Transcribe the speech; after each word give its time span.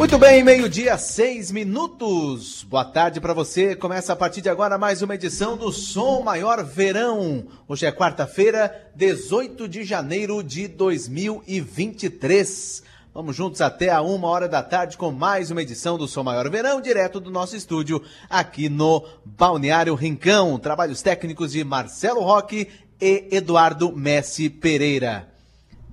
Muito 0.00 0.16
bem, 0.16 0.44
meio-dia, 0.44 0.96
seis 0.96 1.50
minutos. 1.50 2.62
Boa 2.62 2.84
tarde 2.84 3.20
para 3.20 3.34
você. 3.34 3.74
Começa 3.74 4.12
a 4.12 4.16
partir 4.16 4.40
de 4.40 4.48
agora 4.48 4.78
mais 4.78 5.02
uma 5.02 5.16
edição 5.16 5.56
do 5.56 5.72
Som 5.72 6.22
Maior 6.22 6.64
Verão. 6.64 7.44
Hoje 7.66 7.84
é 7.84 7.90
quarta-feira, 7.90 8.92
18 8.94 9.68
de 9.68 9.82
janeiro 9.82 10.40
de 10.40 10.68
2023. 10.68 12.84
Vamos 13.12 13.34
juntos 13.34 13.60
até 13.60 13.90
a 13.90 14.00
uma 14.00 14.28
hora 14.28 14.48
da 14.48 14.62
tarde 14.62 14.96
com 14.96 15.10
mais 15.10 15.50
uma 15.50 15.62
edição 15.62 15.98
do 15.98 16.06
Som 16.06 16.22
Maior 16.22 16.48
Verão, 16.48 16.80
direto 16.80 17.18
do 17.18 17.32
nosso 17.32 17.56
estúdio 17.56 18.00
aqui 18.30 18.68
no 18.68 19.04
Balneário 19.24 19.96
Rincão. 19.96 20.60
Trabalhos 20.60 21.02
técnicos 21.02 21.50
de 21.50 21.64
Marcelo 21.64 22.20
Roque 22.20 22.68
e 23.00 23.26
Eduardo 23.32 23.90
Messi 23.90 24.48
Pereira. 24.48 25.37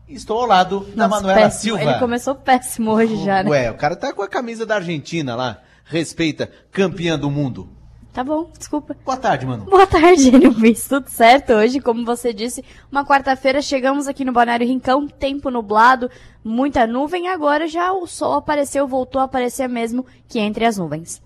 Estou 0.07 0.41
ao 0.41 0.47
lado 0.47 0.81
da 0.95 1.07
Nossa, 1.07 1.21
Manuela 1.21 1.41
péssimo. 1.41 1.77
Silva. 1.77 1.91
Ele 1.91 1.99
começou 1.99 2.35
péssimo 2.35 2.91
hoje 2.91 3.15
já, 3.23 3.43
né? 3.43 3.49
Ué, 3.49 3.71
o 3.71 3.75
cara 3.75 3.95
tá 3.95 4.13
com 4.13 4.21
a 4.21 4.27
camisa 4.27 4.65
da 4.65 4.75
Argentina 4.75 5.35
lá. 5.35 5.61
Respeita, 5.83 6.49
campeã 6.71 7.17
do 7.17 7.29
mundo. 7.31 7.69
Tá 8.13 8.23
bom, 8.23 8.49
desculpa. 8.57 8.95
Boa 9.03 9.17
tarde, 9.17 9.45
mano. 9.45 9.65
Boa 9.65 9.85
tarde, 9.85 10.29
Enio 10.33 10.51
Bis. 10.53 10.87
Tudo 10.87 11.09
certo 11.09 11.51
hoje? 11.53 11.81
Como 11.81 12.05
você 12.05 12.31
disse, 12.31 12.63
uma 12.89 13.05
quarta-feira 13.05 13.61
chegamos 13.61 14.07
aqui 14.07 14.23
no 14.23 14.31
Balneário 14.31 14.65
Rincão, 14.65 15.05
tempo 15.07 15.49
nublado, 15.49 16.09
muita 16.43 16.87
nuvem, 16.87 17.27
agora 17.27 17.67
já 17.67 17.91
o 17.91 18.07
sol 18.07 18.33
apareceu, 18.33 18.87
voltou 18.87 19.19
a 19.19 19.25
aparecer 19.25 19.67
mesmo 19.67 20.05
que 20.29 20.39
entre 20.39 20.63
as 20.65 20.77
nuvens. 20.77 21.21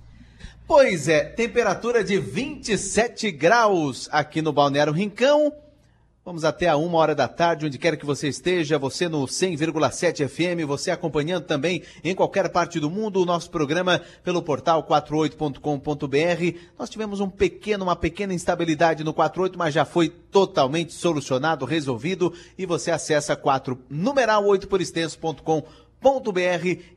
Pois 0.65 1.07
é, 1.07 1.25
temperatura 1.25 2.03
de 2.03 2.17
27 2.17 3.29
graus 3.31 4.09
aqui 4.11 4.41
no 4.41 4.51
Balneário 4.51 4.93
Rincão. 4.93 5.53
Vamos 6.25 6.43
até 6.43 6.67
a 6.67 6.75
uma 6.75 6.97
hora 6.97 7.15
da 7.15 7.29
tarde, 7.29 7.65
onde 7.65 7.77
quer 7.77 7.95
que 7.95 8.05
você 8.05 8.27
esteja, 8.27 8.77
você 8.77 9.07
no 9.07 9.23
100,7 9.23 10.27
FM, 10.27 10.67
você 10.67 10.91
acompanhando 10.91 11.45
também 11.45 11.81
em 12.03 12.13
qualquer 12.13 12.49
parte 12.49 12.77
do 12.77 12.89
mundo 12.89 13.21
o 13.21 13.25
nosso 13.25 13.49
programa 13.49 14.01
pelo 14.21 14.41
portal 14.41 14.83
48.com.br. 14.83 16.59
Nós 16.77 16.89
tivemos 16.89 17.21
um 17.21 17.29
pequeno, 17.29 17.85
uma 17.85 17.95
pequena 17.95 18.33
instabilidade 18.33 19.03
no 19.03 19.13
48, 19.13 19.57
mas 19.57 19.73
já 19.73 19.85
foi 19.85 20.09
totalmente 20.09 20.93
solucionado, 20.93 21.65
resolvido, 21.65 22.33
e 22.57 22.65
você 22.65 22.91
acessa 22.91 23.35
4 23.35 23.79
numeral 23.89 24.45
8 24.45 24.67
por 24.67 24.81
extenso.com 24.81 25.63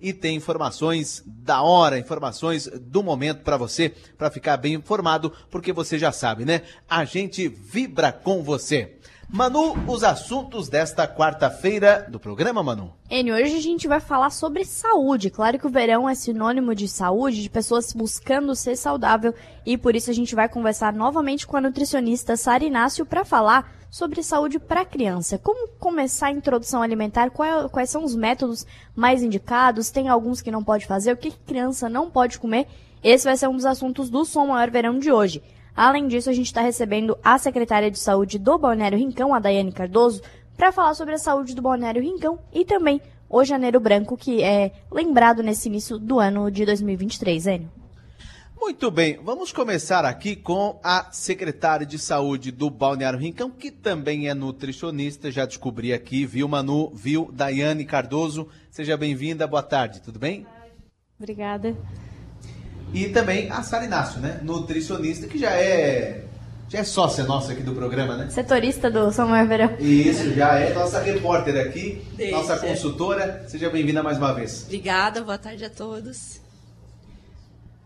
e 0.00 0.12
tem 0.12 0.36
informações 0.36 1.24
da 1.26 1.60
hora, 1.62 1.98
informações 1.98 2.66
do 2.66 3.02
momento 3.02 3.42
para 3.42 3.56
você, 3.56 3.92
para 4.16 4.30
ficar 4.30 4.56
bem 4.56 4.74
informado, 4.74 5.32
porque 5.50 5.72
você 5.72 5.98
já 5.98 6.12
sabe, 6.12 6.44
né? 6.44 6.62
A 6.88 7.04
gente 7.04 7.48
vibra 7.48 8.12
com 8.12 8.42
você. 8.44 8.96
Manu, 9.32 9.74
os 9.88 10.04
assuntos 10.04 10.68
desta 10.68 11.08
quarta-feira 11.08 12.04
do 12.06 12.20
programa, 12.20 12.62
Manu. 12.62 12.92
Enio, 13.08 13.34
hoje 13.34 13.56
a 13.56 13.60
gente 13.62 13.88
vai 13.88 13.98
falar 13.98 14.28
sobre 14.28 14.62
saúde. 14.62 15.30
Claro 15.30 15.58
que 15.58 15.66
o 15.66 15.70
verão 15.70 16.06
é 16.06 16.14
sinônimo 16.14 16.74
de 16.74 16.86
saúde, 16.86 17.40
de 17.42 17.48
pessoas 17.48 17.94
buscando 17.94 18.54
ser 18.54 18.76
saudável, 18.76 19.34
e 19.64 19.78
por 19.78 19.96
isso 19.96 20.10
a 20.10 20.12
gente 20.12 20.34
vai 20.34 20.50
conversar 20.50 20.92
novamente 20.92 21.46
com 21.46 21.56
a 21.56 21.62
nutricionista 21.62 22.36
Sara 22.36 22.62
Inácio 22.62 23.06
para 23.06 23.24
falar 23.24 23.72
sobre 23.90 24.22
saúde 24.22 24.58
para 24.58 24.84
criança. 24.84 25.38
Como 25.38 25.66
começar 25.78 26.26
a 26.26 26.30
introdução 26.32 26.82
alimentar? 26.82 27.30
Qual- 27.30 27.70
quais 27.70 27.88
são 27.88 28.04
os 28.04 28.14
métodos 28.14 28.66
mais 28.94 29.22
indicados? 29.22 29.90
Tem 29.90 30.10
alguns 30.10 30.42
que 30.42 30.50
não 30.50 30.62
pode 30.62 30.84
fazer? 30.86 31.10
O 31.12 31.16
que 31.16 31.30
criança 31.30 31.88
não 31.88 32.10
pode 32.10 32.38
comer? 32.38 32.66
Esse 33.02 33.24
vai 33.24 33.36
ser 33.38 33.48
um 33.48 33.56
dos 33.56 33.64
assuntos 33.64 34.10
do 34.10 34.26
Som 34.26 34.48
Maior 34.48 34.70
Verão 34.70 34.98
de 34.98 35.10
hoje. 35.10 35.42
Além 35.74 36.06
disso, 36.06 36.28
a 36.28 36.32
gente 36.32 36.46
está 36.46 36.60
recebendo 36.60 37.16
a 37.24 37.38
secretária 37.38 37.90
de 37.90 37.98
saúde 37.98 38.38
do 38.38 38.58
Balneário 38.58 38.98
Rincão, 38.98 39.34
a 39.34 39.38
Daiane 39.38 39.72
Cardoso, 39.72 40.22
para 40.56 40.70
falar 40.70 40.94
sobre 40.94 41.14
a 41.14 41.18
saúde 41.18 41.54
do 41.54 41.62
Balneário 41.62 42.02
Rincão 42.02 42.38
e 42.52 42.64
também 42.64 43.00
o 43.28 43.42
Janeiro 43.42 43.80
Branco, 43.80 44.16
que 44.16 44.42
é 44.42 44.72
lembrado 44.90 45.42
nesse 45.42 45.68
início 45.68 45.98
do 45.98 46.20
ano 46.20 46.50
de 46.50 46.66
2023, 46.66 47.46
Enio. 47.46 47.70
Muito 48.60 48.92
bem, 48.92 49.18
vamos 49.24 49.50
começar 49.50 50.04
aqui 50.04 50.36
com 50.36 50.78
a 50.84 51.10
secretária 51.10 51.84
de 51.84 51.98
saúde 51.98 52.52
do 52.52 52.70
Balneário 52.70 53.18
Rincão, 53.18 53.50
que 53.50 53.72
também 53.72 54.28
é 54.28 54.34
nutricionista, 54.34 55.32
já 55.32 55.44
descobri 55.44 55.92
aqui, 55.92 56.24
viu 56.24 56.46
Manu, 56.46 56.92
viu 56.94 57.28
Daiane 57.32 57.84
Cardoso. 57.84 58.46
Seja 58.70 58.96
bem-vinda, 58.96 59.48
boa 59.48 59.64
tarde, 59.64 60.00
tudo 60.00 60.20
bem? 60.20 60.46
Obrigada. 61.18 61.76
E 62.92 63.08
também 63.08 63.50
a 63.50 63.62
Sara 63.62 63.84
Inácio, 63.84 64.20
né? 64.20 64.40
Nutricionista, 64.42 65.26
que 65.26 65.38
já 65.38 65.50
é 65.50 66.24
já 66.68 66.78
é 66.78 66.84
sócia 66.84 67.24
nossa 67.24 67.52
aqui 67.52 67.62
do 67.62 67.74
programa, 67.74 68.16
né? 68.16 68.28
Setorista 68.30 68.90
do 68.90 69.10
São 69.12 69.28
Maior 69.28 69.46
Verão. 69.46 69.76
Isso, 69.78 70.32
já 70.34 70.54
é 70.58 70.72
nossa 70.72 71.00
repórter 71.00 71.58
aqui, 71.66 72.02
Deixa. 72.16 72.36
nossa 72.36 72.56
consultora. 72.58 73.44
Seja 73.46 73.68
bem-vinda 73.68 74.02
mais 74.02 74.16
uma 74.18 74.32
vez. 74.32 74.62
Obrigada, 74.64 75.22
boa 75.22 75.36
tarde 75.36 75.64
a 75.64 75.70
todos. 75.70 76.40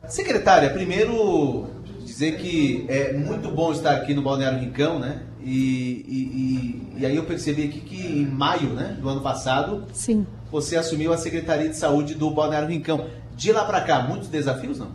Secretária, 0.08 0.70
primeiro 0.70 1.66
dizer 2.04 2.36
que 2.38 2.86
é 2.88 3.12
muito 3.12 3.50
bom 3.50 3.72
estar 3.72 3.90
aqui 3.96 4.14
no 4.14 4.22
Balneário 4.22 4.60
Rincão, 4.60 4.98
né? 5.00 5.22
E, 5.42 6.04
e, 6.08 6.96
e- 6.96 7.00
e 7.02 7.06
aí 7.06 7.16
eu 7.16 7.24
percebi 7.24 7.64
aqui 7.64 7.80
que 7.80 8.06
em 8.06 8.24
maio 8.24 8.70
né, 8.70 8.96
do 9.00 9.08
ano 9.08 9.20
passado 9.20 9.84
Sim. 9.92 10.26
você 10.50 10.76
assumiu 10.76 11.12
a 11.12 11.18
Secretaria 11.18 11.68
de 11.68 11.76
Saúde 11.76 12.14
do 12.14 12.30
Balneário 12.30 12.68
Rincão. 12.68 13.06
De 13.36 13.52
lá 13.52 13.66
para 13.66 13.82
cá, 13.82 14.00
muitos 14.00 14.28
desafios, 14.28 14.78
não? 14.78 14.90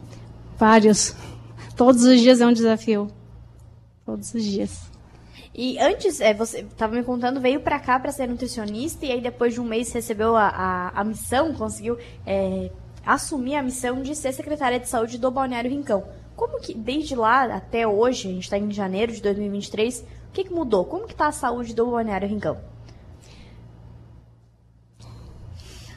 Vários. 0.58 1.16
Todos 1.78 2.04
os 2.04 2.20
dias 2.20 2.42
é 2.42 2.46
um 2.46 2.52
desafio. 2.52 3.08
Todos 4.04 4.34
os 4.34 4.44
dias. 4.44 4.92
E 5.54 5.78
antes, 5.80 6.20
é, 6.20 6.34
você 6.34 6.62
estava 6.62 6.96
me 6.96 7.04
contando, 7.04 7.40
veio 7.40 7.60
para 7.60 7.80
cá 7.80 8.00
para 8.00 8.12
ser 8.12 8.28
nutricionista 8.28 9.06
e 9.06 9.12
aí 9.12 9.22
depois 9.22 9.54
de 9.54 9.62
um 9.62 9.64
mês 9.64 9.92
recebeu 9.94 10.36
a, 10.36 10.48
a, 10.48 11.02
a 11.02 11.04
missão, 11.04 11.54
conseguiu 11.54 11.98
é, 12.26 12.72
assumir 13.06 13.56
a 13.56 13.62
missão 13.62 14.02
de 14.02 14.16
ser 14.16 14.34
secretária 14.34 14.80
de 14.80 14.90
saúde 14.90 15.20
do 15.20 15.30
Balneário 15.30 15.70
Rincão. 15.70 16.04
Como 16.36 16.60
que, 16.60 16.74
desde 16.74 17.16
lá 17.16 17.44
até 17.44 17.86
hoje, 17.86 18.28
a 18.28 18.32
gente 18.32 18.44
está 18.44 18.58
em 18.58 18.72
janeiro 18.72 19.12
de 19.12 19.22
2023, 19.22 20.00
o 20.00 20.32
que, 20.34 20.46
que 20.46 20.54
mudou? 20.54 20.86
Como 20.86 21.06
que 21.06 21.14
está 21.14 21.28
a 21.28 21.32
saúde 21.32 21.76
do 21.76 21.86
Balneário 21.86 22.28
Rincão? 22.28 22.71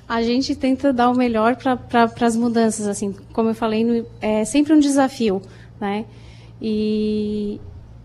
A 0.08 0.22
gente 0.22 0.54
tenta 0.54 0.92
dar 0.92 1.08
o 1.10 1.16
melhor 1.16 1.56
para 1.56 2.10
as 2.20 2.36
mudanças, 2.36 2.86
assim, 2.86 3.14
como 3.32 3.50
eu 3.50 3.54
falei, 3.54 4.06
é 4.20 4.44
sempre 4.44 4.72
um 4.74 4.78
desafio, 4.78 5.40
né? 5.80 6.04
E, 6.60 7.60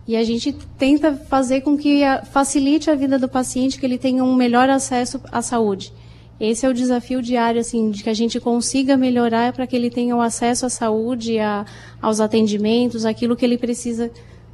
e 0.08 0.16
a 0.16 0.24
gente 0.24 0.54
tenta 0.78 1.14
fazer 1.14 1.62
com 1.62 1.78
que 1.78 2.02
facilite 2.32 2.90
a 2.90 2.96
vida 2.96 3.20
do 3.20 3.28
paciente, 3.28 3.80
que 3.80 3.86
ele 3.86 3.98
tenha 3.98 4.24
um 4.24 4.36
melhor 4.36 4.70
acesso 4.70 5.22
à 5.32 5.42
saúde. 5.42 5.94
Esse 6.40 6.66
é 6.66 6.70
o 6.70 6.74
desafio 6.74 7.22
diário, 7.22 7.60
assim, 7.60 7.92
de 7.92 8.02
que 8.02 8.10
a 8.10 8.14
gente 8.14 8.40
consiga 8.40 8.96
melhorar 8.96 9.52
para 9.52 9.68
que 9.68 9.76
ele 9.76 9.90
tenha 9.90 10.16
o 10.16 10.22
acesso 10.22 10.66
à 10.66 10.70
saúde, 10.70 11.38
a, 11.38 11.66
aos 12.02 12.22
atendimentos, 12.22 13.04
aquilo 13.04 13.36
que 13.36 13.44
ele 13.44 13.58
precisa 13.58 14.10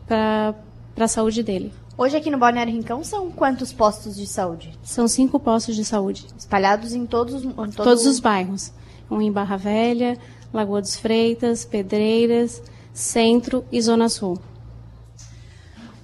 para 0.08 0.56
a 0.98 1.08
saúde 1.08 1.44
dele. 1.44 1.72
Hoje 1.98 2.18
aqui 2.18 2.30
no 2.30 2.38
Balneário 2.38 2.74
Rincão 2.74 3.04
são 3.04 3.32
quantos 3.32 3.72
postos 3.72 4.16
de 4.18 4.28
saúde? 4.28 4.78
São 4.84 5.08
cinco 5.08 5.40
postos 5.40 5.76
de 5.76 5.86
saúde. 5.86 6.26
Espalhados 6.38 6.94
em 6.94 7.06
todos, 7.06 7.44
em 7.44 7.52
todo- 7.52 7.72
Todos 7.74 8.06
os 8.06 8.20
bairros. 8.20 8.72
Um 9.10 9.22
em 9.22 9.32
Barra 9.32 9.56
Velha, 9.56 10.18
Lagoa 10.54 10.82
dos 10.82 10.96
Freitas, 10.98 11.64
Pedreiras, 11.64 12.62
Centro 12.94 13.64
e 13.72 13.82
Zona 13.82 14.10
Sul. 14.10 14.38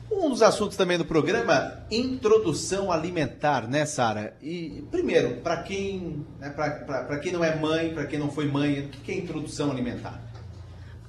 Um 0.09 0.29
dos 0.29 0.41
assuntos 0.41 0.77
também 0.77 0.97
do 0.97 1.05
programa, 1.05 1.83
introdução 1.89 2.91
alimentar, 2.91 3.67
né, 3.67 3.85
Sara? 3.85 4.37
E 4.41 4.85
primeiro, 4.91 5.37
para 5.41 5.63
quem, 5.63 6.25
né, 6.39 6.49
para 6.51 7.17
quem 7.19 7.31
não 7.33 7.43
é 7.43 7.55
mãe, 7.55 7.93
para 7.93 8.05
quem 8.05 8.19
não 8.19 8.29
foi 8.29 8.47
mãe, 8.47 8.81
o 8.81 8.89
que 8.89 9.11
é 9.11 9.17
introdução 9.17 9.71
alimentar? 9.71 10.21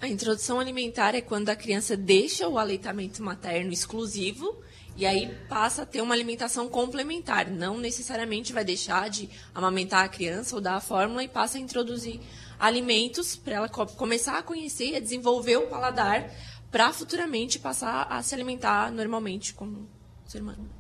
A 0.00 0.09
introdução 0.09 0.59
alimentar 0.59 1.14
é 1.14 1.20
quando 1.20 1.50
a 1.50 1.54
criança 1.56 1.97
deixa 1.97 2.49
o 2.49 2.59
aleitamento 2.59 3.22
materno 3.22 3.72
exclusivo 3.72 4.56
e 5.02 5.06
aí 5.06 5.34
passa 5.48 5.82
a 5.82 5.86
ter 5.86 6.00
uma 6.00 6.14
alimentação 6.14 6.68
complementar. 6.68 7.50
Não 7.50 7.76
necessariamente 7.76 8.52
vai 8.52 8.64
deixar 8.64 9.10
de 9.10 9.28
amamentar 9.52 10.04
a 10.04 10.08
criança 10.08 10.54
ou 10.54 10.60
dar 10.60 10.76
a 10.76 10.80
fórmula 10.80 11.24
e 11.24 11.28
passa 11.28 11.58
a 11.58 11.60
introduzir 11.60 12.20
alimentos 12.58 13.34
para 13.34 13.54
ela 13.56 13.69
co- 13.69 13.84
começar 13.87 14.38
a 14.38 14.43
conhecer 14.43 14.90
e 14.90 14.96
a 14.96 15.00
desenvolver 15.00 15.56
o 15.56 15.66
paladar 15.66 16.31
para 16.70 16.93
futuramente 16.93 17.58
passar 17.58 18.06
a 18.08 18.22
se 18.22 18.32
alimentar 18.32 18.93
normalmente 18.93 19.52
como 19.54 19.88
ser 20.25 20.40
humano. 20.40 20.70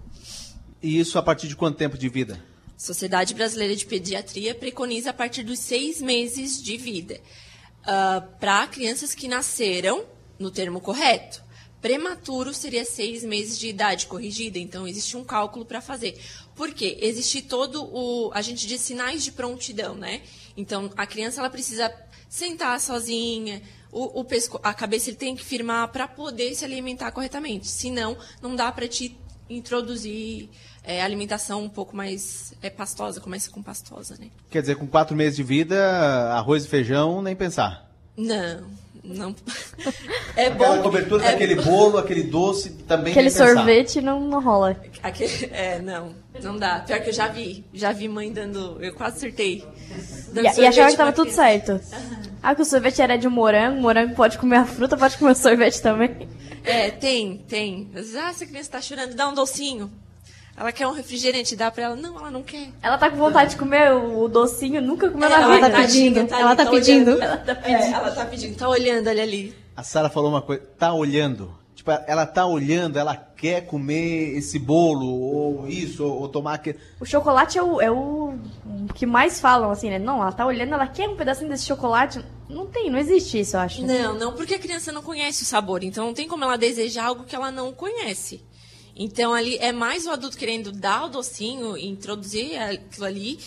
E 0.80 1.00
isso 1.00 1.18
a 1.18 1.22
partir 1.22 1.48
de 1.48 1.56
quanto 1.56 1.76
tempo 1.76 1.98
de 1.98 2.08
vida? 2.08 2.40
Sociedade 2.78 3.34
Brasileira 3.34 3.74
de 3.74 3.84
Pediatria 3.84 4.54
preconiza 4.54 5.10
a 5.10 5.12
partir 5.12 5.42
dos 5.42 5.58
seis 5.58 6.00
meses 6.00 6.62
de 6.62 6.76
vida. 6.76 7.20
para 8.38 8.68
crianças 8.68 9.14
que 9.16 9.26
nasceram 9.26 10.04
no 10.38 10.48
termo 10.52 10.80
correto. 10.80 11.41
Prematuro 11.82 12.54
seria 12.54 12.84
seis 12.84 13.24
meses 13.24 13.58
de 13.58 13.68
idade 13.68 14.06
corrigida, 14.06 14.58
então 14.58 14.86
existe 14.86 15.16
um 15.16 15.24
cálculo 15.24 15.64
para 15.64 15.80
fazer. 15.80 16.18
Por 16.54 16.72
quê? 16.72 16.96
Existe 17.00 17.42
todo 17.42 17.84
o. 17.84 18.30
A 18.32 18.40
gente 18.40 18.66
diz 18.66 18.80
sinais 18.80 19.24
de 19.24 19.32
prontidão, 19.32 19.94
né? 19.96 20.22
Então 20.56 20.90
a 20.96 21.04
criança 21.06 21.40
ela 21.40 21.50
precisa 21.50 21.92
sentar 22.28 22.80
sozinha, 22.80 23.60
o, 23.90 24.20
o 24.20 24.24
pesco- 24.24 24.60
a 24.62 24.72
cabeça 24.72 25.10
ele 25.10 25.16
tem 25.16 25.34
que 25.36 25.44
firmar 25.44 25.88
para 25.88 26.06
poder 26.08 26.54
se 26.54 26.64
alimentar 26.64 27.10
corretamente. 27.10 27.66
Senão, 27.68 28.16
não 28.40 28.54
dá 28.56 28.70
para 28.72 28.86
te 28.88 29.18
introduzir 29.50 30.48
é, 30.82 31.02
alimentação 31.02 31.62
um 31.62 31.68
pouco 31.68 31.94
mais 31.94 32.54
é, 32.62 32.70
pastosa, 32.70 33.20
começa 33.20 33.50
com 33.50 33.62
pastosa, 33.62 34.16
né? 34.18 34.30
Quer 34.50 34.60
dizer, 34.62 34.76
com 34.76 34.86
quatro 34.86 35.14
meses 35.14 35.36
de 35.36 35.42
vida, 35.42 35.76
arroz 36.32 36.64
e 36.64 36.68
feijão, 36.68 37.20
nem 37.20 37.36
pensar. 37.36 37.90
Não, 38.16 38.66
não. 39.04 39.34
É 40.36 40.46
Aquela 40.46 40.76
bom. 40.76 40.82
cobertura 40.82 41.24
é, 41.24 41.32
daquele 41.32 41.56
bolo, 41.56 41.98
aquele 41.98 42.22
doce, 42.24 42.70
também 42.86 43.12
Aquele 43.12 43.30
sorvete 43.30 44.00
não, 44.00 44.20
não 44.20 44.40
rola. 44.40 44.76
aquele- 45.02 45.50
é, 45.52 45.78
não, 45.80 46.14
não 46.42 46.56
dá. 46.56 46.80
Pior 46.80 47.00
que 47.00 47.10
eu 47.10 47.12
já 47.12 47.28
vi. 47.28 47.64
Já 47.74 47.92
vi 47.92 48.08
mãe 48.08 48.32
dando. 48.32 48.78
Eu 48.82 48.94
quase 48.94 49.16
acertei. 49.16 49.64
E, 50.34 50.40
e 50.60 50.66
achava 50.66 50.90
que 50.90 50.96
tava 50.96 51.12
tudo 51.12 51.30
certo. 51.30 51.80
Ah, 52.42 52.54
que 52.54 52.62
o 52.62 52.64
sorvete 52.64 53.00
era 53.02 53.16
de 53.16 53.28
morango, 53.28 53.80
morango 53.80 54.14
pode 54.14 54.38
comer 54.38 54.56
a 54.56 54.64
fruta, 54.64 54.96
pode 54.96 55.16
comer 55.18 55.32
o 55.32 55.34
sorvete 55.34 55.80
também. 55.80 56.28
É, 56.64 56.90
tem, 56.90 57.38
tem. 57.48 57.90
Ah, 57.94 58.30
essa 58.30 58.46
criança 58.46 58.70
tá 58.70 58.80
chorando, 58.80 59.14
dá 59.14 59.28
um 59.28 59.34
docinho. 59.34 59.90
Ela 60.56 60.70
quer 60.70 60.86
um 60.86 60.92
refrigerante, 60.92 61.56
dá 61.56 61.70
pra 61.70 61.84
ela. 61.84 61.96
Não, 61.96 62.16
ela 62.18 62.30
não 62.30 62.42
quer. 62.42 62.68
Ela 62.82 62.98
tá 62.98 63.10
com 63.10 63.16
vontade 63.16 63.50
de 63.50 63.56
comer 63.56 63.92
o, 63.92 64.28
docinho, 64.28 64.80
nunca 64.82 65.10
comeu 65.10 65.26
É, 65.26 65.30
na 65.30 65.40
ela 65.42 65.54
vida. 65.54 65.70
tá 65.70 65.76
pedindo, 65.78 66.18
ali, 66.20 66.32
ela 66.32 66.56
tá 66.56 66.66
pedindo. 66.66 67.10
olhando. 67.12 67.22
Ela 67.22 67.36
tá 67.38 67.54
pedindo. 67.54 67.82
É, 67.82 67.90
ela 67.92 68.10
tá 68.10 68.24
pedindo, 68.26 68.56
tá 68.56 68.68
olhando 68.68 69.08
ali 69.08 69.20
ali. 69.20 69.54
A 69.74 69.82
Sara 69.82 70.10
falou 70.10 70.30
uma 70.30 70.42
coisa, 70.42 70.62
tá 70.78 70.92
olhando. 70.92 71.62
Tipo, 71.74 71.90
ela 72.06 72.26
tá 72.26 72.46
olhando, 72.46 72.96
ela 72.98 73.16
quer 73.16 73.62
comer 73.62 74.36
esse 74.36 74.56
bolo, 74.58 75.04
ou 75.06 75.66
isso, 75.66 76.04
ou, 76.04 76.20
ou 76.20 76.28
tomar 76.28 76.54
aquele. 76.54 76.78
O 77.00 77.04
chocolate 77.04 77.58
é 77.58 77.62
o, 77.62 77.80
é 77.80 77.90
o 77.90 78.34
que 78.94 79.04
mais 79.06 79.40
falam, 79.40 79.70
assim, 79.70 79.90
né? 79.90 79.98
Não, 79.98 80.20
ela 80.22 80.30
tá 80.30 80.46
olhando, 80.46 80.74
ela 80.74 80.86
quer 80.86 81.08
um 81.08 81.16
pedacinho 81.16 81.48
desse 81.48 81.64
chocolate. 81.64 82.24
Não 82.48 82.66
tem, 82.66 82.88
não 82.90 82.98
existe 82.98 83.40
isso, 83.40 83.56
eu 83.56 83.60
acho. 83.60 83.84
Não, 83.84 84.14
não, 84.16 84.32
porque 84.34 84.54
a 84.54 84.58
criança 84.58 84.92
não 84.92 85.02
conhece 85.02 85.42
o 85.42 85.46
sabor. 85.46 85.82
Então 85.82 86.06
não 86.06 86.14
tem 86.14 86.28
como 86.28 86.44
ela 86.44 86.58
desejar 86.58 87.06
algo 87.06 87.24
que 87.24 87.34
ela 87.34 87.50
não 87.50 87.72
conhece. 87.72 88.44
Então 88.94 89.32
ali 89.32 89.56
é 89.58 89.72
mais 89.72 90.06
o 90.06 90.10
adulto 90.10 90.36
querendo 90.36 90.70
dar 90.70 91.04
o 91.04 91.08
docinho, 91.08 91.76
introduzir 91.76 92.58
aquilo 92.58 93.06
ali 93.06 93.38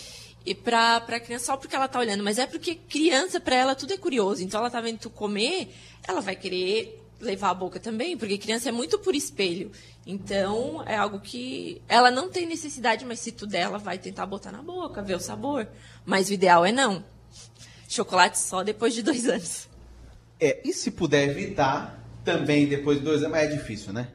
e 0.46 0.54
pra, 0.54 1.02
pra 1.02 1.20
criança 1.20 1.46
só 1.46 1.58
porque 1.58 1.76
ela 1.76 1.88
tá 1.88 2.00
olhando. 2.00 2.24
Mas 2.24 2.38
é 2.38 2.46
porque 2.46 2.76
criança, 2.76 3.40
pra 3.40 3.56
ela, 3.56 3.76
tudo 3.76 3.94
é 3.94 3.98
curioso. 3.98 4.44
Então 4.44 4.60
ela 4.60 4.70
tá 4.70 4.80
vendo 4.80 5.00
tu 5.00 5.10
comer, 5.10 5.74
ela 6.08 6.22
vai 6.22 6.36
querer 6.36 7.02
levar 7.20 7.50
a 7.50 7.54
boca 7.54 7.80
também, 7.80 8.18
porque 8.18 8.38
criança 8.38 8.70
é 8.70 8.72
muito 8.72 9.00
por 9.00 9.16
espelho. 9.16 9.72
Então 10.06 10.84
é 10.86 10.96
algo 10.96 11.20
que 11.20 11.82
ela 11.88 12.12
não 12.12 12.30
tem 12.30 12.46
necessidade, 12.46 13.06
mas 13.06 13.20
se 13.20 13.32
tu 13.32 13.48
der, 13.48 13.62
ela 13.62 13.80
vai 13.80 13.98
tentar 13.98 14.26
botar 14.26 14.52
na 14.52 14.62
boca, 14.62 15.02
ver 15.02 15.16
o 15.16 15.20
sabor. 15.20 15.68
Mas 16.06 16.30
o 16.30 16.34
ideal 16.34 16.66
é 16.66 16.72
não. 16.72 17.04
Chocolate 17.88 18.38
só 18.38 18.64
depois 18.64 18.94
de 18.94 19.02
dois 19.02 19.26
anos. 19.30 19.68
É, 20.40 20.62
e 20.68 20.74
se 20.74 20.92
puder 20.92 21.30
evitar, 21.30 22.04
também 22.24 22.68
depois 22.68 23.00
de 23.00 23.04
dois 23.04 23.22
anos, 23.22 23.32
mas 23.32 23.52
é 23.52 23.56
difícil, 23.56 23.94
né? 23.94 24.10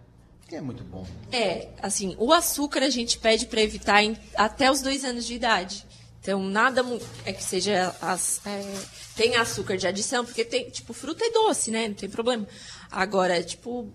Porque 0.51 0.57
é 0.57 0.61
muito 0.61 0.83
bom. 0.83 1.07
É, 1.31 1.69
assim, 1.81 2.17
o 2.19 2.33
açúcar 2.33 2.83
a 2.83 2.91
gente 2.91 3.19
pede 3.19 3.47
para 3.47 3.63
evitar 3.63 4.03
em- 4.03 4.17
até 4.35 4.69
os 4.69 4.81
dois 4.83 5.05
anos 5.05 5.25
de 5.25 5.33
idade. 5.35 5.87
Então, 6.21 6.43
nada 6.43 6.85
é 7.25 7.33
que 7.33 7.45
seja. 7.45 7.95
As, 8.03 8.45
é, 8.45 8.83
tem 9.15 9.37
açúcar 9.37 9.77
de 9.77 9.87
adição, 9.87 10.25
porque 10.25 10.45
tem, 10.45 10.69
tipo, 10.69 10.93
fruta 10.93 11.25
é 11.25 11.31
doce, 11.31 11.71
né? 11.71 11.87
Não 11.87 11.95
tem 11.95 12.09
problema. 12.09 12.49
Agora, 12.91 13.41
tipo, 13.45 13.93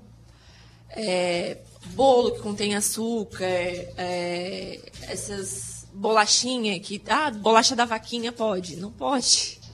é, 0.92 1.57
bolo 1.88 2.36
que 2.36 2.40
contém 2.40 2.74
açúcar, 2.74 3.44
é, 3.44 4.80
essas 5.10 5.86
bolachinhas 5.94 6.80
que. 6.88 7.02
Ah, 7.10 7.31
bolacha 7.31 7.75
da 7.75 7.84
vaquinha 7.84 8.31
pode. 8.31 8.78
Não 8.78 8.94
pode. 8.94 9.60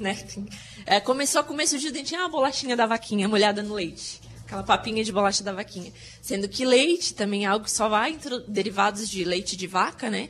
Né? 0.00 0.14
Tem- 0.14 0.48
é, 0.86 0.98
começou 1.00 1.40
a 1.40 1.44
comer 1.44 1.68
surgiu 1.68 1.92
dente, 1.92 2.16
ah, 2.16 2.24
a 2.24 2.28
bolachinha 2.28 2.74
da 2.76 2.84
vaquinha 2.86 3.28
molhada 3.28 3.62
no 3.62 3.74
leite. 3.74 4.20
Aquela 4.54 4.62
papinha 4.62 5.02
de 5.02 5.10
bolacha 5.10 5.42
da 5.42 5.52
vaquinha. 5.52 5.92
Sendo 6.22 6.48
que 6.48 6.64
leite 6.64 7.12
também 7.12 7.44
é 7.44 7.48
algo 7.48 7.64
que 7.64 7.72
só 7.72 7.88
vai, 7.88 8.16
derivados 8.46 9.08
de 9.08 9.24
leite 9.24 9.56
de 9.56 9.66
vaca, 9.66 10.08
né? 10.08 10.28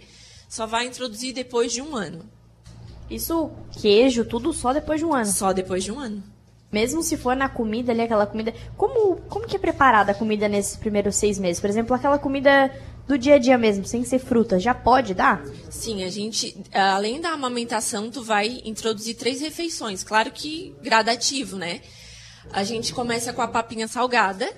Só 0.49 0.67
vai 0.67 0.87
introduzir 0.87 1.35
depois 1.35 1.71
de 1.71 1.83
um 1.83 1.95
ano. 1.95 2.25
Isso, 3.11 3.51
queijo, 3.83 4.25
tudo 4.25 4.51
só 4.55 4.73
depois 4.73 4.99
de 4.99 5.05
um 5.05 5.13
ano. 5.13 5.27
Só 5.27 5.53
depois 5.53 5.85
de 5.85 5.93
um 5.93 6.01
ano. 6.01 6.23
Mesmo 6.73 7.03
se 7.03 7.19
for 7.19 7.37
na 7.37 7.51
comida 7.51 7.93
ali, 7.93 8.01
aquela 8.01 8.27
comida. 8.27 8.55
Como, 8.79 9.17
como 9.29 9.47
que 9.47 9.57
é 9.57 9.59
preparada 9.59 10.13
a 10.13 10.15
comida 10.15 10.49
nesses 10.49 10.75
primeiros 10.77 11.17
seis 11.17 11.39
meses? 11.39 11.61
Por 11.61 11.69
exemplo, 11.69 11.95
aquela 11.95 12.19
comida 12.19 12.73
do 13.07 13.19
dia 13.19 13.35
a 13.35 13.39
dia 13.39 13.59
mesmo, 13.59 13.85
sem 13.85 14.05
ser 14.05 14.21
fruta, 14.21 14.59
já 14.59 14.75
pode 14.75 15.13
dar? 15.13 15.45
Sim, 15.69 16.03
a 16.03 16.09
gente, 16.09 16.57
além 16.73 17.21
da 17.21 17.29
amamentação, 17.29 18.11
tu 18.11 18.23
vai 18.23 18.63
introduzir 18.65 19.17
três 19.17 19.43
refeições. 19.43 20.03
Claro 20.03 20.31
que 20.33 20.75
gradativo, 20.83 21.59
né? 21.59 21.83
A 22.55 22.63
gente 22.63 22.95
começa 22.95 23.33
com 23.33 23.43
a 23.43 23.49
papinha 23.49 23.89
salgada. 23.89 24.49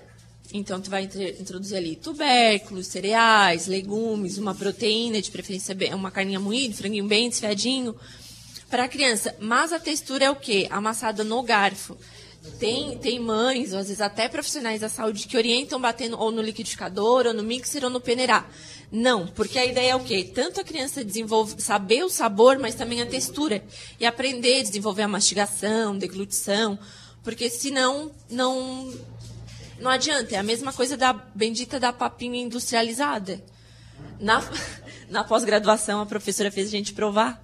Então, 0.53 0.79
tu 0.79 0.91
vai 0.91 1.05
intro- 1.05 1.23
introduzir 1.23 1.79
ali 1.79 1.97
tubérculos, 1.97 2.89
cereais, 2.89 3.67
legumes, 3.67 4.37
uma 4.37 4.55
proteína, 4.55 5.21
de 5.23 5.31
preferência 5.31 5.75
uma 5.95 6.11
carninha 6.11 6.39
moída, 6.39 6.75
franguinho 6.75 7.07
bem 7.07 7.31
desfiadinho. 7.31 7.97
Para 8.69 8.85
a 8.85 8.89
criança. 8.89 9.35
Mas 9.41 9.73
a 9.73 9.81
textura 9.81 10.27
é 10.27 10.31
o 10.31 10.37
quê? 10.37 10.69
Amassada 10.71 11.25
no 11.25 11.43
garfo. 11.43 11.97
Tem, 12.61 12.99
tem 12.99 13.19
mães, 13.19 13.73
ou 13.73 13.79
às 13.79 13.87
vezes 13.87 14.03
até 14.03 14.29
profissionais 14.29 14.83
da 14.83 14.91
saúde, 14.91 15.27
que 15.27 15.37
orientam 15.39 15.81
batendo 15.81 16.19
ou 16.21 16.31
no 16.31 16.43
liquidificador, 16.43 17.27
ou 17.27 17.33
no 17.33 17.43
mixer, 17.43 17.83
ou 17.83 17.89
no 17.89 18.01
peneirá. 18.01 18.47
Não, 18.93 19.27
porque 19.27 19.59
a 19.59 19.65
ideia 19.65 19.93
é 19.93 19.97
o 19.97 20.05
quê? 20.05 20.23
Tanto 20.35 20.61
a 20.61 20.65
criança 20.65 21.03
desenvolve, 21.03 21.61
saber 21.63 22.05
o 22.05 22.11
sabor, 22.11 22.59
mas 22.59 22.75
também 22.75 23.01
a 23.01 23.07
textura. 23.07 23.65
E 23.99 24.05
aprender 24.05 24.61
a 24.61 24.63
desenvolver 24.65 25.03
a 25.03 25.09
mastigação, 25.09 25.97
deglutição. 25.97 26.79
Porque 27.27 27.51
senão, 27.51 28.13
não, 28.31 28.95
não 29.81 29.91
adianta. 29.91 30.37
É 30.37 30.39
a 30.39 30.45
mesma 30.45 30.73
coisa 30.73 30.97
da 30.97 31.13
bendita 31.13 31.81
da 31.81 31.93
papinha 31.93 32.41
industrializada. 32.41 33.43
Na, 34.21 34.49
na 35.11 35.25
pós-graduação, 35.25 36.01
a 36.01 36.07
professora 36.07 36.53
fez 36.53 36.69
a 36.69 36.71
gente 36.71 36.93
provar. 36.93 37.43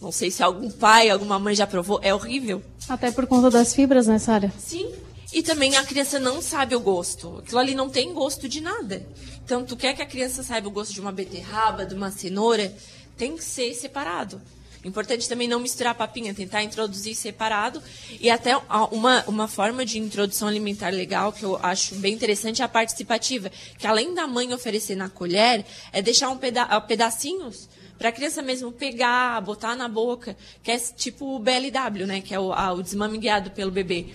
Não 0.00 0.10
sei 0.10 0.32
se 0.32 0.42
algum 0.42 0.68
pai, 0.68 1.10
alguma 1.10 1.38
mãe 1.38 1.54
já 1.54 1.64
provou. 1.64 2.00
É 2.02 2.12
horrível. 2.12 2.60
Até 2.88 3.12
por 3.12 3.24
conta 3.28 3.48
das 3.50 3.72
fibras, 3.72 4.08
né, 4.08 4.18
Sara? 4.18 4.52
Sim. 4.58 4.92
E 5.32 5.44
também 5.44 5.76
a 5.76 5.84
criança 5.84 6.18
não 6.18 6.42
sabe 6.42 6.74
o 6.74 6.80
gosto. 6.80 7.38
Aquilo 7.38 7.60
ali 7.60 7.72
não 7.72 7.88
tem 7.88 8.12
gosto 8.12 8.48
de 8.48 8.60
nada. 8.60 9.06
Então, 9.44 9.64
tu 9.64 9.76
quer 9.76 9.94
que 9.94 10.02
a 10.02 10.06
criança 10.06 10.42
saiba 10.42 10.66
o 10.66 10.72
gosto 10.72 10.92
de 10.92 11.00
uma 11.00 11.12
beterraba, 11.12 11.86
de 11.86 11.94
uma 11.94 12.10
cenoura, 12.10 12.74
tem 13.16 13.36
que 13.36 13.44
ser 13.44 13.74
separado. 13.74 14.42
Importante 14.84 15.28
também 15.28 15.46
não 15.46 15.60
misturar 15.60 15.92
a 15.92 15.94
papinha, 15.94 16.32
tentar 16.32 16.62
introduzir 16.62 17.14
separado. 17.14 17.82
E 18.18 18.30
até 18.30 18.56
uma, 18.90 19.22
uma 19.26 19.46
forma 19.48 19.84
de 19.84 19.98
introdução 19.98 20.48
alimentar 20.48 20.88
legal, 20.90 21.32
que 21.32 21.42
eu 21.44 21.58
acho 21.62 21.94
bem 21.96 22.14
interessante, 22.14 22.62
é 22.62 22.64
a 22.64 22.68
participativa. 22.68 23.50
Que 23.78 23.86
além 23.86 24.14
da 24.14 24.26
mãe 24.26 24.52
oferecer 24.54 24.96
na 24.96 25.08
colher, 25.10 25.64
é 25.92 26.00
deixar 26.00 26.30
um 26.30 26.38
peda 26.38 26.62
ah, 26.62 26.80
pedacinhos 26.80 27.68
para 27.98 28.08
a 28.08 28.12
criança 28.12 28.40
mesmo 28.40 28.72
pegar, 28.72 29.38
botar 29.42 29.76
na 29.76 29.86
boca, 29.86 30.34
que 30.62 30.70
é 30.70 30.78
tipo 30.78 31.36
o 31.36 31.38
BLW, 31.38 32.06
né? 32.06 32.22
Que 32.22 32.34
é 32.34 32.40
o, 32.40 32.50
a- 32.50 32.72
o 32.72 32.82
desmame 32.82 33.18
guiado 33.18 33.50
pelo 33.50 33.70
bebê. 33.70 34.06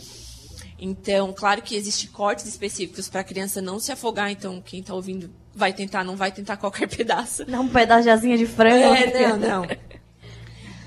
Então, 0.79 1.31
claro 1.31 1.61
que 1.61 1.75
existem 1.75 2.09
cortes 2.09 2.45
específicos 2.47 3.07
para 3.07 3.21
a 3.21 3.23
criança 3.23 3.61
não 3.61 3.79
se 3.79 3.91
afogar. 3.91 4.29
Então, 4.31 4.61
quem 4.61 4.81
está 4.81 4.93
ouvindo 4.93 5.29
vai 5.53 5.71
tentar, 5.71 6.03
não 6.03 6.15
vai 6.17 6.31
tentar 6.31 6.57
qualquer 6.57 6.87
pedaço. 6.89 7.45
Dá 7.45 7.59
um 7.61 7.69
pedaço 7.69 8.03
de 8.03 8.09
asinha 8.09 8.37
de 8.37 8.45
frango. 8.45 8.93
É, 8.95 9.29
não, 9.29 9.37
não. 9.37 9.67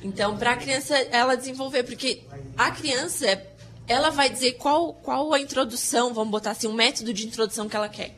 Então, 0.02 0.36
para 0.36 0.52
a 0.52 0.56
criança 0.56 0.96
ela 0.96 1.36
desenvolver, 1.36 1.82
porque 1.82 2.22
a 2.56 2.70
criança, 2.70 3.42
ela 3.86 4.10
vai 4.10 4.30
dizer 4.30 4.52
qual, 4.52 4.94
qual 4.94 5.32
a 5.32 5.40
introdução, 5.40 6.14
vamos 6.14 6.30
botar 6.30 6.52
assim, 6.52 6.68
um 6.68 6.72
método 6.72 7.12
de 7.12 7.26
introdução 7.26 7.68
que 7.68 7.76
ela 7.76 7.88
quer. 7.88 8.14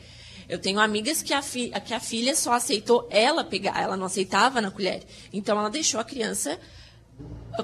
Eu 0.48 0.58
tenho 0.58 0.80
amigas 0.80 1.22
que 1.22 1.32
a, 1.32 1.40
fi, 1.40 1.70
que 1.84 1.94
a 1.94 2.00
filha 2.00 2.34
só 2.34 2.52
aceitou 2.52 3.06
ela 3.10 3.44
pegar, 3.44 3.80
ela 3.80 3.96
não 3.96 4.06
aceitava 4.06 4.60
na 4.60 4.70
colher. 4.70 5.04
Então, 5.32 5.58
ela 5.58 5.70
deixou 5.70 6.00
a 6.00 6.04
criança 6.04 6.58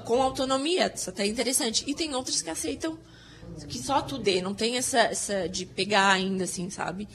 com 0.05 0.23
autonomia, 0.23 0.93
isso 0.95 1.11
até 1.11 1.25
é 1.25 1.27
interessante. 1.27 1.85
E 1.87 1.95
tem 1.95 2.15
outras 2.15 2.43
que 2.43 2.51
aceitam 2.51 2.99
que 3.69 3.79
só 3.79 4.03
tu 4.03 4.19
dê, 4.19 4.43
não 4.43 4.55
tem 4.55 4.77
essa, 4.77 4.99
essa 4.99 5.49
de 5.49 5.65
pegar 5.65 6.11
ainda, 6.11 6.45
assim, 6.45 6.69
sabe? 6.69 7.09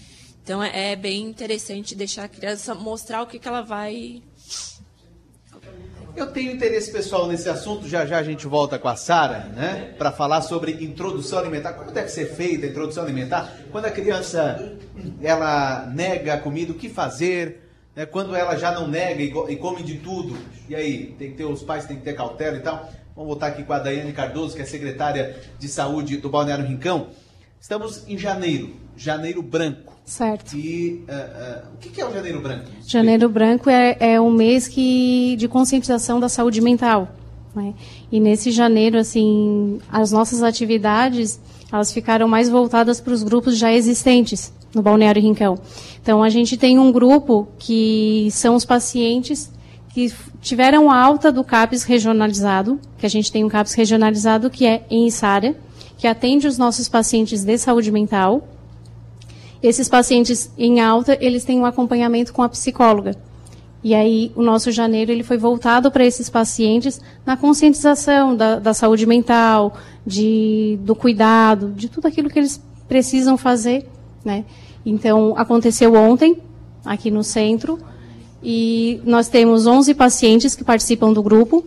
Então, 0.43 0.63
é, 0.63 0.91
é 0.91 0.95
bem 0.95 1.23
interessante 1.23 1.95
deixar 1.95 2.25
a 2.25 2.29
criança 2.29 2.73
mostrar 2.73 3.21
o 3.21 3.27
que, 3.27 3.37
que 3.37 3.47
ela 3.47 3.61
vai 3.61 4.23
Eu 6.15 6.27
tenho 6.27 6.51
interesse 6.51 6.91
pessoal 6.91 7.25
nesse 7.27 7.47
assunto, 7.47 7.87
já 7.87 8.05
já 8.05 8.17
a 8.17 8.23
gente 8.23 8.45
volta 8.45 8.77
com 8.77 8.87
a 8.87 8.95
Sara, 8.97 9.45
né? 9.55 9.95
Para 9.97 10.11
falar 10.11 10.41
sobre 10.41 10.83
introdução 10.83 11.39
alimentar. 11.39 11.73
Como 11.73 11.91
deve 11.91 12.09
ser 12.09 12.35
feita 12.35 12.65
a 12.65 12.69
introdução 12.69 13.03
alimentar? 13.03 13.51
Quando 13.71 13.85
a 13.85 13.91
criança 13.91 14.77
ela 15.21 15.85
nega 15.87 16.33
a 16.33 16.37
comida, 16.37 16.73
o 16.73 16.75
que 16.75 16.89
fazer? 16.89 17.69
Né? 17.95 18.05
Quando 18.05 18.35
ela 18.35 18.57
já 18.57 18.71
não 18.71 18.87
nega 18.87 19.23
e, 19.23 19.55
come 19.55 19.83
de 19.83 19.99
tudo, 19.99 20.37
e 20.67 20.75
aí 20.75 21.15
tem 21.17 21.31
que 21.31 21.37
ter 21.37 21.45
os 21.45 21.63
pais 21.63 21.85
têm 21.85 21.97
que 21.97 22.03
ter 22.03 22.13
cautela 22.13 22.57
e 22.57 22.61
tal. 22.61 22.89
Vamos 23.15 23.29
voltar 23.29 23.47
aqui 23.47 23.63
com 23.63 23.73
a 23.73 23.79
Daiane 23.79 24.11
Cardoso, 24.11 24.55
que 24.55 24.61
é 24.61 24.65
secretária 24.65 25.39
de 25.57 25.67
saúde 25.69 26.17
do 26.17 26.29
Balneário 26.29 26.65
Rincão. 26.65 27.07
Estamos 27.59 28.07
em 28.07 28.17
janeiro, 28.17 28.75
janeiro 28.97 29.41
branco. 29.41 29.93
Certo. 30.11 30.57
E 30.57 31.05
ah, 31.07 31.13
ah, 31.13 31.63
o 31.73 31.77
que 31.77 32.01
é 32.01 32.05
o 32.05 32.11
janeiro 32.11 32.41
branco? 32.41 32.65
Janeiro 32.85 33.29
Branco 33.29 33.69
é, 33.69 33.95
é 33.97 34.19
um 34.19 34.29
mês 34.29 34.67
que, 34.67 35.37
de 35.37 35.47
conscientização 35.47 36.19
da 36.19 36.27
saúde 36.27 36.59
mental. 36.59 37.15
né? 37.55 37.73
E 38.11 38.19
nesse 38.19 38.51
janeiro, 38.51 38.97
assim, 38.97 39.79
as 39.89 40.11
nossas 40.11 40.43
atividades 40.43 41.39
elas 41.71 41.93
ficaram 41.93 42.27
mais 42.27 42.49
voltadas 42.49 42.99
para 42.99 43.13
os 43.13 43.23
grupos 43.23 43.57
já 43.57 43.71
existentes. 43.71 44.51
no 44.75 44.81
Balneário 44.81 45.21
Rincão. 45.21 45.57
Então, 46.01 46.21
a 46.21 46.29
gente 46.29 46.57
tem 46.57 46.77
um 46.77 46.91
grupo 46.91 47.47
que 47.57 48.27
são 48.31 48.55
os 48.55 48.65
pacientes 48.65 49.49
que 49.93 50.13
tiveram 50.41 50.91
alta 50.91 51.31
do 51.31 51.41
CAPES 51.41 51.83
regionalizado, 51.83 52.81
que 52.97 53.05
a 53.05 53.09
gente 53.09 53.31
tem 53.31 53.45
um 53.45 53.49
CAPES 53.49 53.75
regionalizado 53.75 54.49
que 54.49 54.65
é 54.65 54.83
em 54.89 55.07
Içara, 55.07 55.55
que 55.97 56.05
atende 56.05 56.47
os 56.47 56.57
nossos 56.57 56.89
pacientes 56.89 57.45
de 57.45 57.57
saúde 57.57 57.93
mental. 57.93 58.45
Esses 59.61 59.87
pacientes 59.87 60.51
em 60.57 60.79
alta, 60.79 61.17
eles 61.21 61.43
têm 61.43 61.59
um 61.59 61.65
acompanhamento 61.65 62.33
com 62.33 62.41
a 62.41 62.49
psicóloga. 62.49 63.15
E 63.83 63.95
aí, 63.95 64.31
o 64.35 64.43
nosso 64.43 64.71
janeiro 64.71 65.11
ele 65.11 65.23
foi 65.23 65.37
voltado 65.37 65.91
para 65.91 66.05
esses 66.05 66.29
pacientes 66.29 67.01
na 67.25 67.35
conscientização 67.35 68.35
da, 68.35 68.59
da 68.59 68.73
saúde 68.73 69.05
mental, 69.07 69.73
de, 70.05 70.77
do 70.81 70.95
cuidado, 70.95 71.71
de 71.71 71.89
tudo 71.89 72.07
aquilo 72.07 72.29
que 72.29 72.37
eles 72.37 72.61
precisam 72.87 73.37
fazer. 73.37 73.87
Né? 74.23 74.45
Então, 74.85 75.33
aconteceu 75.35 75.95
ontem, 75.95 76.37
aqui 76.85 77.09
no 77.09 77.23
centro, 77.23 77.79
e 78.43 79.01
nós 79.03 79.29
temos 79.29 79.65
11 79.65 79.93
pacientes 79.95 80.55
que 80.55 80.63
participam 80.63 81.11
do 81.11 81.23
grupo. 81.23 81.63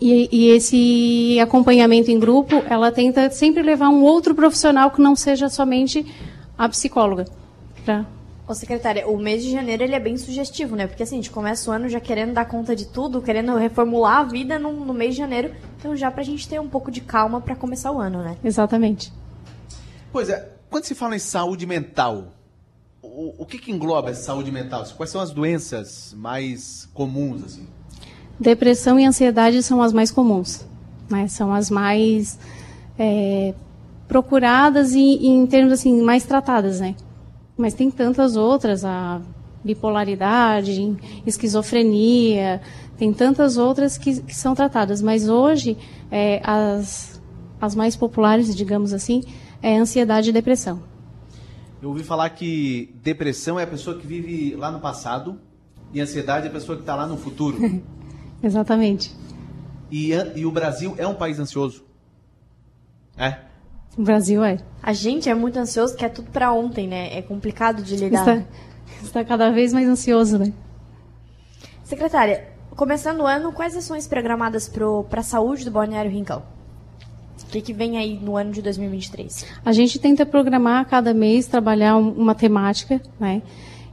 E, 0.00 0.28
e, 0.30 0.48
esse 0.50 1.38
acompanhamento 1.40 2.10
em 2.10 2.18
grupo, 2.18 2.62
ela 2.68 2.92
tenta 2.92 3.30
sempre 3.30 3.62
levar 3.62 3.88
um 3.88 4.02
outro 4.02 4.34
profissional 4.34 4.90
que 4.90 5.00
não 5.00 5.16
seja 5.16 5.48
somente 5.48 6.04
a 6.56 6.68
psicóloga. 6.68 7.26
Pra... 7.84 8.06
Ô, 8.48 8.54
secretária, 8.54 9.08
o 9.08 9.18
mês 9.18 9.42
de 9.42 9.50
janeiro 9.50 9.82
ele 9.82 9.94
é 9.94 10.00
bem 10.00 10.16
sugestivo, 10.16 10.76
né? 10.76 10.86
Porque 10.86 11.02
assim, 11.02 11.16
a 11.16 11.18
gente 11.18 11.30
começa 11.30 11.68
o 11.68 11.74
ano 11.74 11.88
já 11.88 11.98
querendo 11.98 12.32
dar 12.32 12.44
conta 12.44 12.76
de 12.76 12.86
tudo, 12.86 13.20
querendo 13.20 13.56
reformular 13.56 14.18
a 14.18 14.24
vida 14.24 14.58
no, 14.58 14.72
no 14.72 14.94
mês 14.94 15.14
de 15.14 15.18
janeiro. 15.18 15.52
Então 15.78 15.96
já 15.96 16.10
pra 16.10 16.22
gente 16.22 16.48
ter 16.48 16.60
um 16.60 16.68
pouco 16.68 16.90
de 16.90 17.00
calma 17.00 17.40
para 17.40 17.56
começar 17.56 17.90
o 17.90 18.00
ano, 18.00 18.22
né? 18.22 18.36
Exatamente. 18.44 19.12
Pois 20.12 20.28
é, 20.28 20.48
quando 20.70 20.84
se 20.84 20.94
fala 20.94 21.16
em 21.16 21.18
saúde 21.18 21.66
mental, 21.66 22.32
o, 23.02 23.42
o 23.42 23.46
que, 23.46 23.58
que 23.58 23.72
engloba 23.72 24.10
essa 24.10 24.22
saúde 24.22 24.52
mental? 24.52 24.84
Quais 24.96 25.10
são 25.10 25.20
as 25.20 25.32
doenças 25.32 26.14
mais 26.16 26.88
comuns, 26.94 27.42
assim? 27.42 27.66
Depressão 28.38 29.00
e 29.00 29.04
ansiedade 29.04 29.62
são 29.62 29.82
as 29.82 29.92
mais 29.92 30.10
comuns, 30.10 30.64
né? 31.10 31.26
São 31.26 31.52
as 31.52 31.68
mais 31.68 32.38
é, 32.98 33.54
procuradas 34.08 34.92
e, 34.92 35.00
e, 35.00 35.28
em 35.28 35.46
termos 35.46 35.72
assim 35.72 36.00
mais 36.02 36.24
tratadas, 36.24 36.80
né? 36.80 36.94
Mas 37.56 37.74
tem 37.74 37.90
tantas 37.90 38.36
outras, 38.36 38.84
a 38.84 39.20
bipolaridade, 39.64 40.96
esquizofrenia, 41.26 42.60
tem 42.96 43.12
tantas 43.12 43.56
outras 43.56 43.98
que, 43.98 44.20
que 44.20 44.34
são 44.34 44.54
tratadas. 44.54 45.02
Mas 45.02 45.28
hoje 45.28 45.76
é, 46.10 46.40
as 46.44 47.16
as 47.60 47.74
mais 47.74 47.96
populares, 47.96 48.54
digamos 48.54 48.92
assim, 48.92 49.22
é 49.62 49.76
ansiedade 49.76 50.30
e 50.30 50.32
depressão. 50.32 50.82
Eu 51.80 51.90
ouvi 51.90 52.02
falar 52.02 52.30
que 52.30 52.94
depressão 53.02 53.58
é 53.58 53.64
a 53.64 53.66
pessoa 53.66 53.98
que 53.98 54.06
vive 54.06 54.54
lá 54.54 54.70
no 54.70 54.80
passado 54.80 55.40
e 55.92 56.00
ansiedade 56.00 56.46
é 56.46 56.50
a 56.50 56.52
pessoa 56.52 56.76
que 56.76 56.82
está 56.82 56.94
lá 56.94 57.06
no 57.06 57.16
futuro. 57.16 57.58
Exatamente. 58.42 59.14
E, 59.90 60.10
e 60.34 60.44
o 60.44 60.50
Brasil 60.50 60.94
é 60.98 61.06
um 61.06 61.14
país 61.14 61.38
ansioso? 61.38 61.84
É? 63.16 63.45
O 63.96 64.02
Brasil 64.02 64.44
é. 64.44 64.58
A 64.82 64.92
gente 64.92 65.28
é 65.28 65.34
muito 65.34 65.58
ansioso, 65.58 65.96
quer 65.96 66.10
tudo 66.10 66.30
para 66.30 66.52
ontem, 66.52 66.86
né? 66.86 67.16
É 67.16 67.22
complicado 67.22 67.82
de 67.82 67.96
lidar. 67.96 68.20
Está, 68.20 68.44
está 69.02 69.24
cada 69.24 69.50
vez 69.50 69.72
mais 69.72 69.88
ansioso, 69.88 70.38
né? 70.38 70.52
Secretária, 71.82 72.48
começando 72.70 73.20
o 73.20 73.26
ano, 73.26 73.52
quais 73.52 73.76
ações 73.76 74.06
programadas 74.06 74.68
para 74.68 75.20
a 75.20 75.22
saúde 75.22 75.64
do 75.64 75.70
Balneário 75.70 76.10
Rincão? 76.10 76.42
O 77.42 77.46
que, 77.46 77.60
que 77.60 77.72
vem 77.72 77.96
aí 77.96 78.18
no 78.18 78.36
ano 78.36 78.50
de 78.50 78.60
2023? 78.60 79.46
A 79.64 79.72
gente 79.72 79.98
tenta 79.98 80.26
programar 80.26 80.84
cada 80.86 81.14
mês, 81.14 81.46
trabalhar 81.46 81.96
uma 81.96 82.34
temática, 82.34 83.00
né? 83.18 83.40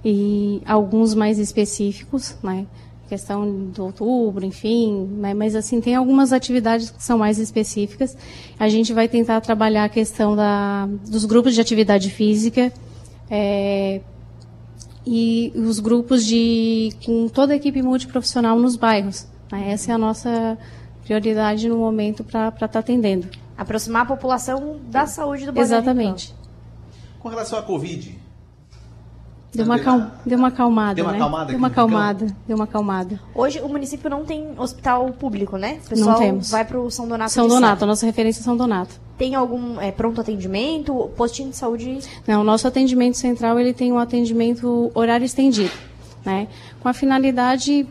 E 0.04 0.62
alguns 0.66 1.14
mais 1.14 1.40
específicos, 1.40 2.36
né? 2.44 2.66
Questão 3.14 3.68
do 3.68 3.86
outubro, 3.86 4.44
enfim, 4.44 5.08
né? 5.20 5.36
mas 5.36 5.56
assim 5.56 5.80
tem 5.80 5.94
algumas 5.94 6.34
atividades 6.34 6.90
que 6.90 7.04
são 7.04 7.18
mais 7.18 7.38
específicas. 7.38 8.18
A 8.60 8.68
gente 8.68 8.92
vai 8.92 9.08
tentar 9.08 9.40
trabalhar 9.40 9.84
a 9.84 9.90
questão 9.90 10.36
da, 10.36 10.88
dos 11.08 11.24
grupos 11.26 11.54
de 11.54 11.62
atividade 11.62 12.10
física 12.10 12.74
é, 13.30 14.02
e 15.06 15.54
os 15.56 15.80
grupos 15.80 16.26
de 16.26 16.92
com 17.06 17.28
toda 17.28 17.54
a 17.54 17.56
equipe 17.56 17.84
multiprofissional 17.84 18.58
nos 18.58 18.76
bairros. 18.76 19.28
Né? 19.52 19.72
Essa 19.72 19.92
é 19.92 19.94
a 19.96 19.98
nossa 20.00 20.58
prioridade 21.04 21.70
no 21.70 21.78
momento 21.78 22.24
para 22.24 22.48
estar 22.48 22.68
tá 22.68 22.80
atendendo. 22.80 23.28
Aproximar 23.56 24.02
a 24.02 24.06
população 24.06 24.80
da 24.90 25.06
saúde 25.06 25.46
do 25.46 25.54
Balneário 25.54 25.84
Exatamente. 25.84 26.34
Com 27.20 27.30
relação 27.30 27.60
à 27.60 27.62
Covid, 27.62 28.20
Deu 29.54 29.66
uma, 29.66 29.78
cal... 29.78 30.12
deu 30.26 30.38
uma 30.38 30.48
acalmada, 30.48 30.96
deu 30.96 31.06
uma 31.06 31.12
né? 31.12 31.18
acalmada 31.18 31.46
deu 31.48 31.58
uma 31.58 31.68
acalmada, 31.68 32.28
deu 32.48 32.56
uma 32.56 32.64
acalmada. 32.64 33.20
Hoje 33.36 33.62
o 33.62 33.70
município 33.70 34.10
não 34.10 34.26
tem 34.26 34.48
hospital 34.58 35.12
público, 35.12 35.58
né? 35.58 35.80
O 35.86 35.90
pessoal 35.90 36.12
não 36.14 36.20
temos. 36.20 36.50
vai 36.50 36.66
para 36.66 36.80
o 36.80 36.90
São 36.90 37.08
Donato. 37.08 37.32
São 37.32 37.48
Donato, 37.48 37.84
a 37.84 37.88
nossa 37.88 38.04
referência 38.04 38.42
é 38.42 38.44
São 38.44 38.58
Donato. 38.58 39.00
Tem 39.16 39.36
algum 39.36 39.80
é, 39.80 39.92
pronto 39.92 40.20
atendimento, 40.20 41.12
postinho 41.16 41.52
de 41.52 41.56
saúde? 41.56 42.00
Não, 42.26 42.42
o 42.42 42.44
nosso 42.44 42.68
atendimento 42.68 43.16
central 43.16 43.60
ele 43.60 43.74
tem 43.74 43.92
um 43.92 44.00
atendimento 44.00 44.92
horário 44.96 45.24
estendido, 45.24 45.74
né? 46.26 46.48
Com 46.80 46.90
a 46.90 46.94
finalidade 46.94 47.88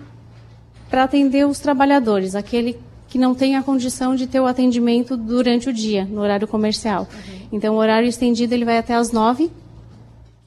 para 0.91 1.05
atender 1.05 1.47
os 1.47 1.61
trabalhadores, 1.61 2.35
aquele 2.35 2.77
que 3.09 3.19
não 3.19 3.35
tem 3.35 3.57
a 3.57 3.63
condição 3.63 4.17
de 4.17 4.27
ter 4.27 4.41
o 4.41 4.47
atendimento 4.47 5.17
durante 5.17 5.69
o 5.69 5.73
dia, 5.73 6.05
no 6.07 6.23
horário 6.23 6.49
comercial. 6.49 7.07
Uhum. 7.13 7.41
Então, 7.53 7.75
o 7.75 7.79
horário 7.79 8.09
estendido 8.09 8.53
ele 8.53 8.65
vai 8.65 8.79
até 8.79 8.95
às 8.95 9.13
nove 9.13 9.51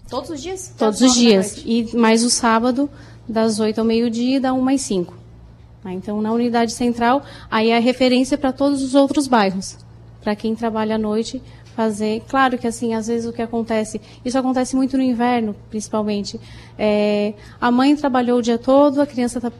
Todos 0.09 0.29
os 0.29 0.41
dias? 0.41 0.73
Todos 0.77 1.01
os 1.01 1.15
dias. 1.15 1.63
E 1.65 1.95
mais 1.95 2.23
o 2.23 2.29
sábado, 2.29 2.89
das 3.27 3.59
8 3.59 3.79
ao 3.79 3.85
meio-dia 3.85 4.37
e 4.37 4.39
da 4.39 4.53
1 4.53 4.67
às 4.69 4.81
5. 4.81 5.13
Tá? 5.83 5.91
Então, 5.91 6.21
na 6.21 6.31
unidade 6.31 6.73
central, 6.73 7.23
aí 7.49 7.69
é 7.69 7.77
a 7.77 7.79
referência 7.79 8.37
para 8.37 8.51
todos 8.51 8.83
os 8.83 8.93
outros 8.93 9.27
bairros. 9.27 9.77
Para 10.21 10.35
quem 10.35 10.55
trabalha 10.55 10.95
à 10.95 10.97
noite, 10.97 11.41
fazer. 11.75 12.23
Claro 12.27 12.57
que, 12.57 12.67
assim, 12.67 12.93
às 12.93 13.07
vezes 13.07 13.27
o 13.27 13.33
que 13.33 13.41
acontece. 13.41 13.99
Isso 14.23 14.37
acontece 14.37 14.75
muito 14.75 14.95
no 14.95 15.03
inverno, 15.03 15.55
principalmente. 15.69 16.39
É, 16.77 17.33
a 17.59 17.71
mãe 17.71 17.95
trabalhou 17.95 18.39
o 18.39 18.41
dia 18.41 18.57
todo, 18.57 19.01
a 19.01 19.07
criança 19.07 19.39
está 19.39 19.51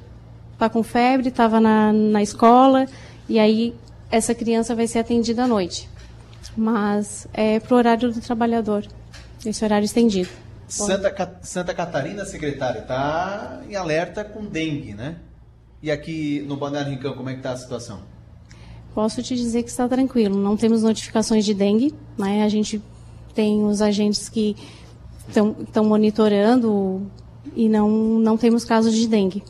tá 0.57 0.69
com 0.69 0.81
febre, 0.83 1.29
estava 1.29 1.59
na, 1.59 1.91
na 1.91 2.21
escola, 2.21 2.85
e 3.27 3.37
aí 3.37 3.75
essa 4.09 4.33
criança 4.33 4.73
vai 4.73 4.87
ser 4.87 4.99
atendida 4.99 5.43
à 5.43 5.47
noite. 5.47 5.89
Mas 6.55 7.27
é 7.33 7.59
para 7.59 7.73
o 7.73 7.77
horário 7.77 8.13
do 8.13 8.21
trabalhador 8.21 8.85
esse 9.49 9.63
horário 9.63 9.85
estendido. 9.85 10.29
Santa, 10.67 11.39
Santa 11.41 11.73
Catarina, 11.73 12.25
secretária, 12.25 12.79
está 12.79 13.61
em 13.69 13.75
alerta 13.75 14.23
com 14.23 14.45
dengue, 14.45 14.93
né? 14.93 15.17
E 15.81 15.91
aqui 15.91 16.43
no 16.47 16.57
Balneário 16.57 16.91
Rincão, 16.91 17.13
como 17.13 17.29
é 17.29 17.33
que 17.33 17.39
está 17.39 17.51
a 17.51 17.57
situação? 17.57 17.99
Posso 18.93 19.21
te 19.21 19.35
dizer 19.35 19.61
que 19.61 19.69
está 19.69 19.87
tranquilo. 19.87 20.37
Não 20.37 20.57
temos 20.57 20.81
notificações 20.81 21.45
de 21.45 21.53
dengue, 21.53 21.93
né? 22.17 22.43
A 22.43 22.49
gente 22.49 22.81
tem 23.35 23.63
os 23.65 23.81
agentes 23.81 24.29
que 24.29 24.55
estão 25.27 25.83
monitorando 25.83 27.05
e 27.55 27.69
não, 27.69 27.89
não 27.89 28.37
temos 28.37 28.63
casos 28.63 28.93
de 28.93 29.07
dengue. 29.07 29.43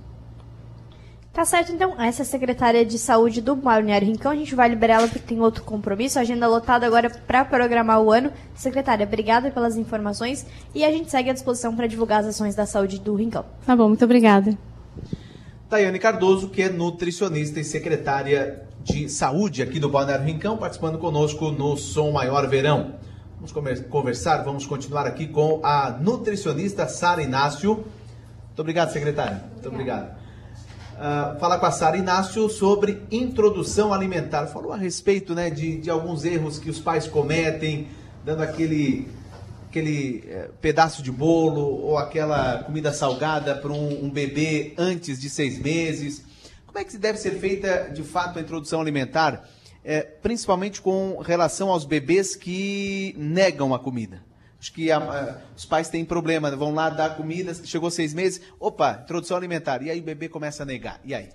Tá 1.36 1.44
certo, 1.44 1.74
então, 1.74 2.02
essa 2.02 2.22
é 2.22 2.24
a 2.24 2.26
secretária 2.26 2.86
de 2.86 2.98
saúde 2.98 3.42
do 3.42 3.58
Balneário 3.58 4.08
Rincão. 4.08 4.32
A 4.32 4.36
gente 4.38 4.56
vai 4.56 4.70
liberar 4.70 5.00
ela 5.00 5.08
porque 5.10 5.20
tem 5.20 5.42
outro 5.42 5.66
compromisso. 5.66 6.18
Agenda 6.18 6.48
lotada 6.48 6.86
agora 6.86 7.10
para 7.10 7.44
programar 7.44 8.02
o 8.02 8.10
ano. 8.10 8.32
Secretária, 8.56 9.06
obrigada 9.06 9.52
pelas 9.52 9.76
informações 9.76 10.46
e 10.74 10.86
a 10.86 10.90
gente 10.90 11.12
segue 11.12 11.30
à 11.30 11.34
disposição 11.34 11.76
para 11.76 11.88
divulgar 11.88 12.22
as 12.22 12.28
ações 12.28 12.56
da 12.56 12.66
saúde 12.66 13.02
do 13.02 13.14
Rincão. 13.16 13.44
Tá 13.66 13.76
bom, 13.76 13.90
muito 13.90 14.06
obrigada. 14.06 14.58
Tayane 15.70 16.00
Cardoso, 16.00 16.48
que 16.48 16.62
é 16.62 16.70
nutricionista 16.70 17.60
e 17.60 17.66
secretária 17.66 18.66
de 18.82 19.10
saúde 19.10 19.62
aqui 19.62 19.78
do 19.78 19.90
Balneário 19.90 20.26
Rincão, 20.26 20.56
participando 20.56 20.98
conosco 20.98 21.52
no 21.52 21.76
Som 21.76 22.12
Maior 22.12 22.48
Verão. 22.48 22.94
Vamos 23.36 23.52
conversar, 23.90 24.38
vamos 24.46 24.66
continuar 24.66 25.06
aqui 25.06 25.28
com 25.28 25.60
a 25.66 25.98
nutricionista 26.00 26.88
Sara 26.88 27.22
Inácio. 27.22 27.74
Muito 27.74 28.60
obrigado, 28.60 28.94
secretária. 28.94 29.44
Muito 29.52 29.68
obrigado 29.68 30.25
uh, 30.96 31.40
falar 31.40 31.60
com 31.60 31.66
a 31.66 31.72
Sara 31.72 31.98
Inácio 31.98 32.50
sobre 32.50 33.02
introdução 33.12 33.94
alimentar. 33.94 34.48
Falou 34.48 34.72
a 34.72 34.78
respeito 34.78 35.34
né, 35.34 35.50
de, 35.50 35.78
de 35.78 35.90
alguns 35.90 36.26
erros 36.26 36.60
que 36.60 36.70
os 36.70 36.80
pais 36.80 37.08
cometem, 37.08 37.88
dando 38.24 38.42
aquele, 38.42 39.08
aquele 39.70 40.24
eh, 40.28 40.50
pedaço 40.60 41.04
de 41.04 41.12
bolo 41.12 41.62
ou 41.62 41.98
aquela 41.98 42.64
comida 42.64 42.92
salgada 42.92 43.56
para 43.56 43.72
um, 43.72 44.06
um 44.06 44.10
bebê 44.10 44.74
antes 44.78 45.20
de 45.20 45.30
seis 45.30 45.60
meses. 45.60 46.24
Como 46.66 46.80
é 46.80 46.84
que 46.84 46.98
deve 46.98 47.20
ser 47.20 47.40
feita, 47.40 47.90
de 47.94 48.02
fato, 48.02 48.40
a 48.40 48.42
introdução 48.42 48.82
alimentar, 48.82 49.48
é, 49.84 50.02
principalmente 50.02 50.82
com 50.82 51.20
relação 51.20 51.70
aos 51.70 51.86
bebês 51.86 52.36
que 52.36 53.14
negam 53.18 53.74
a 53.76 53.80
comida? 53.80 54.24
Acho 54.60 54.74
que 54.74 54.92
a, 54.92 54.98
a, 54.98 55.38
os 55.56 55.66
pais 55.66 55.90
têm 55.90 56.04
problema, 56.04 56.56
vão 56.56 56.74
lá 56.74 56.90
dar 56.90 57.16
comida, 57.16 57.54
chegou 57.66 57.92
seis 57.92 58.14
meses, 58.14 58.42
opa, 58.60 59.02
introdução 59.04 59.38
alimentar. 59.38 59.82
E 59.84 59.90
aí 59.90 60.00
o 60.00 60.04
bebê 60.04 60.28
começa 60.28 60.64
a 60.64 60.66
negar. 60.66 61.00
E 61.04 61.14
aí? 61.14 61.30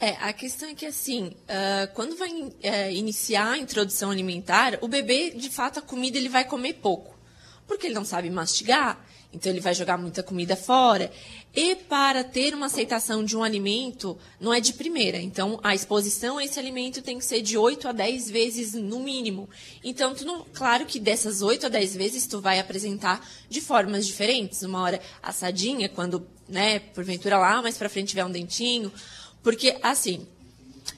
É, 0.00 0.10
a 0.20 0.32
questão 0.32 0.68
é 0.68 0.74
que 0.74 0.86
assim, 0.86 1.34
uh, 1.44 1.92
quando 1.92 2.16
vai 2.16 2.30
uh, 2.30 2.92
iniciar 2.92 3.52
a 3.52 3.58
introdução 3.58 4.10
alimentar, 4.10 4.78
o 4.80 4.86
bebê, 4.86 5.30
de 5.30 5.50
fato, 5.50 5.80
a 5.80 5.82
comida 5.82 6.16
ele 6.16 6.28
vai 6.28 6.44
comer 6.44 6.74
pouco. 6.74 7.18
Porque 7.66 7.86
ele 7.86 7.94
não 7.94 8.04
sabe 8.04 8.30
mastigar, 8.30 9.04
então 9.32 9.50
ele 9.50 9.60
vai 9.60 9.74
jogar 9.74 9.98
muita 9.98 10.22
comida 10.22 10.54
fora. 10.56 11.10
E 11.60 11.74
para 11.74 12.22
ter 12.22 12.54
uma 12.54 12.66
aceitação 12.66 13.24
de 13.24 13.36
um 13.36 13.42
alimento, 13.42 14.16
não 14.38 14.54
é 14.54 14.60
de 14.60 14.74
primeira. 14.74 15.18
Então, 15.18 15.58
a 15.60 15.74
exposição 15.74 16.38
a 16.38 16.44
esse 16.44 16.56
alimento 16.56 17.02
tem 17.02 17.18
que 17.18 17.24
ser 17.24 17.42
de 17.42 17.58
8 17.58 17.88
a 17.88 17.90
10 17.90 18.30
vezes 18.30 18.74
no 18.74 19.00
mínimo. 19.00 19.50
Então, 19.82 20.14
não, 20.24 20.46
claro 20.54 20.86
que 20.86 21.00
dessas 21.00 21.42
8 21.42 21.66
a 21.66 21.68
10 21.68 21.96
vezes 21.96 22.28
tu 22.28 22.40
vai 22.40 22.60
apresentar 22.60 23.28
de 23.50 23.60
formas 23.60 24.06
diferentes. 24.06 24.62
Uma 24.62 24.80
hora 24.82 25.00
assadinha, 25.20 25.88
quando, 25.88 26.24
né, 26.48 26.78
porventura 26.78 27.36
lá 27.36 27.60
mais 27.60 27.76
para 27.76 27.88
frente 27.88 28.10
tiver 28.10 28.24
um 28.24 28.30
dentinho. 28.30 28.92
Porque, 29.42 29.76
assim, 29.82 30.28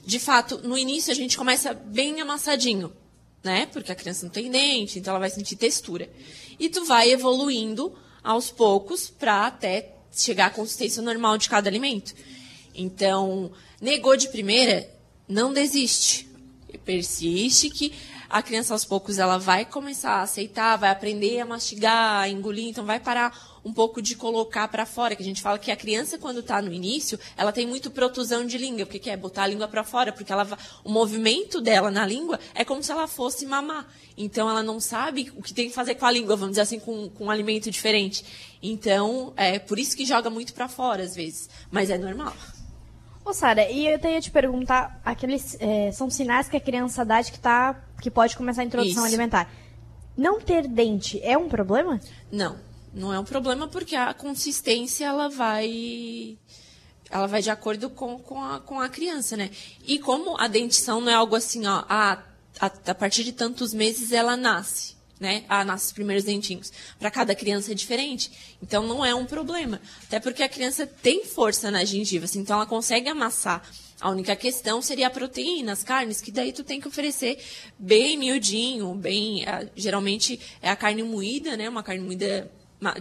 de 0.05 0.19
fato, 0.19 0.59
no 0.59 0.77
início 0.77 1.11
a 1.11 1.15
gente 1.15 1.39
começa 1.39 1.73
bem 1.73 2.21
amassadinho, 2.21 2.93
né? 3.43 3.65
Porque 3.65 3.91
a 3.91 3.95
criança 3.95 4.27
não 4.27 4.31
tem 4.31 4.51
dente, 4.51 4.99
então 4.99 5.09
ela 5.09 5.21
vai 5.21 5.31
sentir 5.31 5.55
textura. 5.55 6.07
E 6.59 6.69
tu 6.69 6.85
vai 6.85 7.09
evoluindo 7.09 7.97
aos 8.23 8.51
poucos 8.51 9.09
para 9.09 9.47
até 9.47 9.95
chegar 10.11 10.47
à 10.47 10.49
consistência 10.49 11.01
normal 11.01 11.37
de 11.37 11.49
cada 11.49 11.69
alimento. 11.69 12.13
Então, 12.73 13.51
negou 13.79 14.15
de 14.15 14.27
primeira, 14.29 14.89
não 15.27 15.53
desiste. 15.53 16.29
Persiste 16.85 17.69
que 17.69 17.93
a 18.31 18.41
criança 18.41 18.73
aos 18.73 18.85
poucos 18.85 19.19
ela 19.19 19.37
vai 19.37 19.65
começar 19.65 20.13
a 20.13 20.21
aceitar, 20.21 20.77
vai 20.77 20.89
aprender 20.89 21.41
a 21.41 21.45
mastigar, 21.45 22.21
a 22.21 22.29
engolir, 22.29 22.69
então 22.69 22.85
vai 22.85 22.97
parar 22.97 23.59
um 23.63 23.73
pouco 23.73 24.01
de 24.01 24.15
colocar 24.15 24.67
para 24.69 24.85
fora, 24.85 25.15
que 25.15 25.21
a 25.21 25.25
gente 25.25 25.41
fala 25.41 25.59
que 25.59 25.69
a 25.69 25.75
criança 25.75 26.17
quando 26.17 26.39
está 26.39 26.61
no 26.61 26.71
início, 26.71 27.19
ela 27.35 27.51
tem 27.51 27.67
muito 27.67 27.91
protusão 27.91 28.45
de 28.45 28.57
língua, 28.57 28.85
porque 28.85 28.99
quer 28.99 29.17
botar 29.17 29.43
a 29.43 29.47
língua 29.47 29.67
para 29.67 29.83
fora, 29.83 30.13
porque 30.13 30.31
ela 30.31 30.47
o 30.83 30.89
movimento 30.89 31.59
dela 31.59 31.91
na 31.91 32.05
língua 32.05 32.39
é 32.55 32.63
como 32.63 32.81
se 32.81 32.91
ela 32.91 33.05
fosse 33.05 33.45
mamar. 33.45 33.85
Então 34.17 34.49
ela 34.49 34.63
não 34.63 34.79
sabe 34.79 35.31
o 35.35 35.43
que 35.43 35.53
tem 35.53 35.67
que 35.67 35.75
fazer 35.75 35.95
com 35.95 36.05
a 36.05 36.11
língua, 36.11 36.35
vamos 36.37 36.53
dizer 36.53 36.61
assim, 36.61 36.79
com, 36.79 37.09
com 37.09 37.25
um 37.25 37.31
alimento 37.31 37.69
diferente. 37.69 38.23
Então, 38.61 39.33
é 39.35 39.57
por 39.57 39.79
isso 39.79 39.95
que 39.97 40.05
joga 40.05 40.29
muito 40.29 40.53
para 40.53 40.67
fora 40.67 41.03
às 41.03 41.15
vezes, 41.15 41.49
mas 41.71 41.89
é 41.89 41.97
normal. 41.97 42.33
Ô, 43.23 43.33
Sara, 43.33 43.69
e 43.69 43.87
eu 43.87 43.99
ia 43.99 44.21
te 44.21 44.31
perguntar, 44.31 44.99
aqueles 45.05 45.55
é, 45.59 45.91
são 45.91 46.09
sinais 46.09 46.49
que 46.49 46.57
a 46.57 46.59
criança 46.59 47.05
dá 47.05 47.21
de 47.21 47.31
que, 47.31 47.39
tá, 47.39 47.83
que 48.01 48.09
pode 48.09 48.35
começar 48.35 48.61
a 48.61 48.65
introdução 48.65 49.03
Isso. 49.03 49.13
alimentar. 49.13 49.51
Não 50.17 50.39
ter 50.39 50.67
dente 50.67 51.19
é 51.23 51.37
um 51.37 51.47
problema? 51.47 51.99
Não, 52.31 52.59
não 52.93 53.13
é 53.13 53.19
um 53.19 53.23
problema 53.23 53.67
porque 53.67 53.95
a 53.95 54.13
consistência 54.13 55.05
ela 55.05 55.29
vai 55.29 56.37
ela 57.09 57.27
vai 57.27 57.41
de 57.41 57.49
acordo 57.49 57.89
com, 57.89 58.17
com, 58.19 58.41
a, 58.41 58.59
com 58.59 58.79
a 58.79 58.87
criança, 58.87 59.35
né? 59.35 59.51
E 59.85 59.99
como 59.99 60.39
a 60.39 60.47
dentição 60.47 61.01
não 61.01 61.11
é 61.11 61.15
algo 61.15 61.35
assim, 61.35 61.67
ó, 61.67 61.83
a, 61.89 62.23
a, 62.59 62.65
a 62.87 62.95
partir 62.95 63.23
de 63.23 63.33
tantos 63.33 63.73
meses 63.73 64.11
ela 64.11 64.37
nasce 64.37 64.95
né? 65.21 65.45
Ah, 65.47 65.63
nasce 65.63 65.85
os 65.85 65.91
primeiros 65.91 66.25
dentinhos. 66.25 66.73
Para 66.99 67.11
cada 67.11 67.35
criança 67.35 67.71
é 67.71 67.75
diferente. 67.75 68.31
Então 68.61 68.87
não 68.87 69.05
é 69.05 69.13
um 69.13 69.23
problema. 69.23 69.79
Até 70.03 70.19
porque 70.19 70.41
a 70.41 70.49
criança 70.49 70.87
tem 70.87 71.23
força 71.23 71.69
na 71.69 71.85
gengiva, 71.85 72.25
assim, 72.25 72.39
então 72.39 72.55
ela 72.57 72.65
consegue 72.65 73.07
amassar. 73.07 73.61
A 74.01 74.09
única 74.09 74.35
questão 74.35 74.81
seria 74.81 75.05
a 75.05 75.11
proteína, 75.11 75.73
as 75.73 75.83
carnes, 75.83 76.19
que 76.19 76.31
daí 76.31 76.51
tu 76.51 76.63
tem 76.63 76.81
que 76.81 76.87
oferecer 76.87 77.37
bem 77.77 78.17
miudinho, 78.17 78.95
bem. 78.95 79.45
Ah, 79.45 79.63
geralmente 79.75 80.39
é 80.59 80.71
a 80.71 80.75
carne 80.75 81.03
moída, 81.03 81.55
né? 81.55 81.69
Uma 81.69 81.83
carne 81.83 82.03
moída 82.03 82.51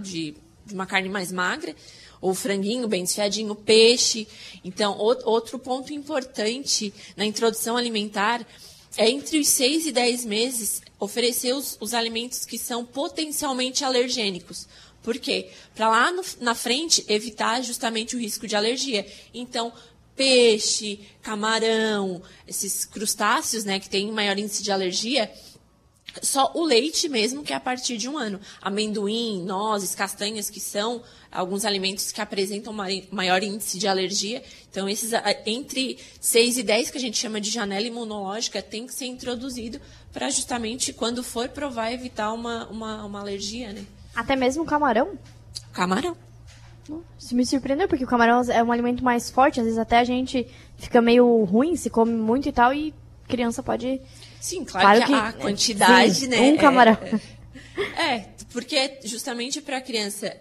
de, 0.02 0.34
de 0.66 0.74
uma 0.74 0.84
carne 0.84 1.08
mais 1.08 1.32
magra 1.32 1.74
ou 2.20 2.34
franguinho 2.34 2.86
bem 2.86 3.02
desfiadinho, 3.02 3.54
peixe. 3.54 4.28
Então, 4.62 4.94
outro 4.98 5.58
ponto 5.58 5.90
importante 5.90 6.92
na 7.16 7.24
introdução 7.24 7.78
alimentar 7.78 8.46
é 8.96 9.08
entre 9.08 9.38
os 9.38 9.48
6 9.48 9.86
e 9.86 9.92
10 9.92 10.24
meses 10.24 10.82
oferecer 10.98 11.54
os, 11.54 11.76
os 11.80 11.94
alimentos 11.94 12.44
que 12.44 12.58
são 12.58 12.84
potencialmente 12.84 13.84
alergênicos. 13.84 14.66
Por 15.02 15.18
quê? 15.18 15.50
Para 15.74 15.88
lá 15.88 16.12
no, 16.12 16.22
na 16.40 16.54
frente 16.54 17.04
evitar 17.08 17.62
justamente 17.62 18.14
o 18.14 18.18
risco 18.18 18.46
de 18.46 18.54
alergia. 18.54 19.06
Então, 19.32 19.72
peixe, 20.14 21.00
camarão, 21.22 22.22
esses 22.46 22.84
crustáceos, 22.84 23.64
né, 23.64 23.80
que 23.80 23.88
têm 23.88 24.12
maior 24.12 24.38
índice 24.38 24.62
de 24.62 24.70
alergia, 24.70 25.32
só 26.22 26.50
o 26.54 26.64
leite 26.64 27.08
mesmo, 27.08 27.42
que 27.42 27.52
é 27.52 27.56
a 27.56 27.60
partir 27.60 27.96
de 27.96 28.08
um 28.08 28.18
ano. 28.18 28.40
Amendoim, 28.60 29.42
nozes, 29.44 29.94
castanhas, 29.94 30.50
que 30.50 30.60
são 30.60 31.02
alguns 31.30 31.64
alimentos 31.64 32.10
que 32.10 32.20
apresentam 32.20 32.72
maior 33.10 33.42
índice 33.42 33.78
de 33.78 33.86
alergia. 33.86 34.42
Então, 34.70 34.88
esses 34.88 35.12
entre 35.46 35.98
6 36.20 36.58
e 36.58 36.62
10, 36.62 36.90
que 36.90 36.98
a 36.98 37.00
gente 37.00 37.18
chama 37.18 37.40
de 37.40 37.50
janela 37.50 37.86
imunológica, 37.86 38.60
tem 38.60 38.86
que 38.86 38.94
ser 38.94 39.06
introduzido 39.06 39.80
para 40.12 40.28
justamente, 40.30 40.92
quando 40.92 41.22
for 41.22 41.48
provar, 41.48 41.92
evitar 41.92 42.32
uma, 42.32 42.66
uma, 42.68 43.04
uma 43.04 43.20
alergia, 43.20 43.72
né? 43.72 43.84
Até 44.14 44.34
mesmo 44.34 44.64
camarão? 44.64 45.16
Camarão. 45.72 46.16
Isso 47.16 47.36
me 47.36 47.46
surpreendeu, 47.46 47.86
porque 47.86 48.02
o 48.02 48.06
camarão 48.06 48.42
é 48.50 48.62
um 48.64 48.72
alimento 48.72 49.04
mais 49.04 49.30
forte, 49.30 49.60
às 49.60 49.64
vezes 49.64 49.78
até 49.78 49.98
a 49.98 50.04
gente 50.04 50.46
fica 50.76 51.00
meio 51.00 51.44
ruim, 51.44 51.76
se 51.76 51.88
come 51.88 52.12
muito 52.12 52.48
e 52.48 52.52
tal, 52.52 52.74
e 52.74 52.92
criança 53.28 53.62
pode 53.62 54.00
Sim, 54.40 54.64
claro, 54.64 54.86
claro 54.86 55.00
que, 55.00 55.06
que, 55.06 55.14
a 55.14 55.32
quantidade, 55.32 56.14
sim, 56.14 56.26
né? 56.26 56.40
Um 56.40 56.56
camarão. 56.56 56.96
É, 57.96 58.14
é, 58.14 58.28
porque 58.52 58.74
é 58.74 59.00
justamente 59.04 59.60
para 59.60 59.76
a 59.76 59.80
criança 59.80 60.36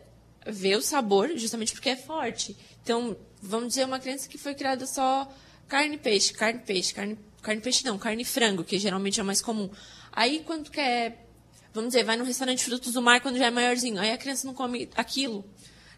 ver 0.47 0.77
o 0.77 0.81
sabor, 0.81 1.31
justamente 1.35 1.73
porque 1.73 1.89
é 1.89 1.95
forte. 1.95 2.55
Então, 2.81 3.15
vamos 3.41 3.69
dizer, 3.69 3.85
uma 3.85 3.99
criança 3.99 4.27
que 4.27 4.37
foi 4.37 4.55
criada 4.55 4.87
só 4.87 5.29
carne 5.67 5.97
peixe, 5.97 6.33
carne 6.33 6.59
peixe, 6.59 6.93
carne, 6.93 7.17
carne 7.41 7.61
peixe 7.61 7.85
não, 7.85 7.97
carne 7.97 8.23
frango, 8.23 8.63
que 8.63 8.79
geralmente 8.79 9.19
é 9.19 9.23
mais 9.23 9.41
comum. 9.41 9.69
Aí, 10.11 10.43
quando 10.45 10.71
quer, 10.71 11.27
vamos 11.73 11.89
dizer, 11.89 12.03
vai 12.03 12.15
no 12.15 12.23
restaurante 12.23 12.63
frutos 12.63 12.93
do 12.93 13.01
mar 13.01 13.21
quando 13.21 13.37
já 13.37 13.47
é 13.47 13.51
maiorzinho, 13.51 13.99
aí 13.99 14.11
a 14.11 14.17
criança 14.17 14.47
não 14.47 14.53
come 14.53 14.89
aquilo. 14.95 15.45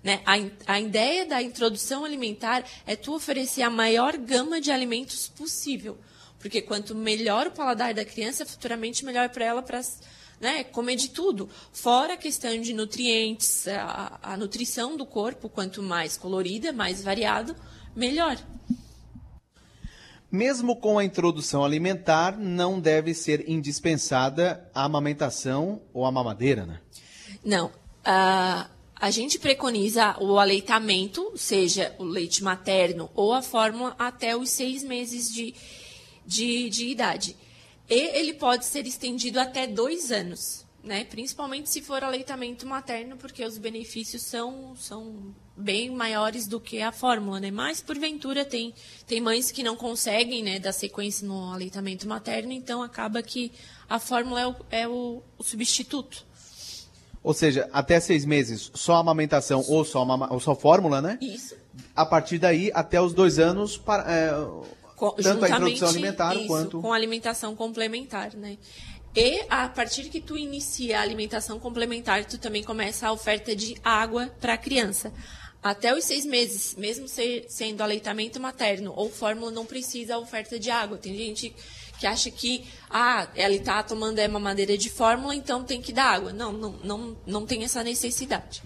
Né? 0.04 0.22
A, 0.26 0.74
a 0.74 0.80
ideia 0.80 1.26
da 1.28 1.42
introdução 1.42 2.04
alimentar 2.04 2.64
é 2.88 2.96
tu 2.96 3.14
oferecer 3.14 3.62
a 3.62 3.70
maior 3.70 4.18
gama 4.18 4.60
de 4.60 4.72
alimentos 4.72 5.28
possível. 5.30 6.00
Porque 6.42 6.62
quanto 6.62 6.96
melhor 6.96 7.48
o 7.48 7.52
paladar 7.52 7.94
da 7.94 8.04
criança, 8.04 8.46
futuramente 8.46 9.06
melhor 9.06 9.30
para 9.30 9.46
ela 9.46 9.62
para 9.62 9.82
né, 10.40 10.64
comer 10.64 10.96
de 10.96 11.10
tudo. 11.10 11.48
Fora 11.72 12.16
a 12.16 12.18
questão 12.18 12.60
de 12.60 12.74
nutrientes, 12.74 13.68
a, 13.68 14.20
a 14.24 14.38
nutrição 14.38 14.98
do 14.98 15.06
corpo, 15.06 15.48
quanto 15.48 15.84
mais 15.84 16.18
colorida, 16.18 16.74
mais 16.74 17.04
variado, 17.04 17.56
melhor. 17.96 18.38
Mesmo 20.32 20.78
com 20.78 20.98
a 20.98 21.04
introdução 21.04 21.64
alimentar, 21.64 22.38
não 22.38 22.80
deve 22.80 23.14
ser 23.14 23.48
indispensada 23.50 24.68
a 24.74 24.86
amamentação 24.86 25.82
ou 25.94 26.06
a 26.06 26.12
mamadeira, 26.12 26.66
né? 26.66 26.80
Não. 27.44 27.68
Uh, 27.68 28.66
a 28.96 29.12
gente 29.12 29.38
preconiza 29.38 30.16
o 30.20 30.40
aleitamento, 30.40 31.34
seja 31.36 31.94
o 32.00 32.04
leite 32.04 32.44
materno 32.44 33.10
ou 33.14 33.34
a 33.34 33.42
fórmula, 33.42 33.96
até 34.00 34.36
os 34.38 34.50
seis 34.50 34.84
meses 34.84 35.30
de, 35.34 35.54
de, 36.32 36.70
de 36.70 36.88
idade. 36.88 37.36
E 37.90 38.18
ele 38.18 38.34
pode 38.34 38.66
ser 38.66 38.88
estendido 38.88 39.38
até 39.38 39.68
dois 39.68 40.12
anos, 40.14 40.66
né? 40.82 41.04
principalmente 41.04 41.70
se 41.70 41.82
for 41.82 42.02
aleitamento 42.04 42.66
materno, 42.66 43.18
porque 43.18 43.44
os 43.44 43.58
benefícios 43.58 44.24
são, 44.24 44.74
são 44.78 45.36
bem 45.58 45.90
maiores 45.90 46.48
do 46.48 46.58
que 46.58 46.82
a 46.82 46.94
fórmula. 46.94 47.42
Né? 47.42 47.52
Mas, 47.52 47.82
porventura, 47.82 48.46
tem, 48.46 48.74
tem 49.06 49.20
mães 49.20 49.52
que 49.52 49.62
não 49.62 49.76
conseguem 49.76 50.42
né, 50.42 50.58
dar 50.58 50.72
sequência 50.72 51.28
no 51.28 51.52
aleitamento 51.52 52.08
materno, 52.08 52.54
então 52.54 52.82
acaba 52.82 53.22
que 53.22 53.52
a 53.90 54.00
fórmula 54.00 54.40
é 54.40 54.48
o, 54.48 54.56
é 54.72 54.88
o, 54.88 55.22
o 55.38 55.44
substituto. 55.44 56.26
Ou 57.22 57.34
seja, 57.34 57.70
até 57.74 58.00
seis 58.00 58.24
meses, 58.24 58.72
só 58.74 58.96
amamentação 58.96 59.64
ou 59.68 59.84
só, 59.84 60.04
ou 60.30 60.40
só 60.40 60.56
fórmula, 60.56 61.02
né? 61.02 61.20
Isso. 61.22 61.56
A 61.96 62.06
partir 62.06 62.40
daí, 62.40 62.72
até 62.74 63.00
os 63.00 63.14
dois 63.14 63.38
anos, 63.38 63.78
para, 63.78 64.12
é, 64.12 64.32
tanto 65.10 65.46
a 65.46 65.50
introdução 65.50 65.90
alimentar 65.90 66.36
isso, 66.36 66.48
quanto 66.48 66.82
com 66.82 66.94
a 66.94 66.96
alimentação 66.96 67.56
complementar, 67.56 68.36
né? 68.36 68.58
E 69.16 69.44
a 69.50 69.68
partir 69.68 70.04
que 70.10 70.22
tu 70.22 70.38
inicia 70.38 71.00
a 71.00 71.02
alimentação 71.02 71.60
complementar, 71.60 72.24
tu 72.26 72.38
também 72.38 72.64
começa 72.64 73.08
a 73.08 73.12
oferta 73.12 73.56
de 73.56 73.76
água 73.84 74.34
para 74.40 74.54
a 74.54 74.58
criança. 74.58 75.12
Até 75.62 75.94
os 75.94 76.06
seis 76.06 76.26
meses, 76.26 76.76
mesmo 76.76 77.08
ser, 77.08 77.46
sendo 77.50 77.82
aleitamento 77.82 78.40
materno 78.40 78.94
ou 78.96 79.12
fórmula, 79.12 79.52
não 79.52 79.66
precisa 79.66 80.16
a 80.16 80.18
oferta 80.18 80.58
de 80.58 80.72
água. 80.72 80.98
Tem 80.98 81.16
gente 81.16 81.54
que 82.00 82.08
acha 82.08 82.32
que 82.32 82.64
ah, 82.90 83.28
ela 83.36 83.54
está 83.54 83.84
tomando 83.84 84.18
é 84.18 84.28
mamadeira 84.28 84.76
de 84.76 84.90
fórmula, 84.90 85.36
então 85.36 85.64
tem 85.64 85.80
que 85.80 85.94
dar 85.94 86.16
água. 86.16 86.34
Não, 86.34 86.52
não, 86.52 86.72
não, 86.84 87.18
não 87.28 87.46
tem 87.46 87.64
essa 87.64 87.84
necessidade. 87.84 88.64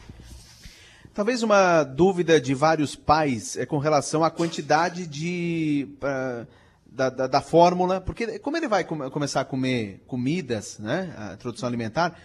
Talvez 1.15 1.41
uma 1.41 1.82
dúvida 1.86 2.41
de 2.41 2.54
vários 2.54 2.93
pais 2.93 3.56
é 3.56 3.65
com 3.65 3.78
relação 3.78 4.21
à 4.21 4.30
quantidade 4.30 5.08
de 5.08 5.88
uh, 6.04 6.45
da, 6.86 7.10
da, 7.10 7.25
da, 7.25 7.41
fórmula, 7.41 8.01
porque 8.01 8.38
como 8.39 8.58
ele 8.58 8.67
vai 8.67 8.84
com, 8.84 9.10
começar 9.10 9.39
a 9.39 9.45
comer 9.45 10.04
comidas, 10.08 10.78
né, 10.78 11.15
a 11.17 11.34
introdução 11.36 11.69
alimentar, 11.69 12.19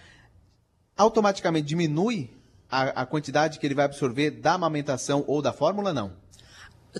automaticamente 0.96 1.68
diminui 1.68 2.30
a, 2.68 3.02
a, 3.02 3.06
quantidade 3.06 3.60
que 3.60 3.66
ele 3.66 3.76
vai 3.76 3.84
absorver 3.84 4.32
da 4.32 4.54
amamentação 4.54 5.22
ou 5.28 5.40
da 5.40 5.52
fórmula, 5.52 5.92
não? 5.92 6.12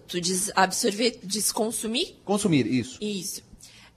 Tu 0.07 0.21
diz 0.21 0.53
absorver, 0.55 1.19
diz 1.25 1.51
consumir? 1.51 2.21
Consumir, 2.25 2.69
isso. 2.69 2.99
Isso. 3.03 3.43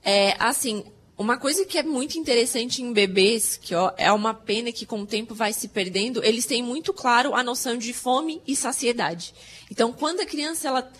É, 0.02 0.34
assim, 0.42 0.84
Uma 1.16 1.38
coisa 1.38 1.64
que 1.64 1.78
é 1.78 1.82
muito 1.82 2.18
interessante 2.18 2.82
em 2.82 2.92
bebês, 2.92 3.56
que 3.56 3.72
ó, 3.72 3.92
é 3.96 4.10
uma 4.10 4.34
pena 4.34 4.72
que 4.72 4.84
com 4.84 5.02
o 5.02 5.06
tempo 5.06 5.32
vai 5.32 5.52
se 5.52 5.68
perdendo, 5.68 6.24
eles 6.24 6.44
têm 6.44 6.60
muito 6.60 6.92
claro 6.92 7.36
a 7.36 7.42
noção 7.42 7.76
de 7.76 7.92
fome 7.92 8.42
e 8.44 8.56
saciedade. 8.56 9.32
Então, 9.70 9.92
quando 9.92 10.20
a 10.20 10.26
criança 10.26 10.66
ela 10.66 10.92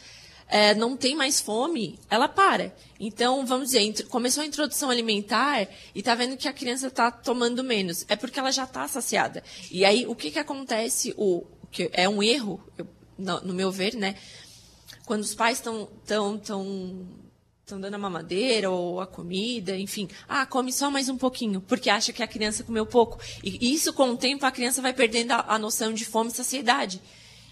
é, 0.47 0.73
não 0.73 0.97
tem 0.97 1.17
mais 1.17 1.41
fome, 1.41 1.99
ela 2.09 2.29
para. 2.29 2.73
Então, 3.01 3.45
vamos 3.45 3.73
dizer, 3.73 4.07
começou 4.07 4.45
a 4.45 4.47
introdução 4.47 4.89
alimentar 4.89 5.63
e 5.93 5.99
está 5.99 6.15
vendo 6.15 6.37
que 6.37 6.47
a 6.47 6.53
criança 6.53 6.87
está 6.87 7.11
tomando 7.11 7.65
menos. 7.65 8.05
É 8.09 8.15
porque 8.15 8.39
ela 8.39 8.53
já 8.53 8.65
está 8.65 8.87
saciada. 8.87 9.43
E 9.69 9.85
aí, 9.85 10.07
o 10.07 10.15
que, 10.15 10.31
que 10.31 10.39
acontece? 10.39 11.13
O, 11.17 11.45
que 11.73 11.91
é 11.93 12.09
um 12.09 12.23
erro, 12.23 12.63
eu, 12.79 12.87
no, 13.19 13.41
no 13.41 13.55
meu 13.55 13.73
ver, 13.73 13.95
né? 13.97 14.15
Quando 15.07 15.23
os 15.23 15.35
pais 15.35 15.59
estão 15.59 15.89
tão, 16.07 16.39
tão 16.39 17.24
estão 17.65 17.81
dando 17.81 17.95
a 17.95 17.99
mamadeira 17.99 18.71
ou 18.71 19.01
a 19.01 19.07
comida, 19.07 19.75
enfim. 19.75 20.07
Ah, 20.29 20.45
come 20.45 20.71
só 20.71 20.91
mais 20.91 21.09
um 21.09 21.17
pouquinho, 21.17 21.63
porque 21.63 21.89
acha 21.89 22.13
que 22.13 22.23
a 22.23 22.27
criança 22.27 22.63
comeu 22.63 22.85
pouco. 22.85 23.19
E 23.43 23.73
isso, 23.73 23.95
com 23.95 24.11
o 24.11 24.17
tempo, 24.19 24.45
a 24.45 24.51
criança 24.51 24.83
vai 24.83 24.93
perdendo 24.93 25.33
a, 25.33 25.59
noção 25.59 25.95
de 25.95 26.05
fome 26.05 26.31
e 26.31 26.35
saciedade. 26.35 27.01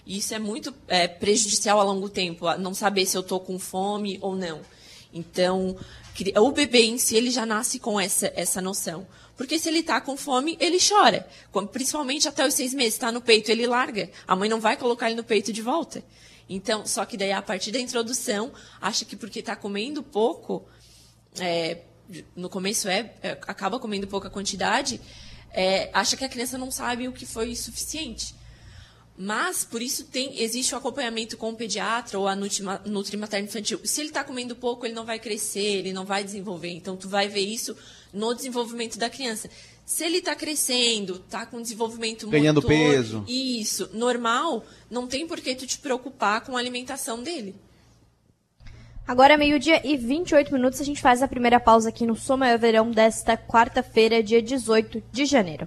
E 0.05 0.19
isso 0.19 0.35
é 0.35 0.39
muito 0.39 0.75
é, 0.87 1.09
prejudicial 1.09 1.81
a 1.81 1.83
longo 1.83 2.11
tempo, 2.11 2.45
não 2.59 2.75
saber 2.75 3.07
se 3.07 3.17
eu 3.17 3.23
estou 3.23 3.41
com 3.41 3.59
fome 3.59 4.19
ou 4.21 4.37
não. 4.37 4.61
Então, 5.15 5.79
o 6.37 6.53
bebê 6.53 6.83
em 6.83 6.99
si, 6.99 7.17
ele 7.17 7.31
já 7.31 7.47
nasce 7.47 7.79
com 7.79 7.99
essa, 7.99 8.31
essa 8.37 8.61
noção. 8.61 9.07
Porque 9.35 9.59
se 9.59 9.71
ele 9.71 9.79
está 9.79 9.99
com 9.99 10.15
fome, 10.15 10.59
ele 10.61 10.77
chora. 10.79 11.27
Principalmente 11.73 12.29
até 12.29 12.47
os 12.47 12.53
seis 12.53 12.75
meses, 12.75 12.95
está 12.95 13.11
no 13.11 13.23
peito, 13.23 13.51
ele 13.51 13.67
larga. 13.67 14.11
A 14.29 14.37
mãe 14.37 14.51
não 14.51 14.61
vai 14.61 14.77
colocar 14.77 15.07
ele 15.07 15.17
no 15.17 15.25
peito 15.25 15.55
de 15.55 15.63
volta. 15.63 16.05
Então, 16.55 16.85
só 16.85 17.07
que 17.07 17.17
daí, 17.17 17.33
a 17.33 17.41
partir 17.41 17.73
da 17.73 17.79
introdução, 17.79 18.53
acha 18.79 19.07
que 19.07 19.17
porque 19.17 19.39
está 19.39 19.57
comendo 19.57 20.03
pouco, 20.03 20.67
é, 21.41 21.79
no 22.37 22.51
começo 22.51 22.89
é, 22.89 23.15
é, 23.23 23.31
acaba 23.31 23.81
comendo 23.81 24.07
pouca 24.07 24.29
quantidade, 24.29 25.01
é, 25.51 25.89
acha 25.95 26.15
que 26.15 26.25
a 26.25 26.29
criança 26.29 26.59
não 26.59 26.71
sabe 26.71 27.09
o 27.09 27.13
que 27.13 27.25
foi 27.25 27.57
suficiente. 27.57 28.35
Mas, 29.17 29.65
por 29.65 29.81
isso, 29.81 30.05
tem, 30.05 30.43
existe 30.43 30.75
o 30.75 30.79
acompanhamento 30.79 31.39
com 31.39 31.51
o 31.51 31.57
pediatra 31.57 32.19
ou 32.19 32.29
a 32.29 32.37
nutri 32.37 33.17
materno 33.17 33.47
infantil. 33.47 33.81
Se 33.85 34.01
ele 34.01 34.09
está 34.09 34.23
comendo 34.23 34.55
pouco, 34.55 34.85
ele 34.85 34.95
não 34.95 35.07
vai 35.07 35.19
crescer, 35.19 35.79
ele 35.79 35.93
não 35.93 36.05
vai 36.05 36.23
desenvolver. 36.23 36.71
Então, 36.71 36.97
tu 36.97 37.09
vai 37.09 37.29
ver 37.29 37.41
isso 37.41 37.75
no 38.13 38.35
desenvolvimento 38.35 38.99
da 38.99 39.09
criança. 39.09 39.49
Se 39.85 40.05
ele 40.05 40.19
está 40.19 40.35
crescendo, 40.35 41.17
está 41.17 41.45
com 41.45 41.61
desenvolvimento 41.61 42.29
Ganhando 42.29 42.63
motor, 42.63 42.69
peso. 42.69 43.25
Isso, 43.27 43.91
normal, 43.93 44.65
não 44.91 45.07
tem 45.07 45.27
por 45.27 45.41
que 45.41 45.55
tu 45.55 45.67
te 45.67 45.79
preocupar 45.79 46.41
com 46.43 46.57
a 46.57 46.61
alimentação 46.61 47.23
dele. 47.23 47.55
Agora 49.07 49.35
é 49.35 49.37
meio-dia 49.37 49.85
e 49.85 49.97
28 49.97 50.53
minutos, 50.53 50.81
a 50.81 50.85
gente 50.85 51.01
faz 51.01 51.23
a 51.23 51.29
primeira 51.29 51.59
pausa 51.59 51.89
aqui 51.89 52.07
no 52.07 52.17
Soma 52.17 52.57
Verão 52.57 52.91
desta 52.91 53.37
quarta-feira, 53.37 54.23
dia 54.23 54.41
18 54.41 55.03
de 55.11 55.27
janeiro. 55.27 55.67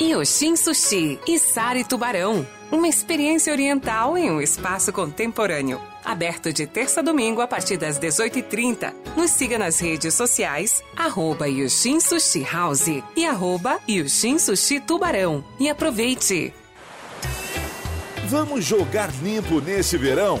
Yoshin 0.00 0.54
Sushi 0.54 1.18
e 1.26 1.38
Sari 1.40 1.82
Tubarão. 1.82 2.46
Uma 2.70 2.86
experiência 2.86 3.52
oriental 3.52 4.16
em 4.16 4.30
um 4.30 4.40
espaço 4.40 4.92
contemporâneo. 4.92 5.80
Aberto 6.04 6.52
de 6.52 6.66
terça 6.68 7.00
a 7.00 7.02
domingo 7.02 7.40
a 7.40 7.48
partir 7.48 7.76
das 7.76 7.98
18h30. 7.98 8.94
Nos 9.16 9.32
siga 9.32 9.58
nas 9.58 9.80
redes 9.80 10.14
sociais, 10.14 10.84
arroba 10.96 11.48
Yoshin 11.48 11.98
Sushi 11.98 12.44
House 12.44 13.02
e 13.16 13.26
arroba 13.26 13.80
Yoshin 13.88 14.38
Sushi 14.38 14.78
Tubarão. 14.80 15.44
E 15.58 15.68
aproveite! 15.68 16.54
Vamos 18.26 18.64
jogar 18.64 19.10
limpo 19.20 19.60
nesse 19.60 19.96
verão? 19.98 20.40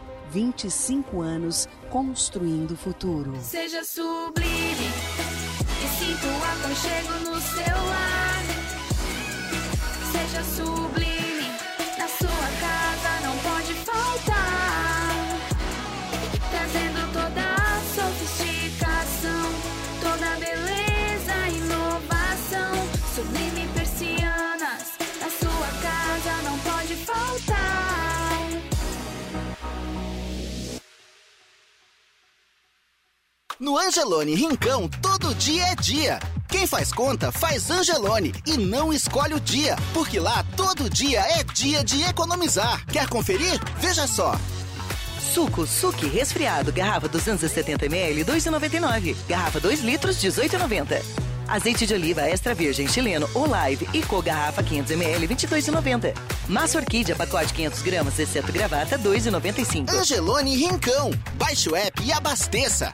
25 0.31 1.19
anos 1.19 1.67
construindo 1.89 2.71
o 2.71 2.77
futuro. 2.77 3.33
Seja 3.41 3.83
sublime 3.83 4.87
e 5.83 5.87
o 6.25 6.43
aconchego 6.53 7.13
no 7.29 7.41
seu 7.41 7.75
lar. 7.85 8.43
Seja 10.13 10.43
sublime, 10.43 11.10
No 33.71 33.77
Angelone 33.77 34.35
Rincão, 34.35 34.89
todo 35.01 35.33
dia 35.33 35.67
é 35.67 35.75
dia. 35.75 36.19
Quem 36.49 36.67
faz 36.67 36.91
conta, 36.91 37.31
faz 37.31 37.71
Angelone 37.71 38.33
e 38.45 38.57
não 38.57 38.91
escolhe 38.91 39.33
o 39.33 39.39
dia, 39.39 39.77
porque 39.93 40.19
lá 40.19 40.45
todo 40.57 40.89
dia 40.89 41.21
é 41.21 41.41
dia 41.41 41.81
de 41.81 42.03
economizar. 42.03 42.85
Quer 42.87 43.07
conferir? 43.07 43.57
Veja 43.77 44.05
só. 44.07 44.35
Suco 45.33 45.65
Suki 45.65 46.05
resfriado, 46.05 46.73
garrafa 46.73 47.07
270ml, 47.07 48.25
2,99. 48.25 49.15
Garrafa 49.25 49.61
2 49.61 49.79
litros, 49.79 50.17
18,90. 50.17 51.01
Azeite 51.47 51.87
de 51.87 51.93
oliva 51.93 52.23
extra 52.23 52.53
virgem 52.53 52.89
chileno 52.89 53.29
Olive 53.33 53.87
e 53.93 54.01
co 54.01 54.21
garrafa 54.21 54.61
500ml, 54.61 55.29
22,90. 55.29 56.13
Massa 56.49 56.77
orquídea 56.77 57.15
pacote 57.15 57.53
500 57.53 57.81
gramas, 57.83 58.19
exceto 58.19 58.51
gravata, 58.51 58.99
2,95. 58.99 59.93
Angelone 59.93 60.57
Rincão. 60.57 61.09
Baixe 61.35 61.69
o 61.69 61.75
app 61.77 62.03
e 62.03 62.11
abasteça. 62.11 62.93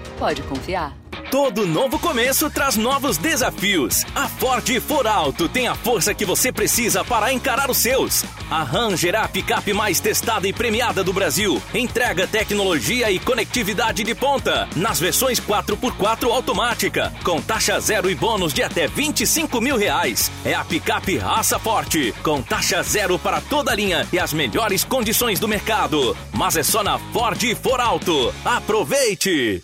Pode 0.21 0.43
confiar. 0.43 0.95
Todo 1.31 1.65
novo 1.65 1.97
começo 1.97 2.47
traz 2.47 2.77
novos 2.77 3.17
desafios. 3.17 4.05
A 4.13 4.27
Ford 4.27 4.69
For 4.79 5.07
Alto 5.07 5.49
tem 5.49 5.67
a 5.67 5.73
força 5.73 6.13
que 6.13 6.23
você 6.23 6.51
precisa 6.51 7.03
para 7.03 7.33
encarar 7.33 7.71
os 7.71 7.77
seus. 7.77 8.23
A 8.47 8.61
Ranger 8.61 9.15
é 9.15 9.17
a 9.17 9.27
picape 9.27 9.73
mais 9.73 9.99
testada 9.99 10.47
e 10.47 10.53
premiada 10.53 11.03
do 11.03 11.11
Brasil. 11.11 11.59
Entrega 11.73 12.27
tecnologia 12.27 13.09
e 13.09 13.17
conectividade 13.17 14.03
de 14.03 14.13
ponta 14.13 14.69
nas 14.75 14.99
versões 14.99 15.39
4x4 15.39 16.29
automática, 16.29 17.11
com 17.23 17.41
taxa 17.41 17.79
zero 17.79 18.07
e 18.07 18.13
bônus 18.13 18.53
de 18.53 18.61
até 18.61 18.85
25 18.85 19.59
mil 19.59 19.75
reais. 19.75 20.31
É 20.45 20.53
a 20.53 20.63
picape 20.63 21.17
raça 21.17 21.57
forte, 21.57 22.13
com 22.21 22.43
taxa 22.43 22.83
zero 22.83 23.17
para 23.17 23.41
toda 23.41 23.71
a 23.71 23.75
linha 23.75 24.07
e 24.13 24.19
as 24.19 24.33
melhores 24.33 24.83
condições 24.83 25.39
do 25.39 25.47
mercado. 25.47 26.15
Mas 26.31 26.57
é 26.57 26.61
só 26.61 26.83
na 26.83 26.99
Ford 26.99 27.41
For 27.55 27.81
Alto. 27.81 28.31
Aproveite! 28.45 29.63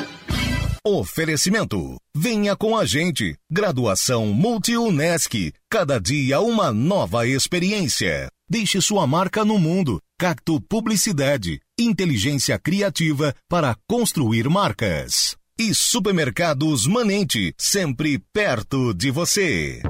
Oferecimento. 0.85 1.97
Venha 2.15 2.55
com 2.55 2.75
a 2.75 2.83
gente. 2.85 3.37
Graduação 3.51 4.33
Multi-UNESC. 4.33 5.53
Cada 5.69 5.99
dia 5.99 6.41
uma 6.41 6.73
nova 6.73 7.27
experiência. 7.27 8.31
Deixe 8.49 8.81
sua 8.81 9.05
marca 9.05 9.45
no 9.45 9.59
mundo. 9.59 10.01
Cacto 10.19 10.59
Publicidade. 10.59 11.59
Inteligência 11.79 12.57
criativa 12.57 13.31
para 13.47 13.75
construir 13.87 14.49
marcas. 14.49 15.35
E 15.55 15.75
Supermercados 15.75 16.87
Manente. 16.87 17.53
Sempre 17.59 18.17
perto 18.33 18.91
de 18.91 19.11
você. 19.11 19.83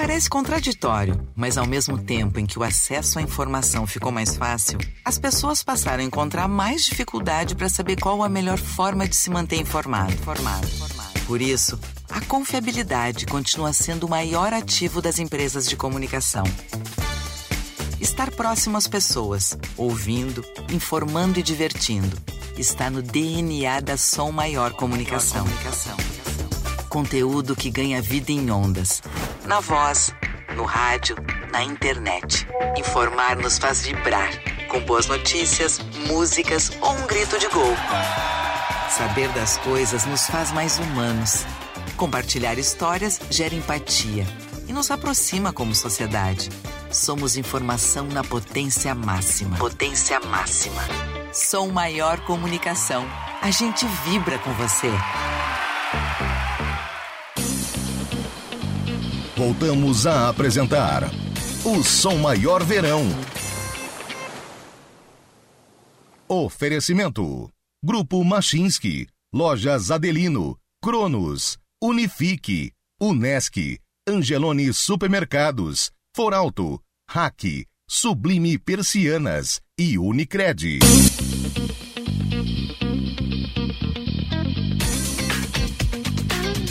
Parece 0.00 0.30
contraditório, 0.30 1.28
mas 1.34 1.58
ao 1.58 1.66
mesmo 1.66 1.98
tempo 1.98 2.38
em 2.38 2.46
que 2.46 2.56
o 2.56 2.62
acesso 2.62 3.18
à 3.18 3.22
informação 3.22 3.84
ficou 3.84 4.12
mais 4.12 4.36
fácil, 4.36 4.78
as 5.04 5.18
pessoas 5.18 5.64
passaram 5.64 6.04
a 6.04 6.06
encontrar 6.06 6.46
mais 6.46 6.84
dificuldade 6.84 7.56
para 7.56 7.68
saber 7.68 8.00
qual 8.00 8.22
a 8.22 8.28
melhor 8.28 8.58
forma 8.58 9.08
de 9.08 9.16
se 9.16 9.28
manter 9.28 9.56
informado. 9.56 10.12
informado. 10.12 10.68
Por 11.26 11.42
isso, 11.42 11.80
a 12.08 12.20
confiabilidade 12.20 13.26
continua 13.26 13.72
sendo 13.72 14.06
o 14.06 14.08
maior 14.08 14.52
ativo 14.52 15.02
das 15.02 15.18
empresas 15.18 15.68
de 15.68 15.74
comunicação. 15.74 16.44
Estar 18.00 18.30
próximo 18.30 18.76
às 18.76 18.86
pessoas, 18.86 19.58
ouvindo, 19.76 20.44
informando 20.72 21.40
e 21.40 21.42
divertindo, 21.42 22.16
está 22.56 22.88
no 22.88 23.02
DNA 23.02 23.80
da 23.80 23.96
Som 23.96 24.30
Maior 24.30 24.74
Comunicação. 24.74 25.44
Conteúdo 26.88 27.54
que 27.54 27.70
ganha 27.70 28.00
vida 28.00 28.32
em 28.32 28.50
ondas. 28.50 29.02
Na 29.44 29.60
voz, 29.60 30.14
no 30.56 30.64
rádio, 30.64 31.16
na 31.52 31.62
internet. 31.62 32.48
Informar 32.78 33.36
nos 33.36 33.58
faz 33.58 33.82
vibrar. 33.82 34.30
Com 34.68 34.80
boas 34.80 35.06
notícias, 35.06 35.78
músicas 36.06 36.72
ou 36.80 36.92
um 36.92 37.06
grito 37.06 37.38
de 37.38 37.46
gol. 37.48 37.74
Saber 38.90 39.28
das 39.30 39.58
coisas 39.58 40.06
nos 40.06 40.26
faz 40.26 40.50
mais 40.50 40.78
humanos. 40.78 41.44
Compartilhar 41.96 42.58
histórias 42.58 43.20
gera 43.30 43.54
empatia 43.54 44.26
e 44.66 44.72
nos 44.72 44.90
aproxima 44.90 45.52
como 45.52 45.74
sociedade. 45.74 46.48
Somos 46.90 47.36
informação 47.36 48.06
na 48.06 48.24
potência 48.24 48.94
máxima. 48.94 49.56
Potência 49.58 50.18
máxima. 50.20 50.82
Som 51.34 51.68
Maior 51.68 52.18
Comunicação. 52.20 53.06
A 53.42 53.50
gente 53.50 53.86
vibra 54.04 54.38
com 54.38 54.52
você. 54.54 54.90
Voltamos 59.38 60.04
a 60.04 60.28
apresentar 60.28 61.04
o 61.64 61.80
Som 61.84 62.16
Maior 62.16 62.64
Verão. 62.64 63.04
Oferecimento: 66.28 67.48
Grupo 67.80 68.24
Machinski, 68.24 69.06
Lojas 69.32 69.92
Adelino, 69.92 70.58
Cronos, 70.82 71.56
Unifique, 71.80 72.72
Unesc, 73.00 73.78
Angelone 74.08 74.72
Supermercados, 74.72 75.92
Foralto, 76.16 76.82
Hack, 77.08 77.64
Sublime 77.88 78.58
Persianas 78.58 79.60
e 79.78 79.96
Unicred. 79.96 80.80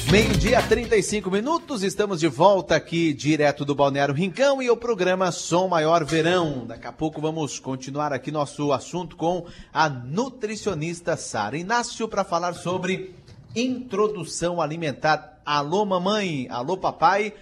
Meio-dia, 0.09 0.61
35 0.61 1.29
minutos, 1.29 1.83
estamos 1.83 2.21
de 2.21 2.29
volta 2.29 2.77
aqui 2.77 3.13
direto 3.13 3.65
do 3.65 3.75
Balneário 3.75 4.15
Rincão 4.15 4.61
e 4.61 4.69
o 4.69 4.77
programa 4.77 5.33
Som 5.33 5.67
Maior 5.67 6.05
Verão. 6.05 6.65
Daqui 6.65 6.87
a 6.87 6.93
pouco 6.93 7.19
vamos 7.19 7.59
continuar 7.59 8.13
aqui 8.13 8.31
nosso 8.31 8.71
assunto 8.71 9.17
com 9.17 9.45
a 9.73 9.89
nutricionista 9.89 11.17
Sara 11.17 11.57
Inácio 11.57 12.07
para 12.07 12.23
falar 12.23 12.53
sobre 12.53 13.13
introdução 13.53 14.61
alimentar. 14.61 15.41
Alô, 15.45 15.83
mamãe, 15.83 16.47
alô, 16.49 16.77
papai. 16.77 17.33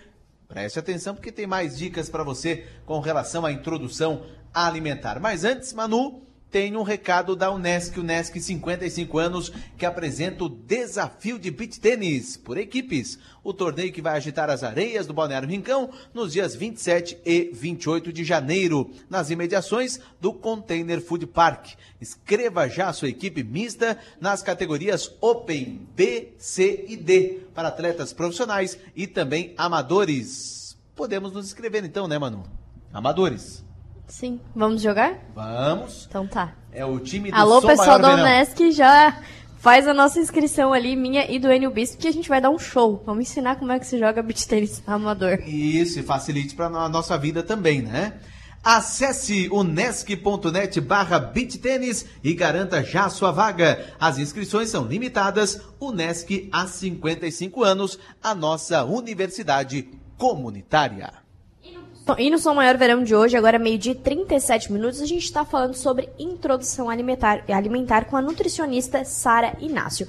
Preste 0.48 0.80
atenção 0.80 1.14
porque 1.14 1.32
tem 1.32 1.46
mais 1.46 1.78
dicas 1.78 2.10
para 2.10 2.24
você 2.24 2.66
com 2.84 3.00
relação 3.00 3.46
à 3.46 3.52
introdução 3.52 4.24
alimentar. 4.52 5.20
Mas 5.20 5.44
antes, 5.44 5.72
Manu, 5.72 6.25
tem 6.52 6.78
um 6.78 6.84
recado 6.84 7.36
da 7.36 7.52
Unesc, 7.52 8.00
Unesc 8.00 8.40
55 8.40 9.20
anos, 9.20 9.52
que 9.78 9.86
apresenta 9.86 10.46
o 10.46 10.50
desafio 10.50 11.38
de 11.38 11.52
beach 11.52 11.80
tênis 11.80 12.38
por 12.38 12.58
equipes. 12.58 13.20
O 13.44 13.54
torneio 13.54 13.92
que 13.92 14.02
vai 14.02 14.16
agitar 14.16 14.50
as 14.50 14.64
areias 14.64 15.06
do 15.06 15.14
Balneário 15.14 15.50
Rincão 15.50 15.90
nos 16.14 16.32
dias 16.32 16.56
27 16.56 17.18
e 17.26 17.52
28 17.54 18.14
de 18.14 18.24
janeiro, 18.24 18.90
nas 19.10 19.30
imediações 19.30 20.00
do 20.22 20.32
Container 20.32 21.02
Food 21.02 21.28
Park. 21.28 21.74
Escreva 22.00 22.70
já 22.70 22.94
sua 22.94 23.10
equipe 23.10 23.44
mista 23.44 23.98
nas 24.22 24.42
categorias 24.42 25.12
Open, 25.20 25.88
B, 25.96 26.30
C 26.38 26.86
e 26.88 26.96
D, 26.96 27.40
para 27.54 27.68
atletas 27.68 28.14
profissionais 28.14 28.78
e 28.96 29.08
também 29.08 29.54
amadores. 29.58 30.78
Podemos 30.96 31.34
nos 31.34 31.48
inscrever 31.48 31.84
então, 31.84 32.08
né, 32.08 32.18
Manu? 32.18 32.46
Amadores. 32.94 33.65
Sim. 34.08 34.40
Vamos 34.56 34.82
jogar? 34.82 35.16
Vamos. 35.34 36.06
Então 36.08 36.28
tá. 36.28 36.54
É 36.72 36.86
o 36.86 37.00
time 37.00 37.32
do 37.32 37.38
Alô, 37.38 37.62
Som 37.62 37.68
pessoal 37.68 38.00
Verão. 38.00 38.20
Unesc, 38.20 38.72
já 38.72 39.20
faz 39.60 39.88
a 39.88 39.94
nossa 39.94 40.20
inscrição 40.20 40.74
ali, 40.74 40.96
minha 40.96 41.30
e 41.32 41.40
do 41.40 41.52
Enio 41.52 41.72
Bispo, 41.72 41.98
que 41.98 42.08
a 42.08 42.14
gente 42.14 42.30
vai 42.30 42.40
dar 42.40 42.50
um 42.50 42.60
show. 42.60 43.02
Vamos 43.06 43.24
ensinar 43.24 43.56
como 43.56 43.72
é 43.72 43.80
que 43.80 43.88
se 43.88 43.98
joga 43.98 44.22
beach 44.22 44.48
tênis 44.48 44.84
amador. 44.86 45.40
Isso, 45.48 46.00
e 46.00 46.04
facilite 46.04 46.54
para 46.54 46.68
a 46.68 46.90
nossa 46.90 47.18
vida 47.18 47.42
também, 47.42 47.82
né? 47.82 48.14
Acesse 48.64 49.48
unesc.net 49.52 50.82
barra 50.82 51.20
beachtênis 51.20 52.06
e 52.24 52.34
garanta 52.34 52.84
já 52.84 53.10
sua 53.10 53.32
vaga. 53.32 53.94
As 54.00 54.18
inscrições 54.18 54.70
são 54.70 54.86
limitadas. 54.86 55.62
Unesc 55.80 56.50
há 56.52 56.68
55 56.68 57.64
anos, 57.64 58.00
a 58.22 58.34
nossa 58.34 58.84
universidade 58.84 59.90
comunitária. 60.18 61.25
E 62.20 62.30
no 62.30 62.38
Som 62.38 62.54
Maior 62.54 62.78
Verão 62.78 63.04
de 63.04 63.16
hoje, 63.16 63.36
agora 63.36 63.58
meio-dia 63.58 63.94
e 63.94 63.96
37 63.96 64.72
minutos, 64.72 65.02
a 65.02 65.08
gente 65.08 65.24
está 65.24 65.44
falando 65.44 65.74
sobre 65.74 66.08
introdução 66.20 66.88
alimentar, 66.88 67.44
alimentar 67.50 68.06
com 68.06 68.16
a 68.16 68.22
nutricionista 68.22 69.04
Sara 69.04 69.58
Inácio. 69.60 70.08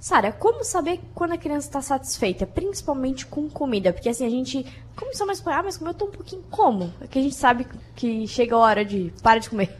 Sara, 0.00 0.32
como 0.32 0.64
saber 0.64 0.98
quando 1.14 1.32
a 1.32 1.38
criança 1.38 1.68
está 1.68 1.80
satisfeita, 1.80 2.46
principalmente 2.46 3.26
com 3.26 3.48
comida? 3.48 3.92
Porque 3.92 4.08
assim, 4.08 4.26
a 4.26 4.30
gente 4.30 4.66
começou 4.96 5.24
mais 5.24 5.40
ah, 5.46 5.62
mas 5.62 5.76
comeu 5.76 5.94
tão 5.94 6.08
um 6.08 6.10
pouquinho 6.10 6.42
como? 6.50 6.92
É 7.00 7.06
que 7.06 7.20
a 7.20 7.22
gente 7.22 7.36
sabe 7.36 7.64
que 7.94 8.26
chega 8.26 8.56
a 8.56 8.58
hora 8.58 8.84
de 8.84 9.12
para 9.22 9.38
de 9.38 9.48
comer. 9.48 9.70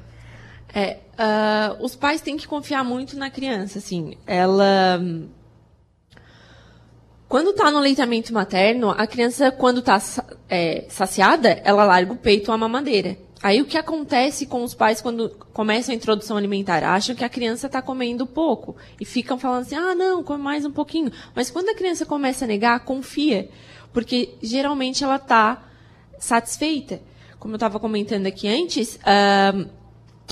É, 0.72 0.98
uh, 1.18 1.84
os 1.84 1.96
pais 1.96 2.20
têm 2.20 2.36
que 2.36 2.46
confiar 2.46 2.84
muito 2.84 3.16
na 3.16 3.28
criança, 3.28 3.78
assim. 3.78 4.16
Ela 4.24 5.00
quando 7.30 7.50
está 7.50 7.70
no 7.70 7.78
aleitamento 7.78 8.34
materno, 8.34 8.90
a 8.90 9.06
criança, 9.06 9.52
quando 9.52 9.78
está 9.78 10.02
é, 10.48 10.84
saciada, 10.88 11.62
ela 11.62 11.84
larga 11.84 12.12
o 12.12 12.16
peito 12.16 12.50
a 12.50 12.58
mamadeira. 12.58 13.16
Aí 13.40 13.62
o 13.62 13.66
que 13.66 13.78
acontece 13.78 14.46
com 14.46 14.64
os 14.64 14.74
pais 14.74 15.00
quando 15.00 15.30
começam 15.52 15.92
a 15.92 15.96
introdução 15.96 16.36
alimentar? 16.36 16.82
Acham 16.82 17.14
que 17.14 17.24
a 17.24 17.28
criança 17.28 17.68
está 17.68 17.80
comendo 17.80 18.26
pouco 18.26 18.74
e 19.00 19.04
ficam 19.04 19.38
falando 19.38 19.60
assim: 19.60 19.76
ah, 19.76 19.94
não, 19.94 20.24
come 20.24 20.42
mais 20.42 20.64
um 20.64 20.72
pouquinho. 20.72 21.12
Mas 21.32 21.52
quando 21.52 21.68
a 21.68 21.74
criança 21.76 22.04
começa 22.04 22.46
a 22.46 22.48
negar, 22.48 22.80
confia, 22.80 23.48
porque 23.92 24.34
geralmente 24.42 25.04
ela 25.04 25.14
está 25.14 25.70
satisfeita. 26.18 27.00
Como 27.38 27.54
eu 27.54 27.58
estava 27.58 27.78
comentando 27.78 28.26
aqui 28.26 28.48
antes, 28.48 28.98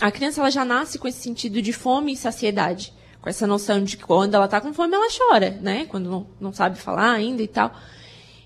a 0.00 0.11
criança 0.11 0.40
ela 0.40 0.50
já 0.50 0.64
nasce 0.64 0.98
com 0.98 1.06
esse 1.06 1.22
sentido 1.22 1.62
de 1.62 1.72
fome 1.72 2.14
e 2.14 2.16
saciedade 2.16 2.92
com 3.29 3.31
essa 3.31 3.47
noção 3.47 3.85
de 3.85 3.99
que 3.99 4.05
quando 4.05 4.35
ela 4.35 4.47
está 4.47 4.59
com 4.59 4.73
fome, 4.73 4.95
ela 4.95 5.09
chora, 5.11 5.51
né? 5.61 5.85
Quando 5.85 6.11
não, 6.11 6.27
não 6.41 6.53
sabe 6.53 6.79
falar 6.79 7.12
ainda 7.12 7.43
e 7.43 7.49
tal. 7.49 7.71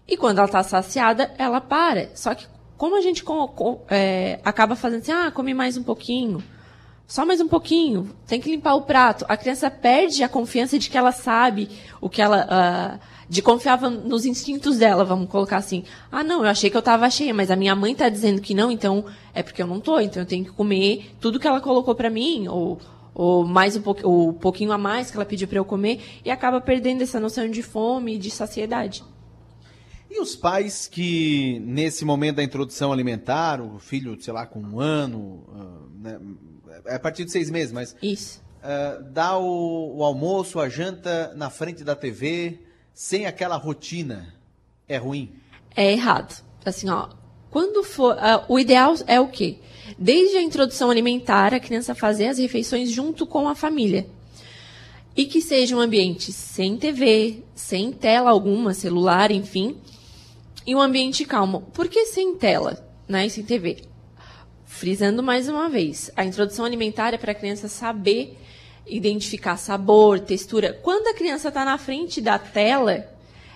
E 0.08 0.16
quando 0.16 0.38
ela 0.38 0.46
está 0.46 0.62
saciada, 0.64 1.32
ela 1.38 1.60
para. 1.60 2.10
Só 2.16 2.34
que 2.34 2.46
como 2.76 2.98
a 2.98 3.00
gente 3.00 3.24
é, 3.88 4.40
acaba 4.44 4.74
fazendo 4.74 5.02
assim, 5.02 5.12
ah, 5.12 5.30
come 5.30 5.54
mais 5.54 5.76
um 5.76 5.84
pouquinho, 5.84 6.42
só 7.06 7.24
mais 7.24 7.40
um 7.40 7.46
pouquinho, 7.46 8.10
tem 8.26 8.40
que 8.40 8.50
limpar 8.50 8.74
o 8.74 8.82
prato. 8.82 9.24
A 9.28 9.36
criança 9.36 9.70
perde 9.70 10.24
a 10.24 10.28
confiança 10.28 10.76
de 10.76 10.90
que 10.90 10.98
ela 10.98 11.12
sabe 11.12 11.68
o 12.00 12.08
que 12.08 12.20
ela. 12.20 12.98
Uh, 12.98 13.12
de 13.28 13.40
confiava 13.40 13.88
nos 13.88 14.26
instintos 14.26 14.76
dela, 14.76 15.04
vamos 15.04 15.30
colocar 15.30 15.56
assim. 15.56 15.84
Ah, 16.10 16.22
não, 16.22 16.42
eu 16.42 16.50
achei 16.50 16.68
que 16.68 16.76
eu 16.76 16.80
estava 16.80 17.08
cheia, 17.08 17.32
mas 17.32 17.50
a 17.50 17.56
minha 17.56 17.74
mãe 17.74 17.92
está 17.92 18.10
dizendo 18.10 18.42
que 18.42 18.52
não, 18.52 18.70
então 18.70 19.06
é 19.32 19.42
porque 19.42 19.62
eu 19.62 19.66
não 19.66 19.80
tô, 19.80 19.98
então 20.00 20.22
eu 20.22 20.26
tenho 20.26 20.44
que 20.44 20.50
comer 20.50 21.14
tudo 21.18 21.40
que 21.40 21.46
ela 21.46 21.60
colocou 21.60 21.94
para 21.94 22.10
mim, 22.10 22.46
ou 22.48 22.78
ou 23.14 23.46
mais 23.46 23.76
um 23.76 23.82
pouquinho, 23.82 24.08
ou 24.08 24.32
pouquinho 24.32 24.72
a 24.72 24.78
mais 24.78 25.10
que 25.10 25.16
ela 25.16 25.26
pediu 25.26 25.48
para 25.48 25.58
eu 25.58 25.64
comer, 25.64 26.00
e 26.24 26.30
acaba 26.30 26.60
perdendo 26.60 27.02
essa 27.02 27.20
noção 27.20 27.48
de 27.48 27.62
fome 27.62 28.14
e 28.14 28.18
de 28.18 28.30
saciedade. 28.30 29.04
E 30.10 30.20
os 30.20 30.36
pais 30.36 30.86
que, 30.86 31.58
nesse 31.60 32.04
momento 32.04 32.36
da 32.36 32.42
introdução 32.42 32.92
alimentar, 32.92 33.62
o 33.62 33.78
filho, 33.78 34.20
sei 34.20 34.32
lá, 34.32 34.44
com 34.44 34.60
um 34.60 34.78
ano, 34.78 35.42
uh, 35.48 35.90
né, 35.98 36.20
é 36.84 36.96
a 36.96 37.00
partir 37.00 37.24
de 37.24 37.30
seis 37.30 37.50
meses, 37.50 37.72
mas. 37.72 37.96
Isso. 38.02 38.42
Uh, 38.58 39.02
dá 39.10 39.38
o, 39.38 39.96
o, 39.96 40.04
almoço, 40.04 40.60
a 40.60 40.68
janta 40.68 41.32
na 41.34 41.48
frente 41.48 41.82
da 41.82 41.96
TV, 41.96 42.60
sem 42.92 43.24
aquela 43.24 43.56
rotina. 43.56 44.34
É 44.86 44.98
ruim? 44.98 45.32
É 45.74 45.90
errado. 45.92 46.44
Assim, 46.62 46.90
ó. 46.90 47.08
Quando 47.50 47.82
for. 47.82 48.14
Uh, 48.14 48.44
o 48.48 48.58
ideal 48.58 48.94
é 49.06 49.18
o 49.18 49.28
quê? 49.28 49.60
Desde 49.98 50.36
a 50.36 50.42
introdução 50.42 50.90
alimentar, 50.90 51.54
a 51.54 51.60
criança 51.60 51.94
fazer 51.94 52.28
as 52.28 52.38
refeições 52.38 52.90
junto 52.90 53.26
com 53.26 53.48
a 53.48 53.54
família. 53.54 54.06
E 55.14 55.26
que 55.26 55.40
seja 55.40 55.76
um 55.76 55.80
ambiente 55.80 56.32
sem 56.32 56.76
TV, 56.76 57.42
sem 57.54 57.92
tela 57.92 58.30
alguma, 58.30 58.72
celular, 58.72 59.30
enfim, 59.30 59.76
e 60.66 60.74
um 60.74 60.80
ambiente 60.80 61.24
calmo. 61.24 61.62
Por 61.72 61.88
que 61.88 62.06
sem 62.06 62.34
tela, 62.34 62.82
né, 63.06 63.26
e 63.26 63.30
sem 63.30 63.44
TV? 63.44 63.82
Frisando 64.64 65.22
mais 65.22 65.48
uma 65.48 65.68
vez, 65.68 66.10
a 66.16 66.24
introdução 66.24 66.64
alimentar 66.64 67.12
é 67.12 67.18
para 67.18 67.32
a 67.32 67.34
criança 67.34 67.68
saber 67.68 68.38
identificar 68.86 69.56
sabor, 69.56 70.18
textura. 70.20 70.72
Quando 70.82 71.08
a 71.08 71.14
criança 71.14 71.48
está 71.48 71.64
na 71.64 71.78
frente 71.78 72.20
da 72.20 72.38
tela, 72.38 73.06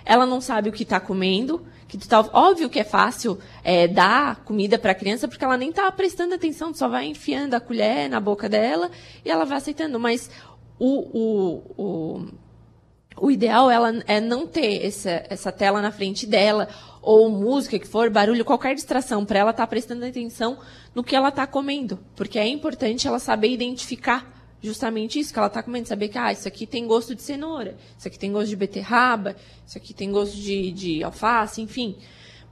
ela 0.05 0.27
não 0.27 0.40
sabe 0.40 0.68
o 0.68 0.72
que 0.72 0.83
está 0.83 1.01
comendo, 1.01 1.66
que 1.88 1.96
tu 1.96 2.09
tá, 2.09 2.20
óbvio 2.33 2.68
que 2.68 2.81
é 2.81 2.85
fácil 2.85 3.38
é, 3.62 3.87
dar 3.87 4.37
comida 4.44 4.79
para 4.79 4.92
a 4.92 4.94
criança 4.94 5.29
porque 5.29 5.44
ela 5.44 5.57
nem 5.57 5.70
está 5.70 5.90
prestando 5.92 6.35
atenção, 6.35 6.72
tu 6.72 6.79
só 6.79 6.88
vai 6.88 7.07
enfiando 7.07 7.55
a 7.55 7.61
colher 7.61 8.09
na 8.09 8.20
boca 8.20 8.49
dela 8.49 8.90
e 9.25 9.31
ela 9.31 9.44
vai 9.44 9.59
aceitando. 9.59 9.99
Mas 9.99 10.31
o, 10.79 11.18
o, 11.18 11.62
o, 11.77 12.27
o 13.18 13.31
ideal 13.31 13.70
ela 13.70 14.03
é 14.07 14.20
não 14.20 14.46
ter 14.46 14.85
essa, 14.85 15.25
essa 15.29 15.53
tela 15.53 15.81
na 15.81 15.92
frente 15.92 16.27
dela 16.27 16.68
ou 17.01 17.29
música 17.31 17.79
que 17.79 17.87
for, 17.87 18.11
barulho, 18.11 18.44
qualquer 18.44 18.75
distração 18.75 19.25
para 19.25 19.38
ela 19.38 19.51
estar 19.53 19.62
tá 19.62 19.66
prestando 19.68 20.05
atenção 20.05 20.59
no 20.92 21.05
que 21.05 21.14
ela 21.14 21.29
está 21.29 21.46
comendo, 21.46 22.01
porque 22.16 22.38
é 22.38 22.49
importante 22.49 23.07
ela 23.07 23.20
saber 23.20 23.49
identificar 23.49 24.36
justamente 24.66 25.18
isso 25.18 25.33
que 25.33 25.38
ela 25.38 25.48
está 25.48 25.62
comendo, 25.62 25.88
saber 25.88 26.09
que 26.09 26.18
ah, 26.18 26.33
isso 26.33 26.46
aqui 26.46 26.66
tem 26.66 26.87
gosto 26.87 27.14
de 27.14 27.22
cenoura, 27.22 27.76
isso 27.96 28.09
aqui 28.09 28.18
tem 28.18 28.33
gosto 28.33 28.48
de 28.48 28.57
beterraba, 28.57 29.37
isso 29.66 29.79
aqui 29.79 29.94
tem 29.94 30.11
gosto 30.11 30.37
de, 30.37 30.72
de 30.72 31.05
alface, 31.05 31.62
enfim. 31.62 31.96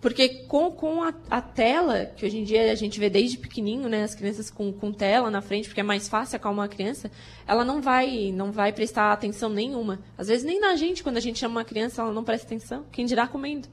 Porque 0.00 0.44
com, 0.44 0.70
com 0.70 1.02
a, 1.02 1.14
a, 1.30 1.40
tela, 1.40 2.04
que 2.04 2.26
hoje 2.26 2.36
em 2.36 2.44
dia 2.44 2.70
a 2.70 2.74
gente 2.74 3.00
vê 3.00 3.08
desde 3.08 3.38
pequenininho, 3.38 3.88
né, 3.88 4.04
as 4.04 4.14
crianças 4.14 4.50
com, 4.50 4.70
com 4.70 4.92
tela 4.92 5.30
na 5.30 5.40
frente, 5.40 5.66
porque 5.66 5.80
é 5.80 5.84
mais 5.84 6.08
fácil 6.08 6.36
acalmar 6.36 6.66
a 6.66 6.68
criança, 6.68 7.10
ela 7.46 7.64
não 7.64 7.80
vai 7.80 8.30
não 8.30 8.52
vai 8.52 8.70
prestar 8.70 9.12
atenção 9.12 9.48
nenhuma. 9.48 9.98
Às 10.18 10.28
vezes 10.28 10.44
nem 10.44 10.60
na 10.60 10.76
gente, 10.76 11.02
quando 11.02 11.16
a 11.16 11.20
gente 11.20 11.38
chama 11.38 11.60
uma 11.60 11.64
criança, 11.64 12.02
ela 12.02 12.12
não 12.12 12.22
presta 12.22 12.46
atenção. 12.46 12.84
Quem 12.92 13.06
dirá 13.06 13.26
comendo? 13.26 13.66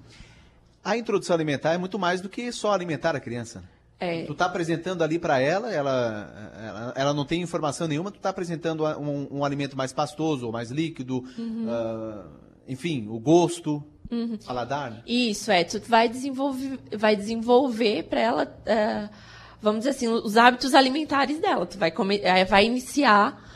A 0.81 0.95
introdução 0.95 1.35
alimentar 1.35 1.73
é 1.73 1.77
muito 1.77 1.99
mais 1.99 2.21
do 2.21 2.29
que 2.29 2.49
só 2.51 2.71
alimentar 2.71 3.13
a 3.13 3.19
criança. 3.19 3.61
É. 4.01 4.23
Tu 4.23 4.31
está 4.31 4.45
apresentando 4.45 5.03
ali 5.03 5.19
para 5.19 5.39
ela, 5.39 5.71
ela, 5.71 6.51
ela, 6.59 6.93
ela, 6.95 7.13
não 7.13 7.23
tem 7.23 7.39
informação 7.39 7.87
nenhuma, 7.87 8.09
tu 8.09 8.17
está 8.17 8.29
apresentando 8.29 8.83
um, 8.83 9.27
um, 9.37 9.45
alimento 9.45 9.77
mais 9.77 9.93
pastoso, 9.93 10.47
ou 10.47 10.51
mais 10.51 10.71
líquido, 10.71 11.23
uhum. 11.37 11.67
uh, 11.69 12.23
enfim, 12.67 13.07
o 13.07 13.19
gosto, 13.19 13.83
uhum. 14.09 14.39
paladar. 14.43 15.03
Isso, 15.05 15.51
é. 15.51 15.63
Tu 15.63 15.79
vai 15.81 16.09
desenvolver, 16.09 16.79
vai 16.97 17.15
desenvolver 17.15 18.05
para 18.05 18.19
ela, 18.19 18.43
uh, 18.45 19.15
vamos 19.61 19.81
dizer 19.81 19.91
assim, 19.91 20.07
os 20.07 20.35
hábitos 20.35 20.73
alimentares 20.73 21.39
dela. 21.39 21.67
Tu 21.67 21.77
vai, 21.77 21.91
comer, 21.91 22.21
uh, 22.21 22.49
vai 22.49 22.65
iniciar 22.65 23.50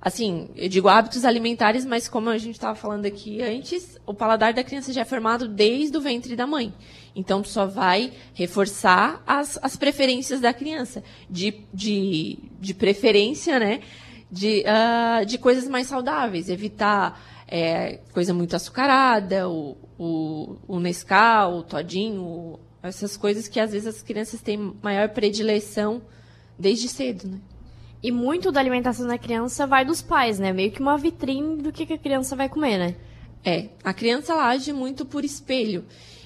assim, 0.00 0.48
eu 0.56 0.68
digo 0.68 0.88
hábitos 0.88 1.24
alimentares, 1.24 1.84
mas 1.84 2.08
como 2.08 2.30
a 2.30 2.38
gente 2.38 2.54
estava 2.54 2.74
falando 2.74 3.04
aqui 3.04 3.42
antes, 3.42 3.98
o 4.06 4.14
paladar 4.14 4.54
da 4.54 4.64
criança 4.64 4.92
já 4.92 5.02
é 5.02 5.04
formado 5.04 5.46
desde 5.46 5.96
o 5.96 6.00
ventre 6.00 6.34
da 6.34 6.46
mãe. 6.46 6.72
Então, 7.14 7.44
só 7.44 7.66
vai 7.66 8.12
reforçar 8.32 9.22
as, 9.26 9.58
as 9.62 9.76
preferências 9.76 10.40
da 10.40 10.54
criança, 10.54 11.02
de, 11.28 11.64
de, 11.74 12.38
de 12.58 12.72
preferência, 12.72 13.58
né? 13.58 13.80
De, 14.32 14.64
uh, 14.64 15.26
de 15.26 15.38
coisas 15.38 15.68
mais 15.68 15.88
saudáveis, 15.88 16.48
evitar 16.48 17.20
é, 17.48 17.98
coisa 18.12 18.32
muito 18.32 18.54
açucarada, 18.54 19.48
o, 19.48 19.76
o, 19.98 20.56
o 20.68 20.78
Nescau, 20.78 21.58
o 21.58 21.62
todinho, 21.64 22.60
essas 22.80 23.16
coisas 23.16 23.48
que 23.48 23.58
às 23.58 23.72
vezes 23.72 23.88
as 23.88 24.02
crianças 24.02 24.40
têm 24.40 24.76
maior 24.80 25.08
predileção 25.08 26.00
desde 26.56 26.88
cedo, 26.88 27.26
né? 27.26 27.40
E 28.02 28.10
muito 28.10 28.50
da 28.50 28.60
alimentação 28.60 29.06
da 29.06 29.18
criança 29.18 29.66
vai 29.66 29.84
dos 29.84 30.00
pais, 30.00 30.38
né? 30.38 30.52
Meio 30.52 30.70
que 30.72 30.80
uma 30.80 30.96
vitrine 30.96 31.62
do 31.62 31.70
que, 31.70 31.92
a 31.92 31.98
criança 31.98 32.34
vai 32.34 32.48
comer, 32.48 32.78
né? 32.78 32.96
É, 33.44 33.68
a 33.84 33.92
criança 33.92 34.32
ela 34.32 34.48
age 34.48 34.72
muito 34.72 35.04
por 35.04 35.24
espelho. 35.24 35.84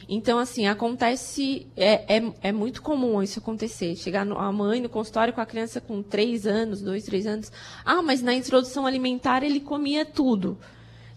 Então, 0.08 0.38
assim, 0.38 0.66
acontece. 0.66 1.66
É, 1.76 2.18
é, 2.18 2.32
é 2.42 2.52
muito 2.52 2.82
comum 2.82 3.22
isso 3.22 3.38
acontecer. 3.38 3.96
Chegar 3.96 4.24
no, 4.24 4.38
a 4.38 4.52
mãe 4.52 4.80
no 4.80 4.88
consultório 4.88 5.32
com 5.32 5.40
a 5.40 5.46
criança 5.46 5.80
com 5.80 6.02
três 6.02 6.46
anos, 6.46 6.80
dois, 6.80 7.04
três 7.04 7.26
anos. 7.26 7.50
Ah, 7.84 8.02
mas 8.02 8.22
na 8.22 8.34
introdução 8.34 8.86
alimentar 8.86 9.42
ele 9.42 9.60
comia 9.60 10.04
tudo. 10.04 10.58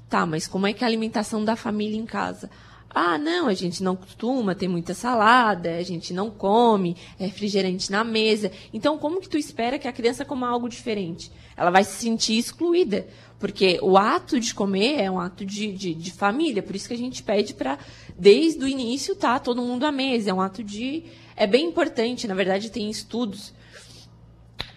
Tá, 0.09 0.25
mas 0.25 0.47
como 0.47 0.65
é 0.65 0.73
que 0.73 0.83
é 0.83 0.87
a 0.87 0.89
alimentação 0.89 1.43
da 1.43 1.55
família 1.55 1.97
em 1.97 2.05
casa? 2.05 2.49
Ah, 2.89 3.17
não, 3.17 3.47
a 3.47 3.53
gente 3.53 3.83
não 3.83 3.95
costuma 3.95 4.55
ter 4.55 4.67
muita 4.67 4.93
salada, 4.93 5.75
a 5.75 5.83
gente 5.83 6.13
não 6.13 6.31
come 6.31 6.95
refrigerante 7.19 7.91
na 7.91 8.03
mesa. 8.03 8.51
Então, 8.73 8.97
como 8.97 9.21
que 9.21 9.29
tu 9.29 9.37
espera 9.37 9.77
que 9.77 9.87
a 9.87 9.93
criança 9.93 10.25
coma 10.25 10.47
algo 10.47 10.69
diferente? 10.69 11.31
Ela 11.55 11.69
vai 11.69 11.83
se 11.83 11.93
sentir 11.93 12.37
excluída. 12.37 13.05
Porque 13.39 13.77
o 13.83 13.97
ato 13.97 14.39
de 14.39 14.53
comer 14.53 14.99
é 14.99 15.11
um 15.11 15.19
ato 15.19 15.45
de, 15.45 15.71
de, 15.71 15.93
de 15.93 16.11
família, 16.11 16.63
por 16.63 16.75
isso 16.75 16.87
que 16.87 16.93
a 16.93 16.97
gente 16.97 17.21
pede 17.21 17.53
para, 17.53 17.77
desde 18.17 18.63
o 18.63 18.67
início, 18.67 19.15
tá 19.15 19.37
todo 19.37 19.61
mundo 19.61 19.85
à 19.85 19.91
mesa. 19.91 20.31
É 20.31 20.33
um 20.33 20.41
ato 20.41 20.63
de. 20.63 21.03
É 21.35 21.45
bem 21.45 21.67
importante, 21.67 22.27
na 22.27 22.33
verdade, 22.33 22.71
tem 22.71 22.89
estudos 22.89 23.53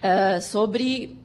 uh, 0.02 0.42
sobre. 0.42 1.18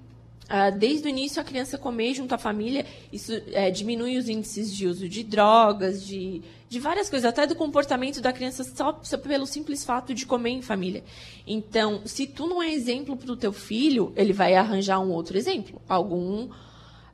Uh, 0.45 0.77
desde 0.77 1.07
o 1.07 1.09
início, 1.09 1.41
a 1.41 1.43
criança 1.43 1.75
comer 1.75 2.13
junto 2.13 2.35
à 2.35 2.37
família, 2.37 2.85
isso 3.11 3.33
uh, 3.33 3.71
diminui 3.73 4.17
os 4.17 4.29
índices 4.29 4.71
de 4.71 4.85
uso 4.87 5.09
de 5.09 5.23
drogas, 5.23 6.05
de, 6.05 6.41
de 6.69 6.79
várias 6.79 7.09
coisas, 7.09 7.27
até 7.27 7.47
do 7.47 7.55
comportamento 7.55 8.21
da 8.21 8.31
criança 8.31 8.63
só, 8.63 8.99
só 9.01 9.17
pelo 9.17 9.47
simples 9.47 9.83
fato 9.83 10.13
de 10.13 10.23
comer 10.23 10.51
em 10.51 10.61
família. 10.61 11.03
Então, 11.47 12.01
se 12.05 12.27
tu 12.27 12.45
não 12.45 12.61
é 12.61 12.71
exemplo 12.71 13.17
para 13.17 13.31
o 13.31 13.35
teu 13.35 13.51
filho, 13.51 14.13
ele 14.15 14.33
vai 14.33 14.53
arranjar 14.53 14.99
um 14.99 15.11
outro 15.11 15.35
exemplo, 15.35 15.81
algum 15.89 16.47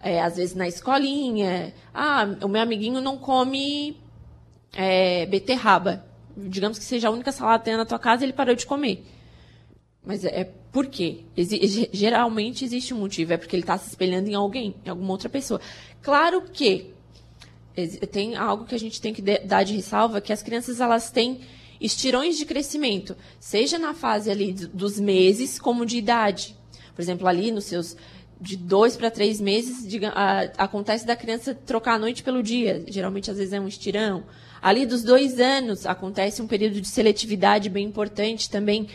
é, 0.01 0.21
às 0.21 0.35
vezes 0.35 0.55
na 0.55 0.67
escolinha. 0.67 1.73
Ah, 1.93 2.27
o 2.43 2.47
meu 2.47 2.61
amiguinho 2.61 2.99
não 2.99 3.17
come 3.17 3.95
é, 4.73 5.25
beterraba. 5.25 6.03
digamos 6.35 6.77
que 6.77 6.85
seja 6.85 7.07
a 7.07 7.11
única 7.11 7.31
salada 7.31 7.59
que 7.59 7.65
tem 7.65 7.77
na 7.77 7.85
tua 7.85 7.99
casa, 7.99 8.23
ele 8.23 8.33
parou 8.33 8.55
de 8.55 8.65
comer. 8.65 9.05
Mas 10.05 10.25
é, 10.25 10.41
é 10.41 10.43
por 10.71 10.87
quê? 10.87 11.25
Geralmente 11.91 12.65
existe 12.65 12.93
um 12.93 12.97
motivo, 12.97 13.33
é 13.33 13.37
porque 13.37 13.55
ele 13.55 13.63
está 13.63 13.77
se 13.77 13.89
espelhando 13.89 14.29
em 14.29 14.33
alguém, 14.33 14.75
em 14.85 14.89
alguma 14.89 15.11
outra 15.11 15.29
pessoa. 15.29 15.61
Claro 16.01 16.41
que 16.51 16.91
tem 18.11 18.35
algo 18.35 18.65
que 18.65 18.75
a 18.75 18.79
gente 18.79 18.99
tem 18.99 19.13
que 19.13 19.21
dar 19.21 19.63
de 19.63 19.75
ressalva, 19.75 20.21
que 20.21 20.33
as 20.33 20.41
crianças 20.41 20.79
elas 20.81 21.09
têm 21.11 21.41
estirões 21.79 22.37
de 22.37 22.45
crescimento, 22.45 23.15
seja 23.39 23.79
na 23.79 23.93
fase 23.93 24.29
ali 24.29 24.53
dos 24.53 24.99
meses, 24.99 25.59
como 25.59 25.85
de 25.85 25.97
idade. 25.97 26.55
Por 26.95 27.01
exemplo, 27.01 27.27
ali 27.27 27.51
nos 27.51 27.65
seus 27.65 27.95
de 28.39 28.57
dois 28.57 28.97
para 28.97 29.11
três 29.11 29.39
meses, 29.39 29.87
a, 30.15 30.41
acontece 30.57 31.05
da 31.05 31.15
criança 31.15 31.53
trocar 31.53 31.93
a 31.93 31.99
noite 31.99 32.23
pelo 32.23 32.41
dia. 32.41 32.83
Geralmente, 32.87 33.29
às 33.29 33.37
vezes, 33.37 33.53
é 33.53 33.59
um 33.59 33.67
estirão. 33.67 34.23
Ali 34.59 34.85
dos 34.85 35.03
dois 35.03 35.39
anos, 35.39 35.85
acontece 35.85 36.41
um 36.41 36.47
período 36.47 36.81
de 36.81 36.87
seletividade 36.87 37.69
bem 37.69 37.85
importante 37.85 38.49
também. 38.49 38.87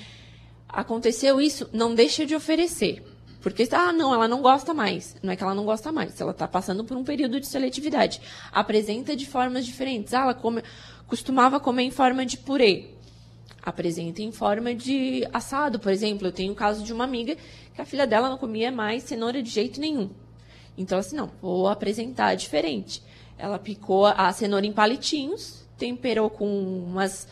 Aconteceu 0.76 1.40
isso, 1.40 1.66
não 1.72 1.94
deixa 1.94 2.26
de 2.26 2.34
oferecer. 2.34 3.02
Porque, 3.40 3.66
ah, 3.72 3.94
não, 3.94 4.12
ela 4.12 4.28
não 4.28 4.42
gosta 4.42 4.74
mais. 4.74 5.16
Não 5.22 5.32
é 5.32 5.36
que 5.36 5.42
ela 5.42 5.54
não 5.54 5.64
gosta 5.64 5.90
mais, 5.90 6.20
ela 6.20 6.32
está 6.32 6.46
passando 6.46 6.84
por 6.84 6.98
um 6.98 7.02
período 7.02 7.40
de 7.40 7.46
seletividade. 7.46 8.20
Apresenta 8.52 9.16
de 9.16 9.24
formas 9.24 9.64
diferentes. 9.64 10.12
Ah, 10.12 10.20
ela 10.20 10.34
come, 10.34 10.62
costumava 11.06 11.58
comer 11.58 11.84
em 11.84 11.90
forma 11.90 12.26
de 12.26 12.36
purê. 12.36 12.90
Apresenta 13.62 14.20
em 14.20 14.30
forma 14.30 14.74
de 14.74 15.26
assado, 15.32 15.78
por 15.78 15.90
exemplo. 15.90 16.28
Eu 16.28 16.32
tenho 16.32 16.52
o 16.52 16.56
caso 16.56 16.84
de 16.84 16.92
uma 16.92 17.04
amiga 17.04 17.38
que 17.74 17.80
a 17.80 17.86
filha 17.86 18.06
dela 18.06 18.28
não 18.28 18.36
comia 18.36 18.70
mais 18.70 19.04
cenoura 19.04 19.42
de 19.42 19.48
jeito 19.48 19.80
nenhum. 19.80 20.10
Então, 20.76 20.98
assim, 20.98 21.16
não, 21.16 21.30
vou 21.40 21.68
apresentar 21.68 22.34
diferente. 22.34 23.02
Ela 23.38 23.58
picou 23.58 24.04
a 24.04 24.30
cenoura 24.30 24.66
em 24.66 24.74
palitinhos, 24.74 25.66
temperou 25.78 26.28
com 26.28 26.46
umas 26.46 27.26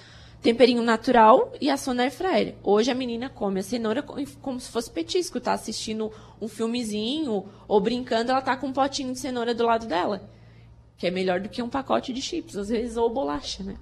temperinho 0.45 0.83
natural 0.83 1.55
e 1.59 1.71
assou 1.71 1.95
na 1.95 2.03
airfryer. 2.03 2.55
Hoje 2.63 2.91
a 2.91 2.95
menina 2.95 3.31
come 3.31 3.61
a 3.61 3.63
cenoura 3.63 4.03
como 4.03 4.61
se 4.61 4.71
fosse 4.71 4.91
petisco, 4.91 5.41
tá 5.41 5.55
assistindo 5.55 6.13
um 6.39 6.47
filmezinho 6.47 7.47
ou 7.67 7.81
brincando, 7.81 8.31
ela 8.31 8.43
tá 8.43 8.55
com 8.55 8.67
um 8.67 8.73
potinho 8.73 9.15
de 9.15 9.19
cenoura 9.19 9.55
do 9.55 9.65
lado 9.65 9.87
dela. 9.87 10.31
Que 10.99 11.07
é 11.07 11.11
melhor 11.11 11.41
do 11.41 11.49
que 11.49 11.63
um 11.63 11.69
pacote 11.69 12.13
de 12.13 12.21
chips, 12.21 12.57
às 12.57 12.69
vezes, 12.69 12.99
ou 12.99 13.09
bolacha, 13.09 13.65
né? 13.65 13.77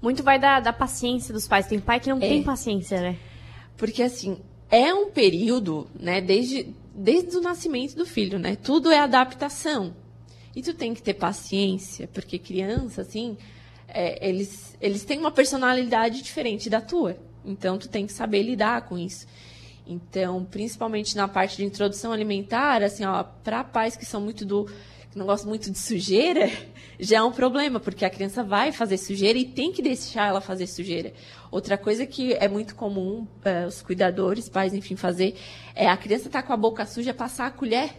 Muito 0.00 0.22
vai 0.22 0.38
da, 0.38 0.60
da 0.60 0.72
paciência 0.72 1.34
dos 1.34 1.48
pais. 1.48 1.66
Tem 1.66 1.80
pai 1.80 1.98
que 1.98 2.08
não 2.08 2.18
é. 2.18 2.20
tem 2.20 2.44
paciência, 2.44 3.00
né? 3.00 3.18
Porque, 3.76 4.00
assim, 4.00 4.38
é 4.70 4.94
um 4.94 5.10
período, 5.10 5.88
né, 5.98 6.20
desde, 6.20 6.72
desde 6.94 7.36
o 7.36 7.40
nascimento 7.40 7.96
do 7.96 8.06
filho, 8.06 8.38
né? 8.38 8.54
Tudo 8.54 8.92
é 8.92 9.00
adaptação. 9.00 9.94
E 10.54 10.62
tu 10.62 10.72
tem 10.74 10.94
que 10.94 11.02
ter 11.02 11.14
paciência, 11.14 12.08
porque 12.14 12.38
criança, 12.38 13.02
assim, 13.02 13.36
é, 13.94 14.28
eles, 14.28 14.76
eles 14.80 15.04
têm 15.04 15.18
uma 15.18 15.30
personalidade 15.30 16.20
diferente 16.20 16.68
da 16.68 16.80
tua. 16.80 17.16
Então, 17.44 17.78
tu 17.78 17.88
tem 17.88 18.06
que 18.06 18.12
saber 18.12 18.42
lidar 18.42 18.82
com 18.82 18.98
isso. 18.98 19.26
Então, 19.86 20.44
principalmente 20.44 21.16
na 21.16 21.28
parte 21.28 21.56
de 21.56 21.64
introdução 21.64 22.12
alimentar, 22.12 22.82
assim, 22.82 23.04
ó, 23.04 23.22
para 23.22 23.62
pais 23.62 23.96
que 23.96 24.04
são 24.04 24.20
muito 24.20 24.44
do 24.44 24.66
que 25.10 25.18
não 25.18 25.26
gostam 25.26 25.48
muito 25.48 25.70
de 25.70 25.78
sujeira, 25.78 26.50
já 26.98 27.18
é 27.18 27.22
um 27.22 27.30
problema, 27.30 27.78
porque 27.78 28.04
a 28.04 28.10
criança 28.10 28.42
vai 28.42 28.72
fazer 28.72 28.98
sujeira 28.98 29.38
e 29.38 29.44
tem 29.44 29.70
que 29.70 29.80
deixar 29.80 30.26
ela 30.26 30.40
fazer 30.40 30.66
sujeira. 30.66 31.12
Outra 31.52 31.78
coisa 31.78 32.04
que 32.04 32.32
é 32.34 32.48
muito 32.48 32.74
comum 32.74 33.20
uh, 33.22 33.68
os 33.68 33.80
cuidadores, 33.80 34.48
pais, 34.48 34.74
enfim, 34.74 34.96
fazer 34.96 35.36
é 35.74 35.86
a 35.88 35.96
criança 35.96 36.28
tá 36.28 36.42
com 36.42 36.52
a 36.52 36.56
boca 36.56 36.84
suja, 36.84 37.14
passar 37.14 37.46
a 37.46 37.50
colher 37.52 37.94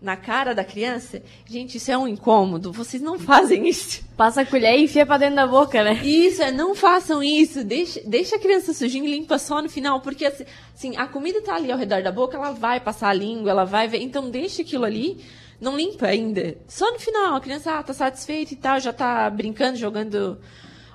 na 0.00 0.16
cara 0.16 0.54
da 0.54 0.64
criança. 0.64 1.22
Gente, 1.46 1.76
isso 1.78 1.90
é 1.90 1.96
um 1.96 2.06
incômodo. 2.06 2.72
Vocês 2.72 3.02
não 3.02 3.18
fazem 3.18 3.68
isso. 3.68 4.04
Passa 4.16 4.42
a 4.42 4.46
colher 4.46 4.78
e 4.78 4.84
enfia 4.84 5.06
pra 5.06 5.18
dentro 5.18 5.36
da 5.36 5.46
boca, 5.46 5.82
né? 5.82 6.00
Isso, 6.04 6.42
é, 6.42 6.50
não 6.50 6.74
façam 6.74 7.22
isso. 7.22 7.64
Deixa, 7.64 8.00
deixa 8.04 8.36
a 8.36 8.38
criança 8.38 8.72
sujinha 8.72 9.08
e 9.08 9.10
limpa 9.10 9.38
só 9.38 9.60
no 9.62 9.68
final. 9.68 10.00
Porque, 10.00 10.26
assim, 10.26 10.44
assim, 10.74 10.96
a 10.96 11.06
comida 11.06 11.40
tá 11.42 11.54
ali 11.54 11.72
ao 11.72 11.78
redor 11.78 12.02
da 12.02 12.12
boca, 12.12 12.36
ela 12.36 12.52
vai 12.52 12.80
passar 12.80 13.08
a 13.08 13.14
língua, 13.14 13.50
ela 13.50 13.64
vai 13.64 13.88
ver. 13.88 14.00
Então, 14.00 14.30
deixa 14.30 14.62
aquilo 14.62 14.84
ali. 14.84 15.24
Não 15.60 15.76
limpa 15.76 16.06
ainda. 16.06 16.56
Só 16.68 16.90
no 16.92 16.98
final. 16.98 17.34
A 17.36 17.40
criança 17.40 17.78
ah, 17.78 17.82
tá 17.82 17.94
satisfeita 17.94 18.52
e 18.52 18.56
tal, 18.56 18.78
já 18.78 18.92
tá 18.92 19.28
brincando, 19.30 19.76
jogando 19.76 20.38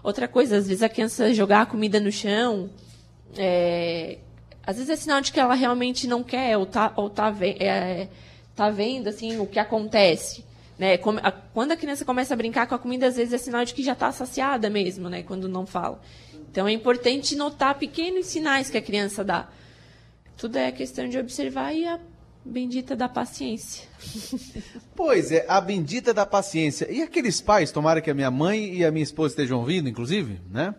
Outra 0.03 0.27
coisa, 0.27 0.57
às 0.57 0.67
vezes 0.67 0.81
a 0.81 0.89
criança 0.89 1.31
jogar 1.33 1.61
a 1.61 1.65
comida 1.65 1.99
no 1.99 2.11
chão, 2.11 2.71
é, 3.37 4.17
às 4.65 4.77
vezes 4.77 4.89
é 4.89 4.95
sinal 4.95 5.21
de 5.21 5.31
que 5.31 5.39
ela 5.39 5.53
realmente 5.53 6.07
não 6.07 6.23
quer 6.23 6.57
ou 6.57 6.65
tá, 6.65 6.91
ou 6.95 7.07
tá, 7.07 7.31
é, 7.39 8.07
tá 8.55 8.69
vendo 8.69 9.07
assim, 9.07 9.39
o 9.39 9.45
que 9.45 9.59
acontece. 9.59 10.43
Né? 10.77 10.97
Quando 10.97 11.71
a 11.71 11.77
criança 11.77 12.03
começa 12.03 12.33
a 12.33 12.37
brincar 12.37 12.67
com 12.67 12.75
a 12.75 12.79
comida, 12.79 13.07
às 13.07 13.15
vezes 13.15 13.33
é 13.33 13.37
sinal 13.37 13.63
de 13.63 13.73
que 13.73 13.83
já 13.83 13.93
está 13.93 14.11
saciada 14.11 14.69
mesmo, 14.69 15.09
né? 15.09 15.23
quando 15.23 15.47
não 15.47 15.65
fala. 15.65 16.01
Então 16.49 16.67
é 16.67 16.71
importante 16.71 17.35
notar 17.35 17.77
pequenos 17.77 18.25
sinais 18.27 18.69
que 18.69 18.77
a 18.77 18.81
criança 18.81 19.23
dá. 19.23 19.47
Tudo 20.37 20.57
é 20.57 20.71
questão 20.71 21.07
de 21.07 21.17
observar 21.17 21.73
e 21.73 21.85
a 21.85 21.99
Bendita 22.43 22.95
da 22.95 23.07
paciência. 23.07 23.87
Pois 24.95 25.31
é, 25.31 25.45
a 25.47 25.59
bendita 25.59 26.13
da 26.13 26.27
paciência. 26.27 26.91
E 26.91 27.01
aqueles 27.01 27.41
pais, 27.41 27.71
tomara 27.71 28.01
que 28.01 28.11
a 28.11 28.13
minha 28.13 28.29
mãe 28.29 28.75
e 28.75 28.85
a 28.85 28.91
minha 28.91 29.01
esposa 29.01 29.33
estejam 29.33 29.59
ouvindo, 29.59 29.89
inclusive, 29.89 30.39
né? 30.47 30.75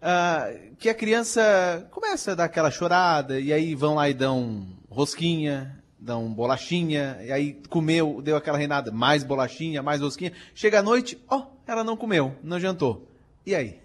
Ah, 0.00 0.50
que 0.80 0.88
a 0.88 0.94
criança 0.94 1.86
começa 1.92 2.32
a 2.32 2.34
dar 2.34 2.44
aquela 2.44 2.72
chorada, 2.72 3.38
e 3.38 3.52
aí 3.52 3.74
vão 3.76 3.94
lá 3.94 4.08
e 4.08 4.14
dão 4.14 4.66
rosquinha, 4.90 5.80
dão 6.02 6.32
bolachinha, 6.32 7.18
e 7.24 7.30
aí 7.30 7.60
comeu, 7.68 8.20
deu 8.20 8.36
aquela 8.36 8.58
reinada, 8.58 8.90
mais 8.90 9.22
bolachinha, 9.22 9.82
mais 9.82 10.00
rosquinha. 10.00 10.32
Chega 10.52 10.80
à 10.80 10.82
noite, 10.82 11.16
ó, 11.28 11.38
oh, 11.38 11.46
ela 11.64 11.84
não 11.84 11.96
comeu, 11.96 12.34
não 12.42 12.58
jantou. 12.58 13.06
E 13.46 13.54
aí? 13.54 13.78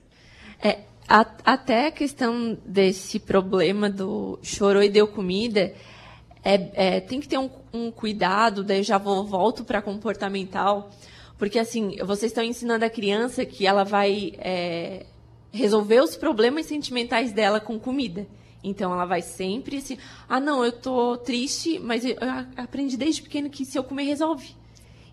É, 0.60 0.80
a, 1.08 1.20
até 1.46 1.88
a 1.88 1.92
questão 1.92 2.58
desse 2.66 3.20
problema 3.20 3.88
do 3.88 4.40
chorou 4.42 4.82
e 4.82 4.90
deu 4.90 5.08
comida 5.08 5.74
é, 6.44 6.96
é, 6.96 7.00
tem 7.02 7.20
que 7.20 7.28
ter 7.28 7.38
um, 7.38 7.52
um, 7.72 7.92
cuidado, 7.92 8.64
daí 8.64 8.82
já 8.82 8.98
vou, 8.98 9.24
volto 9.24 9.64
para 9.64 9.80
comportamental, 9.80 10.90
porque 11.38 11.60
assim, 11.60 11.98
vocês 12.04 12.32
estão 12.32 12.44
ensinando 12.44 12.84
a 12.84 12.90
criança 12.90 13.46
que 13.46 13.68
ela 13.68 13.84
vai 13.84 14.34
é, 14.40 15.06
resolver 15.52 16.02
os 16.02 16.16
problemas 16.16 16.66
sentimentais 16.66 17.32
dela 17.32 17.60
com 17.60 17.80
comida. 17.80 18.26
Então 18.68 18.92
ela 18.92 19.06
vai 19.06 19.22
sempre 19.22 19.78
assim, 19.78 19.98
ah 20.28 20.40
não, 20.40 20.64
eu 20.64 20.72
tô 20.72 21.18
triste, 21.18 21.80
mas 21.80 22.04
eu 22.04 22.16
aprendi 22.56 22.98
desde 22.98 23.22
pequeno 23.22 23.50
que 23.50 23.66
se 23.66 23.78
eu 23.78 23.84
comer 23.84 24.04
resolve. 24.04 24.56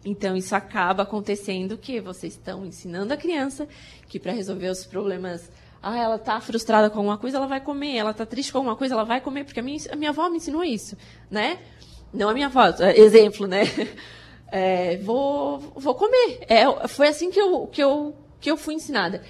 Então 0.05 0.37
isso 0.37 0.55
acaba 0.55 1.05
acontecendo 1.05 1.79
que 1.79 2.01
vocês 2.01 2.35
estão 2.35 2.67
ensinando 2.67 3.15
a 3.15 3.17
criança 3.17 3.67
que 4.09 4.19
para 4.19 4.33
resolver 4.33 4.69
os 4.69 4.85
problemas 4.85 5.51
ah, 5.81 5.99
ela 5.99 6.17
está 6.17 6.41
frustrada 6.41 6.89
com 6.89 6.99
alguma 6.99 7.19
coisa, 7.19 7.37
ela 7.37 7.47
vai 7.47 7.61
comer. 7.61 7.97
Ela 7.97 8.13
está 8.13 8.25
triste 8.25 8.51
com 8.51 8.59
alguma 8.59 8.75
coisa, 8.75 8.95
ela 8.95 9.05
vai 9.05 9.21
comer, 9.21 9.45
porque 9.45 9.61
a 9.61 9.63
minha, 9.63 9.79
a 9.93 9.97
minha 9.97 10.11
avó 10.11 10.31
me 10.31 10.39
ensinou 10.39 10.65
isso, 10.65 10.97
né? 11.31 11.59
Não 12.11 12.31
a 12.31 12.33
minha 12.33 12.47
avó, 12.47 12.65
é, 12.81 12.99
exemplo, 12.99 13.47
né? 13.47 13.65
É, 14.57 14.99
vou, 14.99 15.59
vou 15.59 15.97
comer. 15.97 16.39
É, 16.49 16.87
foi 16.87 17.09
assim 17.09 17.29
que 17.29 17.41
eu, 17.41 17.67
que, 17.67 17.83
eu, 17.83 18.15
que 18.41 18.49
eu 18.49 18.57
fui 18.57 18.75
ensinada. 18.75 19.21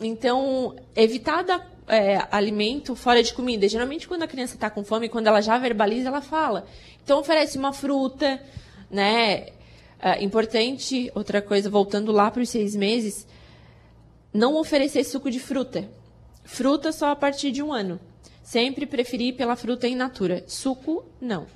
Então, 0.00 0.74
evitar 0.96 1.42
dar 1.42 1.70
é, 1.90 2.26
alimento 2.30 2.94
fora 2.94 3.22
de 3.22 3.34
comida. 3.34 3.68
Geralmente, 3.68 4.06
quando 4.06 4.22
a 4.22 4.28
criança 4.28 4.54
está 4.54 4.70
com 4.70 4.84
fome, 4.84 5.08
quando 5.08 5.26
ela 5.26 5.40
já 5.40 5.58
verbaliza, 5.58 6.08
ela 6.08 6.22
fala. 6.22 6.66
Então, 7.02 7.18
oferece 7.18 7.58
uma 7.58 7.72
fruta, 7.72 8.40
né? 8.90 9.48
É, 10.02 10.22
importante, 10.22 11.10
outra 11.14 11.42
coisa, 11.42 11.68
voltando 11.68 12.10
lá 12.10 12.30
para 12.30 12.42
os 12.42 12.48
seis 12.48 12.74
meses, 12.74 13.26
não 14.32 14.56
oferecer 14.56 15.04
suco 15.04 15.30
de 15.30 15.38
fruta. 15.38 15.88
Fruta 16.44 16.90
só 16.92 17.10
a 17.10 17.16
partir 17.16 17.50
de 17.50 17.62
um 17.62 17.72
ano. 17.72 18.00
Sempre 18.42 18.86
preferi 18.86 19.32
pela 19.32 19.54
fruta 19.54 19.86
in 19.86 19.94
natura. 19.94 20.42
Suco, 20.46 21.04
não. 21.20 21.46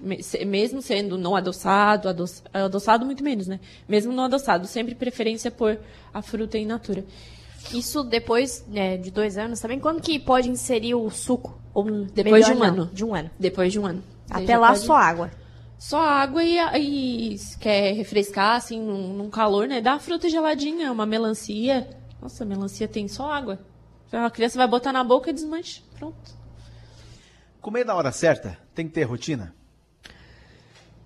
Mesmo 0.46 0.82
sendo 0.82 1.16
não 1.16 1.34
adoçado, 1.34 2.08
adoçado 2.52 3.06
muito 3.06 3.24
menos, 3.24 3.46
né? 3.48 3.58
Mesmo 3.88 4.12
não 4.12 4.24
adoçado, 4.24 4.66
sempre 4.66 4.94
preferência 4.94 5.50
por 5.50 5.78
a 6.12 6.22
fruta 6.22 6.58
in 6.58 6.66
natura. 6.66 7.04
Isso 7.72 8.04
depois 8.04 8.64
né, 8.68 8.96
de 8.96 9.10
dois 9.10 9.38
anos 9.38 9.60
também. 9.60 9.80
Quando 9.80 10.00
que 10.00 10.18
pode 10.18 10.48
inserir 10.48 10.94
o 10.94 11.10
suco? 11.10 11.60
Ou 11.72 11.84
depois 12.06 12.46
de 12.46 12.52
um 12.52 12.58
não, 12.58 12.66
ano. 12.66 12.86
De 12.92 13.04
um 13.04 13.14
ano. 13.14 13.30
Depois 13.38 13.72
de 13.72 13.80
um 13.80 13.86
ano. 13.86 14.02
Até 14.30 14.56
lá 14.56 14.68
pode... 14.68 14.80
só 14.80 14.94
água. 14.94 15.30
Só 15.78 16.00
água 16.00 16.42
e, 16.44 16.58
e 16.78 17.36
quer 17.60 17.92
refrescar, 17.92 18.56
assim, 18.56 18.80
num, 18.80 19.12
num 19.12 19.30
calor, 19.30 19.66
né? 19.66 19.80
Dá 19.80 19.98
fruta 19.98 20.28
geladinha, 20.28 20.92
uma 20.92 21.04
melancia. 21.04 21.88
Nossa, 22.22 22.44
melancia 22.44 22.88
tem 22.88 23.08
só 23.08 23.30
água. 23.30 23.58
A 24.12 24.30
criança 24.30 24.56
vai 24.56 24.68
botar 24.68 24.92
na 24.92 25.02
boca 25.02 25.30
e 25.30 25.32
desmancha. 25.32 25.82
Pronto. 25.98 26.44
Comer 27.60 27.84
na 27.84 27.94
hora 27.94 28.12
certa 28.12 28.58
tem 28.74 28.86
que 28.86 28.92
ter 28.92 29.02
rotina? 29.02 29.54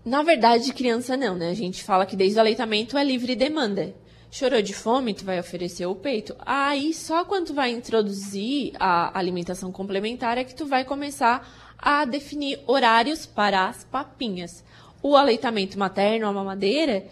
Na 0.05 0.23
verdade, 0.23 0.73
criança 0.73 1.17
não, 1.17 1.35
né? 1.35 1.51
A 1.51 1.55
gente 1.55 1.83
fala 1.83 2.07
que 2.07 2.17
desde 2.17 2.37
o 2.37 2.41
aleitamento 2.41 2.97
é 2.97 3.05
livre 3.05 3.35
demanda. 3.35 3.95
Chorou 4.31 4.61
de 4.61 4.74
fome, 4.74 5.14
tu 5.14 5.24
vai 5.24 5.41
oferecer 5.41 5.87
o 5.87 5.95
peito. 5.95 6.37
Aí, 6.45 6.93
só 6.93 7.24
quando 7.24 7.47
tu 7.47 7.55
vai 7.55 7.70
introduzir 7.70 8.72
a 8.79 9.18
alimentação 9.18 9.72
complementar 9.72 10.37
é 10.37 10.45
que 10.45 10.55
tu 10.55 10.66
vai 10.66 10.85
começar 10.85 11.74
a 11.79 12.05
definir 12.05 12.61
horários 12.66 13.24
para 13.24 13.68
as 13.68 13.85
papinhas. 13.85 14.62
O 15.03 15.16
aleitamento 15.16 15.79
materno, 15.79 16.26
a 16.26 16.33
mamadeira, 16.33 17.07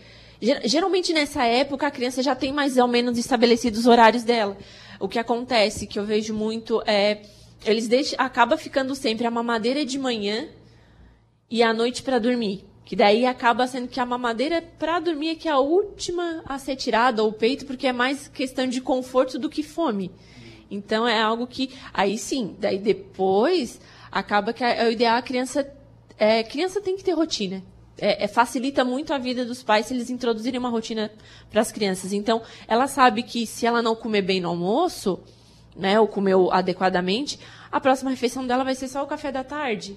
geralmente 0.64 1.12
nessa 1.14 1.44
época 1.44 1.86
a 1.86 1.90
criança 1.90 2.22
já 2.22 2.34
tem 2.34 2.52
mais 2.52 2.76
ou 2.76 2.86
menos 2.86 3.16
estabelecidos 3.16 3.80
os 3.80 3.86
horários 3.86 4.22
dela. 4.22 4.56
o 5.00 5.08
que 5.08 5.18
acontece, 5.18 5.86
que 5.86 5.98
eu 5.98 6.04
vejo 6.04 6.34
muito, 6.34 6.82
é 6.86 7.22
eles 7.64 7.88
deixam, 7.88 8.16
acaba 8.18 8.56
ficando 8.58 8.94
sempre 8.94 9.26
a 9.26 9.30
mamadeira 9.30 9.84
de 9.84 9.98
manhã 9.98 10.48
e 11.50 11.62
à 11.62 11.72
noite 11.72 12.02
para 12.02 12.18
dormir. 12.18 12.64
Que 12.86 12.94
daí 12.94 13.26
acaba 13.26 13.66
sendo 13.66 13.88
que 13.88 13.98
a 13.98 14.06
mamadeira 14.06 14.62
para 14.62 15.00
dormir 15.00 15.30
é 15.30 15.34
que 15.34 15.48
é 15.48 15.50
a 15.50 15.58
última 15.58 16.44
a 16.46 16.56
ser 16.56 16.76
tirada, 16.76 17.20
ou 17.20 17.30
o 17.30 17.32
peito, 17.32 17.66
porque 17.66 17.88
é 17.88 17.92
mais 17.92 18.28
questão 18.28 18.64
de 18.64 18.80
conforto 18.80 19.40
do 19.40 19.50
que 19.50 19.64
fome. 19.64 20.12
Então 20.70 21.06
é 21.06 21.20
algo 21.20 21.48
que. 21.48 21.72
Aí 21.92 22.16
sim, 22.16 22.54
daí 22.60 22.78
depois 22.78 23.80
acaba 24.10 24.52
que 24.52 24.62
é 24.62 24.86
o 24.86 24.92
ideal 24.92 25.16
a 25.16 25.22
criança. 25.22 25.68
É, 26.16 26.44
criança 26.44 26.80
tem 26.80 26.96
que 26.96 27.02
ter 27.02 27.10
rotina. 27.10 27.60
É, 27.98 28.22
é, 28.24 28.28
facilita 28.28 28.84
muito 28.84 29.12
a 29.12 29.18
vida 29.18 29.44
dos 29.44 29.64
pais 29.64 29.86
se 29.86 29.94
eles 29.94 30.08
introduzirem 30.08 30.60
uma 30.60 30.68
rotina 30.68 31.10
para 31.50 31.62
as 31.62 31.72
crianças. 31.72 32.12
Então, 32.12 32.40
ela 32.68 32.86
sabe 32.86 33.24
que 33.24 33.48
se 33.48 33.66
ela 33.66 33.82
não 33.82 33.96
comer 33.96 34.22
bem 34.22 34.40
no 34.40 34.50
almoço, 34.50 35.18
né, 35.74 35.98
ou 35.98 36.06
comeu 36.06 36.52
adequadamente, 36.52 37.38
a 37.72 37.80
próxima 37.80 38.10
refeição 38.10 38.46
dela 38.46 38.62
vai 38.62 38.76
ser 38.76 38.86
só 38.86 39.02
o 39.02 39.06
café 39.06 39.32
da 39.32 39.42
tarde. 39.42 39.96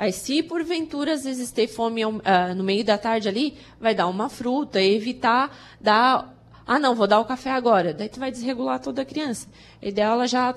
Aí, 0.00 0.14
se 0.14 0.42
porventura 0.42 1.12
às 1.12 1.24
vezes 1.24 1.52
ter 1.52 1.68
fome 1.68 2.02
uh, 2.06 2.22
no 2.56 2.64
meio 2.64 2.82
da 2.82 2.96
tarde 2.96 3.28
ali, 3.28 3.58
vai 3.78 3.94
dar 3.94 4.06
uma 4.06 4.30
fruta, 4.30 4.80
evitar 4.80 5.54
dar. 5.78 6.34
Ah, 6.66 6.78
não, 6.78 6.94
vou 6.94 7.06
dar 7.06 7.20
o 7.20 7.24
café 7.26 7.50
agora. 7.50 7.92
Daí 7.92 8.08
tu 8.08 8.18
vai 8.18 8.30
desregular 8.30 8.80
toda 8.80 9.02
a 9.02 9.04
criança. 9.04 9.46
O 9.82 9.86
ideal 9.86 10.12
é 10.12 10.14
ela 10.14 10.26
já 10.26 10.54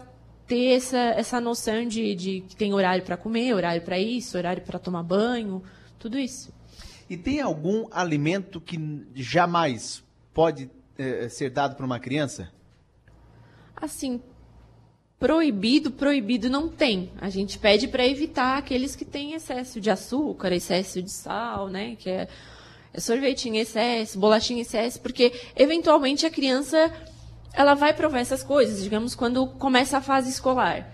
ter 0.48 0.78
essa, 0.78 0.98
essa 0.98 1.42
noção 1.42 1.86
de, 1.86 2.16
de 2.16 2.40
que 2.48 2.56
tem 2.56 2.74
horário 2.74 3.04
para 3.04 3.18
comer, 3.18 3.54
horário 3.54 3.82
para 3.82 4.00
isso, 4.00 4.38
horário 4.38 4.64
para 4.64 4.80
tomar 4.80 5.04
banho, 5.04 5.62
tudo 6.00 6.18
isso. 6.18 6.54
E 7.10 7.18
tem 7.18 7.42
algum 7.42 7.88
alimento 7.92 8.62
que 8.62 8.80
jamais 9.14 10.02
pode 10.34 10.72
eh, 10.98 11.28
ser 11.28 11.50
dado 11.50 11.76
para 11.76 11.86
uma 11.86 12.00
criança? 12.00 12.50
Assim, 13.76 14.22
proibido, 15.24 15.90
proibido 15.90 16.50
não 16.50 16.68
tem. 16.68 17.10
A 17.22 17.30
gente 17.30 17.58
pede 17.58 17.88
para 17.88 18.06
evitar 18.06 18.58
aqueles 18.58 18.94
que 18.94 19.06
têm 19.06 19.36
excesso 19.36 19.80
de 19.80 19.90
açúcar, 19.90 20.52
excesso 20.52 21.02
de 21.02 21.10
sal, 21.10 21.70
né? 21.70 21.96
Que 21.98 22.10
é, 22.10 22.28
é 22.94 23.00
sorvete 23.00 23.48
em 23.48 23.58
excesso, 23.58 24.20
bolachinha 24.20 24.60
em 24.60 24.64
excesso, 24.64 25.00
porque 25.00 25.32
eventualmente 25.56 26.26
a 26.26 26.30
criança 26.30 26.92
ela 27.54 27.74
vai 27.74 27.94
provar 27.94 28.20
essas 28.20 28.44
coisas, 28.44 28.84
digamos, 28.84 29.16
quando 29.16 29.48
começa 29.48 29.98
a 29.98 30.02
fase 30.02 30.30
escolar 30.30 30.93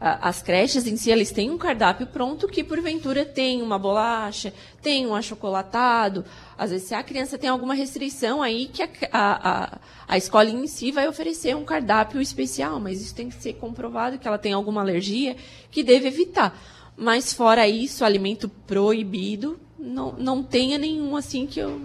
as 0.00 0.40
creches 0.40 0.86
em 0.86 0.96
si, 0.96 1.10
eles 1.10 1.30
têm 1.30 1.50
um 1.50 1.58
cardápio 1.58 2.06
pronto 2.06 2.48
que, 2.48 2.64
porventura, 2.64 3.26
tem 3.26 3.60
uma 3.60 3.78
bolacha, 3.78 4.50
tem 4.80 5.06
um 5.06 5.14
achocolatado. 5.14 6.24
Às 6.56 6.70
vezes, 6.70 6.88
se 6.88 6.94
a 6.94 7.02
criança 7.02 7.36
tem 7.36 7.50
alguma 7.50 7.74
restrição, 7.74 8.42
aí 8.42 8.66
que 8.66 8.82
a, 8.82 8.88
a, 9.12 9.78
a, 10.08 10.16
escola 10.16 10.48
em 10.48 10.66
si 10.66 10.90
vai 10.90 11.06
oferecer 11.06 11.54
um 11.54 11.66
cardápio 11.66 12.18
especial, 12.18 12.80
mas 12.80 13.02
isso 13.02 13.14
tem 13.14 13.28
que 13.28 13.34
ser 13.34 13.54
comprovado 13.54 14.18
que 14.18 14.26
ela 14.26 14.38
tem 14.38 14.54
alguma 14.54 14.80
alergia 14.80 15.36
que 15.70 15.82
deve 15.82 16.08
evitar. 16.08 16.58
Mas, 16.96 17.34
fora 17.34 17.68
isso, 17.68 18.02
alimento 18.02 18.48
proibido, 18.48 19.60
não, 19.78 20.12
não 20.12 20.42
tenha 20.42 20.78
nenhum 20.78 21.14
assim 21.14 21.46
que 21.46 21.60
eu... 21.60 21.78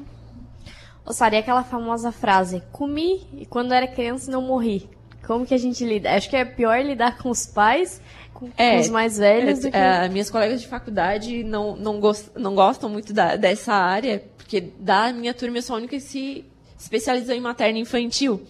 Ô, 1.05 1.11
Sara, 1.11 1.35
e 1.35 1.39
aquela 1.39 1.63
famosa 1.65 2.13
frase, 2.13 2.63
comi 2.71 3.27
e 3.37 3.45
quando 3.45 3.73
era 3.73 3.87
criança 3.87 4.31
não 4.31 4.41
morri. 4.41 4.94
Como 5.25 5.45
que 5.45 5.53
a 5.53 5.57
gente 5.57 5.83
lida? 5.83 6.13
Acho 6.13 6.29
que 6.29 6.35
é 6.35 6.45
pior 6.45 6.79
lidar 6.83 7.17
com 7.17 7.29
os 7.29 7.45
pais, 7.45 8.01
com, 8.33 8.49
é, 8.57 8.79
os 8.79 8.89
mais 8.89 9.17
velhos. 9.17 9.65
É, 9.65 9.71
que... 9.71 9.77
é, 9.77 10.09
minhas 10.09 10.29
colegas 10.29 10.61
de 10.61 10.67
faculdade 10.67 11.43
não, 11.43 11.75
não, 11.75 11.99
gost, 11.99 12.29
não 12.35 12.53
gostam 12.53 12.89
muito 12.89 13.11
da, 13.13 13.35
dessa 13.35 13.73
área, 13.73 14.23
porque 14.37 14.61
da 14.79 15.11
minha 15.11 15.33
turma 15.33 15.57
eu 15.57 15.61
sou 15.61 15.75
a 15.75 15.79
única 15.79 15.95
que 15.95 16.03
se 16.03 16.45
especializou 16.77 17.33
em 17.33 17.41
materno 17.41 17.79
infantil. 17.79 18.41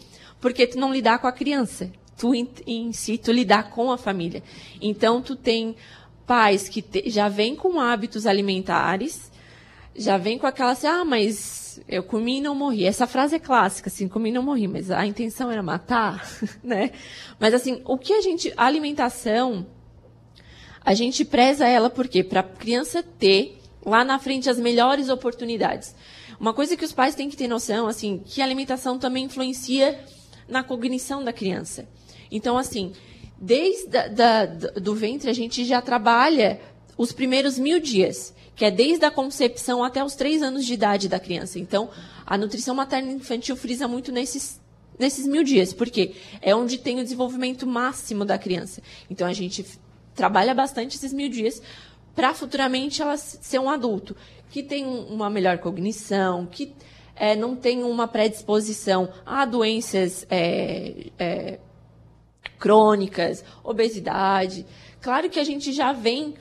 Porque 0.42 0.68
tu 0.68 0.78
não 0.78 0.94
lidar 0.94 1.20
com 1.20 1.28
a 1.28 1.32
criança. 1.32 1.90
Tu 2.18 2.36
em, 2.36 2.50
em 2.68 2.92
si, 2.92 3.18
tu 3.18 3.32
lidar 3.32 3.70
com 3.72 3.92
a 3.92 3.98
família. 3.98 4.44
Então, 4.82 5.22
tu 5.22 5.36
tem 5.36 5.76
pais 6.26 6.68
que 6.68 6.82
te, 6.82 7.10
já 7.10 7.30
vêm 7.30 7.56
com 7.56 7.80
hábitos 7.80 8.26
alimentares, 8.26 9.32
já 9.96 10.18
vem 10.18 10.38
com 10.38 10.46
aquela 10.46 10.72
assim, 10.72 10.88
ah, 10.88 11.06
mas 11.06 11.82
eu 11.88 12.04
comi 12.04 12.38
e 12.38 12.42
não 12.42 12.54
morri. 12.54 12.86
Essa 12.86 13.08
frase 13.08 13.36
é 13.36 13.40
clássica, 13.40 13.90
assim, 13.90 14.08
comi 14.08 14.30
e 14.30 14.34
não 14.34 14.44
morri, 14.44 14.68
mas 14.68 14.92
a 14.92 15.06
intenção 15.06 15.52
era 15.52 15.64
matar, 15.64 16.30
né? 16.64 16.92
Mas 17.40 17.54
assim, 17.54 17.82
o 17.86 17.98
que 17.98 18.14
a 18.14 18.22
gente, 18.22 18.54
a 18.58 18.66
alimentação, 18.66 19.66
a 20.82 20.94
gente 20.94 21.24
preza 21.24 21.68
ela 21.68 21.90
por 21.90 22.08
quê? 22.08 22.24
Para 22.24 22.42
a 22.42 22.44
criança 22.44 23.02
ter 23.02 23.58
lá 23.86 24.04
na 24.04 24.20
frente 24.20 24.50
as 24.50 24.60
melhores 24.60 25.10
oportunidades. 25.10 25.96
Uma 26.40 26.54
coisa 26.54 26.76
que 26.76 26.84
os 26.84 26.92
pais 26.92 27.16
têm 27.16 27.30
que 27.30 27.38
ter 27.38 27.48
noção, 27.48 27.88
assim, 27.88 28.22
que 28.26 28.42
a 28.42 28.46
alimentação 28.46 29.00
também 29.00 29.26
influencia 29.26 30.00
na 30.48 30.64
cognição 30.64 31.24
da 31.24 31.32
criança. 31.32 31.88
Então, 32.30 32.58
assim, 32.58 32.92
desde 33.40 33.88
da, 33.88 34.08
da, 34.08 34.46
do 34.46 34.96
ventre 34.96 35.30
a 35.30 35.34
gente 35.34 35.64
já 35.64 35.82
trabalha 35.82 36.60
os 36.98 37.12
primeiros 37.12 37.58
mil 37.58 37.80
dias 37.80 38.34
que 38.56 38.66
é 38.66 38.72
desde 38.72 39.06
a 39.06 39.12
concepção 39.12 39.84
até 39.84 40.04
os 40.04 40.16
três 40.16 40.42
anos 40.42 40.66
de 40.66 40.74
idade 40.74 41.10
da 41.10 41.20
criança. 41.20 41.60
Então, 41.60 41.90
a 42.26 42.38
nutrição 42.38 42.74
materna 42.74 43.12
infantil 43.12 43.56
frisa 43.56 43.88
muito 43.88 44.12
nesses, 44.12 44.62
nesses 44.98 45.28
mil 45.28 45.44
dias, 45.44 45.74
porque 45.74 46.16
é 46.42 46.56
onde 46.56 46.78
tem 46.78 47.00
o 47.00 47.04
desenvolvimento 47.04 47.68
máximo 47.68 48.24
da 48.24 48.38
criança. 48.38 48.82
Então, 49.10 49.28
a 49.28 49.34
gente 49.34 49.66
trabalha 50.16 50.54
bastante 50.54 50.96
esses 50.96 51.12
mil 51.12 51.30
dias 51.30 51.62
para 52.16 52.34
futuramente 52.34 53.02
ela 53.02 53.18
ser 53.18 53.60
um 53.60 53.70
adulto 53.70 54.16
que 54.50 54.64
tem 54.64 54.86
uma 54.86 55.30
melhor 55.30 55.58
cognição, 55.58 56.46
que 56.46 56.74
é, 57.14 57.36
não 57.36 57.56
tem 57.58 57.84
uma 57.84 58.08
predisposição 58.08 59.10
a 59.26 59.46
doenças 59.46 60.26
é, 60.30 61.08
é, 61.20 61.60
crônicas, 62.58 63.44
obesidade. 63.64 64.66
Claro 65.02 65.30
que 65.30 65.40
a 65.40 65.44
gente 65.44 65.74
já 65.74 65.92
vem 65.92 66.36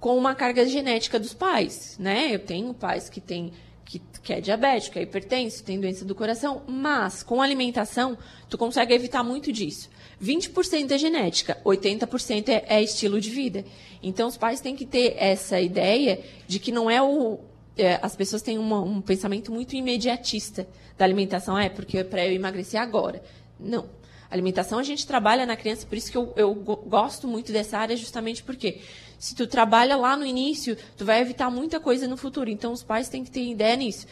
com 0.00 0.16
uma 0.16 0.34
carga 0.34 0.66
genética 0.66 1.18
dos 1.18 1.34
pais, 1.34 1.96
né? 1.98 2.34
Eu 2.34 2.38
tenho 2.38 2.72
pais 2.74 3.08
que 3.08 3.20
têm 3.20 3.52
que, 3.84 4.02
que 4.22 4.32
é 4.34 4.40
diabético, 4.40 4.98
é 4.98 5.02
hipertenso, 5.02 5.64
tem 5.64 5.80
doença 5.80 6.04
do 6.04 6.14
coração, 6.14 6.62
mas 6.68 7.22
com 7.22 7.40
alimentação 7.40 8.18
tu 8.48 8.58
consegue 8.58 8.92
evitar 8.92 9.24
muito 9.24 9.50
disso. 9.50 9.88
20% 10.22 10.90
é 10.90 10.98
genética, 10.98 11.58
80% 11.64 12.48
é, 12.48 12.64
é 12.68 12.82
estilo 12.82 13.18
de 13.20 13.30
vida. 13.30 13.64
Então 14.02 14.28
os 14.28 14.36
pais 14.36 14.60
têm 14.60 14.76
que 14.76 14.84
ter 14.84 15.14
essa 15.16 15.58
ideia 15.58 16.20
de 16.46 16.58
que 16.58 16.70
não 16.70 16.90
é 16.90 17.00
o 17.00 17.40
é, 17.78 17.98
as 18.02 18.16
pessoas 18.16 18.42
têm 18.42 18.58
uma, 18.58 18.80
um 18.80 19.00
pensamento 19.00 19.52
muito 19.52 19.74
imediatista 19.76 20.66
da 20.98 21.04
alimentação, 21.04 21.56
é 21.56 21.68
porque 21.68 21.98
é 21.98 22.04
para 22.04 22.26
eu 22.26 22.32
emagrecer 22.32 22.80
agora. 22.80 23.22
Não. 23.58 23.88
Alimentação 24.30 24.78
a 24.78 24.82
gente 24.82 25.06
trabalha 25.06 25.46
na 25.46 25.56
criança, 25.56 25.86
por 25.86 25.96
isso 25.96 26.10
que 26.10 26.18
eu, 26.18 26.32
eu 26.36 26.54
gosto 26.54 27.26
muito 27.26 27.50
dessa 27.52 27.78
área, 27.78 27.96
justamente 27.96 28.42
porque 28.42 28.80
se 29.18 29.34
tu 29.34 29.46
trabalha 29.46 29.96
lá 29.96 30.16
no 30.16 30.24
início, 30.24 30.76
tu 30.96 31.04
vai 31.04 31.20
evitar 31.20 31.50
muita 31.50 31.80
coisa 31.80 32.06
no 32.06 32.16
futuro. 32.16 32.48
Então, 32.48 32.72
os 32.72 32.84
pais 32.84 33.08
têm 33.08 33.24
que 33.24 33.30
ter 33.30 33.42
ideia 33.42 33.74
nisso. 33.74 34.06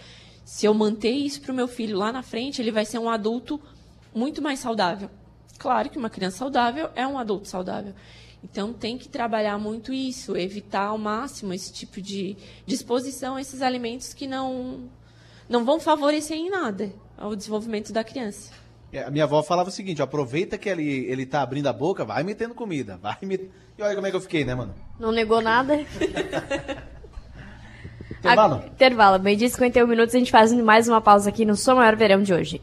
Se 0.45 0.67
eu 0.67 0.75
manter 0.75 1.13
isso 1.13 1.41
para 1.41 1.53
o 1.53 1.55
meu 1.55 1.69
filho 1.69 1.97
lá 1.97 2.13
na 2.13 2.23
frente, 2.23 2.61
ele 2.61 2.73
vai 2.73 2.85
ser 2.85 2.99
um 2.99 3.09
adulto 3.09 3.61
muito 4.15 4.43
mais 4.43 4.59
saudável. 4.59 5.09
Claro 5.59 5.89
que 5.89 5.99
uma 5.99 6.11
criança 6.11 6.39
saudável 6.39 6.91
é 6.95 7.07
um 7.07 7.19
adulto 7.19 7.47
saudável. 7.47 7.95
Então, 8.43 8.73
tem 8.73 8.99
que 8.99 9.09
trabalhar 9.09 9.59
muito 9.59 9.93
isso, 9.93 10.37
evitar 10.37 10.87
ao 10.87 10.99
máximo 10.99 11.55
esse 11.55 11.73
tipo 11.73 12.03
de 12.03 12.37
disposição 12.67 13.37
a 13.37 13.41
esses 13.41 13.63
alimentos 13.63 14.13
que 14.13 14.27
não, 14.27 14.91
não 15.49 15.65
vão 15.65 15.79
favorecer 15.79 16.37
em 16.37 16.51
nada 16.51 16.93
ao 17.17 17.35
desenvolvimento 17.35 17.93
da 17.93 18.05
criança. 18.05 18.53
É, 18.97 19.05
a 19.05 19.11
minha 19.11 19.25
avó 19.25 19.43
falava 19.43 19.69
o 19.69 19.73
seguinte: 19.73 20.01
aproveita 20.01 20.57
que 20.57 20.71
ele, 20.71 21.05
ele 21.07 21.27
tá 21.27 21.43
abrindo 21.43 21.67
a 21.67 21.73
boca, 21.73 22.03
vai 22.03 22.23
metendo 22.23 22.55
comida, 22.55 22.97
vai 22.97 23.19
metendo. 23.23 23.51
E 23.77 23.83
olha 23.83 23.95
como 23.95 24.07
é 24.07 24.11
que 24.11 24.17
eu 24.17 24.21
fiquei, 24.23 24.43
né, 24.43 24.55
mano? 24.55 24.75
Não 24.99 25.13
negou 25.13 25.43
nada. 25.43 25.85
Intervalo? 28.19 28.55
A, 28.55 28.67
intervalo. 28.67 29.23
Meio 29.23 29.37
dia 29.37 29.49
51 29.49 29.87
minutos, 29.87 30.15
a 30.15 30.19
gente 30.19 30.31
faz 30.31 30.51
mais 30.53 30.89
uma 30.89 31.01
pausa 31.01 31.29
aqui 31.29 31.45
no 31.45 31.55
Som 31.55 31.75
Maior 31.75 31.95
Verão 31.95 32.23
de 32.23 32.33
hoje. 32.33 32.63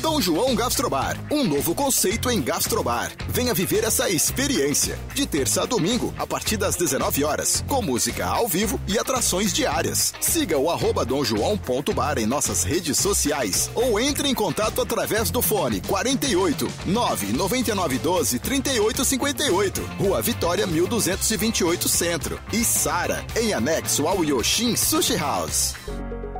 Dom 0.00 0.20
João 0.20 0.54
Gastrobar, 0.54 1.16
um 1.30 1.44
novo 1.44 1.74
conceito 1.76 2.28
em 2.28 2.42
gastrobar. 2.42 3.12
Venha 3.28 3.54
viver 3.54 3.84
essa 3.84 4.10
experiência. 4.10 4.98
De 5.14 5.24
terça 5.26 5.62
a 5.62 5.64
domingo, 5.64 6.12
a 6.18 6.26
partir 6.26 6.56
das 6.56 6.74
19 6.74 7.22
horas, 7.22 7.64
com 7.68 7.80
música 7.80 8.26
ao 8.26 8.48
vivo 8.48 8.80
e 8.88 8.98
atrações 8.98 9.52
diárias. 9.52 10.12
Siga 10.20 10.58
o 10.58 10.70
arroba 10.70 11.04
domjoão.bar 11.04 12.18
em 12.18 12.26
nossas 12.26 12.64
redes 12.64 12.98
sociais 12.98 13.70
ou 13.76 13.98
entre 14.00 14.28
em 14.28 14.34
contato 14.34 14.82
através 14.82 15.30
do 15.30 15.40
fone 15.40 15.80
48 15.82 16.68
99912 16.84 18.38
3858, 18.40 19.82
Rua 20.00 20.20
Vitória 20.20 20.66
1228 20.66 21.88
Centro 21.88 22.40
e 22.52 22.64
Sara, 22.64 23.24
em 23.36 23.54
anexo 23.54 24.06
ao 24.08 24.24
Yoshin 24.24 24.74
Sushi 24.74 25.16
House. 25.16 25.74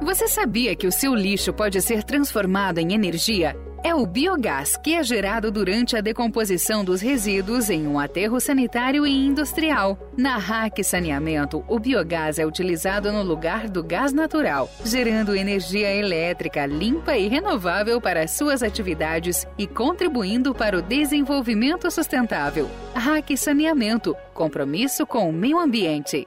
Você 0.05 0.26
sabia 0.26 0.74
que 0.74 0.86
o 0.86 0.92
seu 0.92 1.14
lixo 1.14 1.53
pode 1.53 1.80
ser 1.80 2.03
transformado 2.03 2.78
em 2.78 2.92
energia? 2.92 3.57
É 3.84 3.94
o 3.94 4.05
biogás 4.05 4.76
que 4.76 4.94
é 4.94 5.03
gerado 5.03 5.50
durante 5.50 5.96
a 5.96 6.00
decomposição 6.00 6.84
dos 6.84 7.00
resíduos 7.00 7.70
em 7.70 7.86
um 7.86 7.98
aterro 7.98 8.40
sanitário 8.40 9.07
e 9.07 9.26
industrial. 9.26 9.96
Na 10.16 10.36
RAC 10.36 10.82
Saneamento, 10.82 11.64
o 11.68 11.78
biogás 11.78 12.38
é 12.38 12.44
utilizado 12.44 13.12
no 13.12 13.22
lugar 13.22 13.68
do 13.68 13.82
gás 13.82 14.12
natural, 14.12 14.68
gerando 14.84 15.36
energia 15.36 15.94
elétrica 15.94 16.66
limpa 16.66 17.16
e 17.16 17.28
renovável 17.28 18.00
para 18.00 18.26
suas 18.26 18.62
atividades 18.62 19.46
e 19.57 19.68
contribuindo 19.68 20.53
para 20.53 20.76
o 20.76 20.82
desenvolvimento 20.82 21.90
sustentável. 21.90 22.68
RAC 22.94 23.36
Saneamento 23.36 24.16
compromisso 24.34 25.07
com 25.07 25.28
o 25.28 25.32
meio 25.32 25.59
ambiente. 25.59 26.26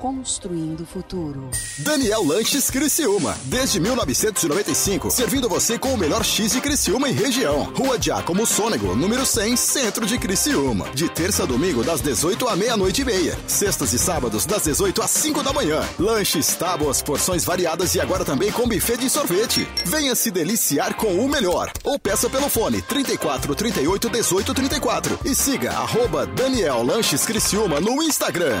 construindo 0.00 0.80
o 0.80 0.86
futuro. 0.86 1.50
Daniel 1.78 2.26
Lanches 2.26 2.70
Criciúma, 2.70 3.36
desde 3.44 3.78
1995, 3.78 5.10
servindo 5.10 5.48
você 5.48 5.78
com 5.78 5.92
o 5.92 5.98
melhor 5.98 6.24
X 6.24 6.52
de 6.52 6.60
Criciúma 6.60 7.10
e 7.10 7.12
região. 7.12 7.64
Rua 7.74 8.00
Giacomo 8.00 8.46
Sônego, 8.46 8.96
número 8.96 9.26
100, 9.26 9.56
centro 9.56 10.06
de 10.06 10.16
Criciúma. 10.16 10.88
De 10.94 11.06
terça 11.08 11.42
a 11.42 11.46
domingo, 11.46 11.84
das 11.84 12.00
18 12.00 12.48
à 12.48 12.56
meia-noite 12.56 13.02
e 13.02 13.04
meia. 13.04 13.38
Sextas 13.46 13.92
e 13.92 13.98
sábados, 13.98 14.46
das 14.46 14.62
18 14.62 15.02
às 15.02 15.10
5 15.10 15.42
da 15.42 15.52
manhã. 15.52 15.86
Lanches, 15.98 16.54
tábuas, 16.54 17.02
porções 17.02 17.44
variadas 17.44 17.94
e 17.94 18.00
agora 18.00 18.24
também 18.24 18.50
com 18.50 18.66
buffet 18.66 18.96
de 18.96 19.10
sorvete. 19.10 19.68
Venha 19.84 20.14
se 20.14 20.30
deliciar 20.30 20.94
com 20.94 21.14
o 21.14 21.28
melhor. 21.28 21.70
Ou 21.84 21.98
peça 21.98 22.30
pelo 22.30 22.48
fone 22.48 22.80
34 22.80 23.54
38 23.54 24.08
18 24.08 24.54
34 24.54 25.18
e 25.26 25.34
siga 25.34 25.72
arroba 25.72 26.26
Daniel 26.26 26.82
Lanches 26.82 27.26
Criciúma 27.26 27.80
no 27.80 28.02
Instagram. 28.02 28.60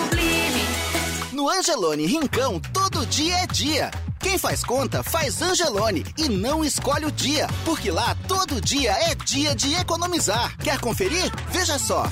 sublime. 0.01 1.31
No 1.33 1.49
Angelone 1.49 2.05
Rincão, 2.05 2.59
todo 2.73 3.05
dia 3.05 3.35
é 3.37 3.47
dia. 3.47 3.91
Quem 4.19 4.37
faz 4.37 4.63
conta, 4.63 5.01
faz 5.01 5.41
Angelone 5.41 6.05
e 6.17 6.29
não 6.29 6.63
escolhe 6.63 7.05
o 7.05 7.11
dia, 7.11 7.47
porque 7.65 7.89
lá 7.89 8.15
todo 8.27 8.61
dia 8.61 8.91
é 8.91 9.15
dia 9.15 9.55
de 9.55 9.73
economizar. 9.73 10.55
Quer 10.57 10.79
conferir? 10.79 11.31
Veja 11.49 11.79
só. 11.79 12.07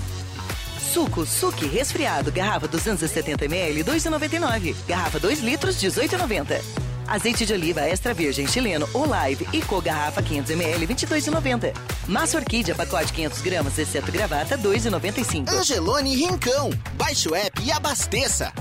Suco, 0.92 1.24
suque, 1.26 1.68
resfriado, 1.68 2.32
garrafa 2.32 2.68
270ml, 2.68 3.84
2,99. 3.84 4.76
Garrafa 4.88 5.20
2 5.20 5.40
litros, 5.42 5.76
18,90. 5.76 6.79
Azeite 7.10 7.44
de 7.44 7.54
oliva 7.54 7.82
extra 7.82 8.14
virgem 8.14 8.46
chileno 8.46 8.88
Olive 8.94 9.48
e 9.52 9.62
co 9.64 9.82
garrafa 9.82 10.22
500ml, 10.22 10.88
22,90. 10.88 11.74
Massa 12.08 12.38
orquídea 12.38 12.76
pacote 12.76 13.12
500 13.12 13.42
gramas, 13.42 13.80
exceto 13.80 14.12
gravata, 14.12 14.56
2,95. 14.58 15.50
Angelone 15.50 16.16
Rincão. 16.16 16.70
Baixe 16.94 17.28
o 17.28 17.36
app 17.36 17.60
e 17.64 17.72
abasteça. 17.72 18.54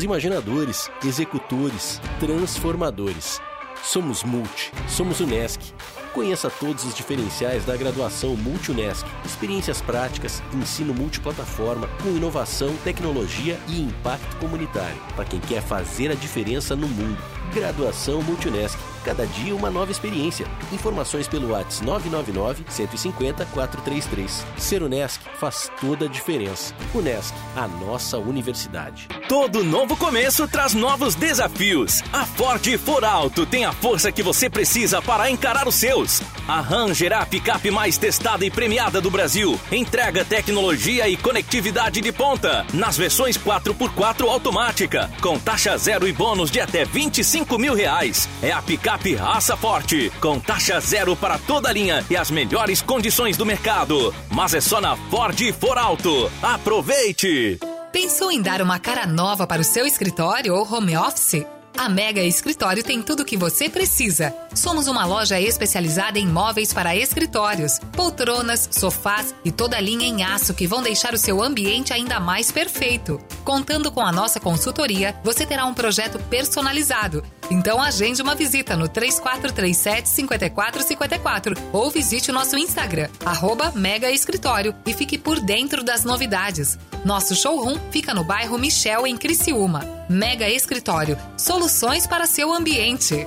Somos 0.00 0.04
imaginadores, 0.04 0.90
executores, 1.04 2.00
transformadores. 2.18 3.38
Somos 3.82 4.24
Multi, 4.24 4.72
somos 4.88 5.20
Unesc. 5.20 5.74
Conheça 6.14 6.48
todos 6.48 6.84
os 6.84 6.94
diferenciais 6.94 7.66
da 7.66 7.76
graduação 7.76 8.34
Multi-Unesc. 8.34 9.06
Experiências 9.26 9.82
práticas, 9.82 10.42
ensino 10.54 10.94
multiplataforma, 10.94 11.86
com 12.02 12.16
inovação, 12.16 12.74
tecnologia 12.82 13.58
e 13.68 13.82
impacto 13.82 14.36
comunitário. 14.36 14.96
Para 15.14 15.26
quem 15.26 15.38
quer 15.38 15.60
fazer 15.60 16.10
a 16.10 16.14
diferença 16.14 16.74
no 16.74 16.88
mundo. 16.88 17.22
Graduação 17.52 18.22
Multi-Unesc. 18.22 18.78
Cada 19.04 19.26
dia 19.26 19.54
uma 19.54 19.70
nova 19.70 19.90
experiência. 19.90 20.46
Informações 20.72 21.26
pelo 21.26 21.52
WhatsApp 21.52 21.86
999 21.86 22.64
150 22.68 23.46
433. 23.46 24.44
Ser 24.58 24.82
Unesc 24.82 25.20
faz 25.38 25.70
toda 25.80 26.04
a 26.04 26.08
diferença. 26.08 26.74
Unesc, 26.94 27.34
a 27.56 27.66
nossa 27.66 28.18
universidade. 28.18 29.08
Todo 29.28 29.64
novo 29.64 29.96
começo 29.96 30.46
traz 30.46 30.74
novos 30.74 31.14
desafios. 31.14 32.02
A 32.12 32.26
Ford 32.26 32.66
For 32.78 33.04
Alto 33.04 33.46
tem 33.46 33.64
a 33.64 33.72
força 33.72 34.12
que 34.12 34.22
você 34.22 34.50
precisa 34.50 35.00
para 35.00 35.30
encarar 35.30 35.66
os 35.66 35.76
seus. 35.76 36.20
A 36.46 36.60
Ram 36.60 36.92
gerá 36.92 37.20
a 37.20 37.26
picape 37.26 37.70
mais 37.70 37.96
testada 37.96 38.44
e 38.44 38.50
premiada 38.50 39.00
do 39.00 39.10
Brasil. 39.10 39.58
Entrega 39.72 40.24
tecnologia 40.24 41.08
e 41.08 41.16
conectividade 41.16 42.00
de 42.00 42.12
ponta. 42.12 42.66
Nas 42.74 42.98
versões 42.98 43.38
4x4 43.38 44.28
automática. 44.28 45.10
Com 45.22 45.38
taxa 45.38 45.76
zero 45.78 46.06
e 46.06 46.12
bônus 46.12 46.50
de 46.50 46.60
até 46.60 46.84
25 46.84 47.58
mil 47.58 47.74
reais. 47.74 48.28
É 48.42 48.52
a 48.52 48.60
picape 48.60 48.89
raça 49.16 49.56
forte. 49.56 50.10
Com 50.20 50.40
taxa 50.40 50.80
zero 50.80 51.14
para 51.16 51.38
toda 51.38 51.72
linha 51.72 52.04
e 52.10 52.16
as 52.16 52.30
melhores 52.30 52.80
condições 52.80 53.36
do 53.36 53.46
mercado. 53.46 54.14
Mas 54.30 54.54
é 54.54 54.60
só 54.60 54.80
na 54.80 54.96
Ford 54.96 55.38
For 55.58 55.76
Alto. 55.78 56.30
Aproveite! 56.42 57.58
Pensou 57.92 58.30
em 58.30 58.40
dar 58.40 58.62
uma 58.62 58.78
cara 58.78 59.04
nova 59.06 59.46
para 59.46 59.60
o 59.60 59.64
seu 59.64 59.84
escritório 59.84 60.54
ou 60.54 60.72
home 60.72 60.96
office? 60.96 61.44
A 61.76 61.88
Mega 61.88 62.20
Escritório 62.20 62.82
tem 62.82 63.02
tudo 63.02 63.20
o 63.20 63.24
que 63.24 63.36
você 63.36 63.68
precisa. 63.68 64.34
Somos 64.54 64.88
uma 64.88 65.04
loja 65.04 65.40
especializada 65.40 66.18
em 66.18 66.26
móveis 66.26 66.72
para 66.72 66.96
escritórios, 66.96 67.78
poltronas, 67.92 68.68
sofás 68.72 69.34
e 69.44 69.52
toda 69.52 69.76
a 69.76 69.80
linha 69.80 70.06
em 70.06 70.24
aço 70.24 70.54
que 70.54 70.66
vão 70.66 70.82
deixar 70.82 71.14
o 71.14 71.18
seu 71.18 71.42
ambiente 71.42 71.92
ainda 71.92 72.18
mais 72.18 72.50
perfeito. 72.50 73.20
Contando 73.44 73.92
com 73.92 74.00
a 74.00 74.12
nossa 74.12 74.40
consultoria, 74.40 75.14
você 75.22 75.46
terá 75.46 75.64
um 75.64 75.74
projeto 75.74 76.18
personalizado. 76.28 77.24
Então 77.50 77.80
agende 77.80 78.22
uma 78.22 78.34
visita 78.34 78.76
no 78.76 78.88
3437 78.88 80.08
5454 80.08 81.54
ou 81.72 81.90
visite 81.90 82.30
o 82.30 82.34
nosso 82.34 82.56
Instagram, 82.56 83.08
arroba 83.24 83.72
Mega 83.74 84.10
Escritório 84.10 84.74
e 84.86 84.92
fique 84.92 85.16
por 85.16 85.40
dentro 85.40 85.82
das 85.82 86.04
novidades. 86.04 86.78
Nosso 87.04 87.34
showroom 87.34 87.78
fica 87.90 88.12
no 88.12 88.24
bairro 88.24 88.58
Michel, 88.58 89.06
em 89.06 89.16
Criciúma. 89.16 89.84
Mega 90.08 90.48
Escritório, 90.48 91.16
soluções 91.36 92.06
para 92.06 92.26
seu 92.26 92.52
ambiente. 92.52 93.26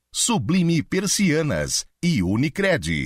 Sublime 0.13 0.83
Persianas 0.83 1.85
e 2.03 2.21
Unicred. 2.21 3.05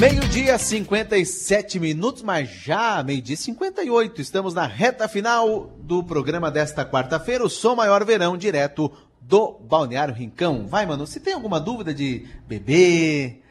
Meio-dia, 0.00 0.56
57 0.56 1.78
minutos, 1.78 2.22
mas 2.22 2.48
já 2.48 3.02
meio-dia 3.02 3.36
58. 3.36 4.22
Estamos 4.22 4.54
na 4.54 4.66
reta 4.66 5.06
final 5.06 5.76
do 5.78 6.02
programa 6.02 6.50
desta 6.50 6.82
quarta-feira, 6.82 7.44
o 7.44 7.50
Som 7.50 7.74
Maior 7.74 8.06
Verão, 8.06 8.34
direto 8.34 8.90
do 9.20 9.58
Balneário 9.60 10.14
Rincão. 10.14 10.66
Vai, 10.66 10.86
mano, 10.86 11.06
se 11.06 11.20
tem 11.20 11.34
alguma 11.34 11.60
dúvida 11.60 11.92
de 11.92 12.26
bebê. 12.48 13.42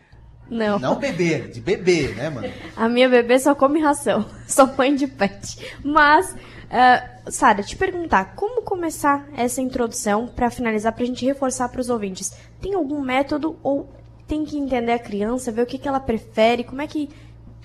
Não. 0.49 0.79
Não 0.79 0.95
beber, 0.95 1.49
de 1.49 1.59
beber, 1.59 2.15
né, 2.15 2.29
mano? 2.29 2.51
A 2.75 2.87
minha 2.87 3.09
bebê 3.09 3.37
só 3.39 3.53
come 3.53 3.79
ração, 3.81 4.25
só 4.47 4.65
mãe 4.77 4.95
de 4.95 5.07
pet. 5.07 5.75
Mas, 5.83 6.31
uh, 6.33 7.31
Sara, 7.31 7.61
te 7.61 7.75
perguntar, 7.75 8.35
como 8.35 8.61
começar 8.61 9.27
essa 9.35 9.61
introdução 9.61 10.27
para 10.27 10.49
finalizar, 10.49 10.93
pra 10.93 11.05
gente 11.05 11.25
reforçar 11.25 11.69
para 11.69 11.81
os 11.81 11.89
ouvintes? 11.89 12.33
Tem 12.61 12.73
algum 12.73 13.01
método 13.01 13.57
ou 13.61 13.89
tem 14.27 14.45
que 14.45 14.57
entender 14.57 14.91
a 14.91 14.99
criança, 14.99 15.51
ver 15.51 15.61
o 15.61 15.65
que, 15.65 15.77
que 15.77 15.87
ela 15.87 15.99
prefere, 15.99 16.63
como 16.63 16.81
é 16.81 16.87
que, 16.87 17.09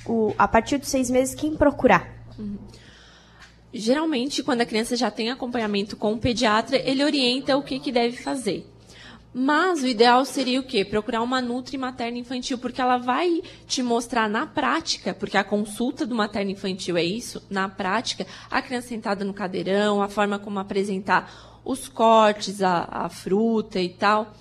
o, 0.06 0.32
a 0.38 0.46
partir 0.46 0.78
dos 0.78 0.88
seis 0.88 1.10
meses, 1.10 1.34
quem 1.34 1.56
procurar? 1.56 2.22
Geralmente, 3.72 4.42
quando 4.42 4.60
a 4.60 4.66
criança 4.66 4.94
já 4.96 5.10
tem 5.10 5.30
acompanhamento 5.30 5.96
com 5.96 6.12
o 6.12 6.18
pediatra, 6.18 6.76
ele 6.76 7.02
orienta 7.02 7.56
o 7.56 7.62
que, 7.62 7.80
que 7.80 7.90
deve 7.90 8.16
fazer. 8.16 8.71
Mas 9.34 9.82
o 9.82 9.86
ideal 9.86 10.24
seria 10.26 10.60
o 10.60 10.62
quê? 10.62 10.84
Procurar 10.84 11.22
uma 11.22 11.40
nutri 11.40 11.78
materna 11.78 12.18
infantil, 12.18 12.58
porque 12.58 12.82
ela 12.82 12.98
vai 12.98 13.42
te 13.66 13.82
mostrar 13.82 14.28
na 14.28 14.46
prática, 14.46 15.14
porque 15.14 15.38
a 15.38 15.44
consulta 15.44 16.04
do 16.04 16.14
materno 16.14 16.50
infantil 16.50 16.98
é 16.98 17.04
isso, 17.04 17.42
na 17.48 17.66
prática, 17.66 18.26
a 18.50 18.60
criança 18.60 18.88
sentada 18.88 19.24
no 19.24 19.32
cadeirão, 19.32 20.02
a 20.02 20.08
forma 20.08 20.38
como 20.38 20.58
apresentar 20.58 21.60
os 21.64 21.88
cortes, 21.88 22.60
a, 22.60 22.86
a 22.90 23.08
fruta 23.08 23.80
e 23.80 23.88
tal. 23.88 24.34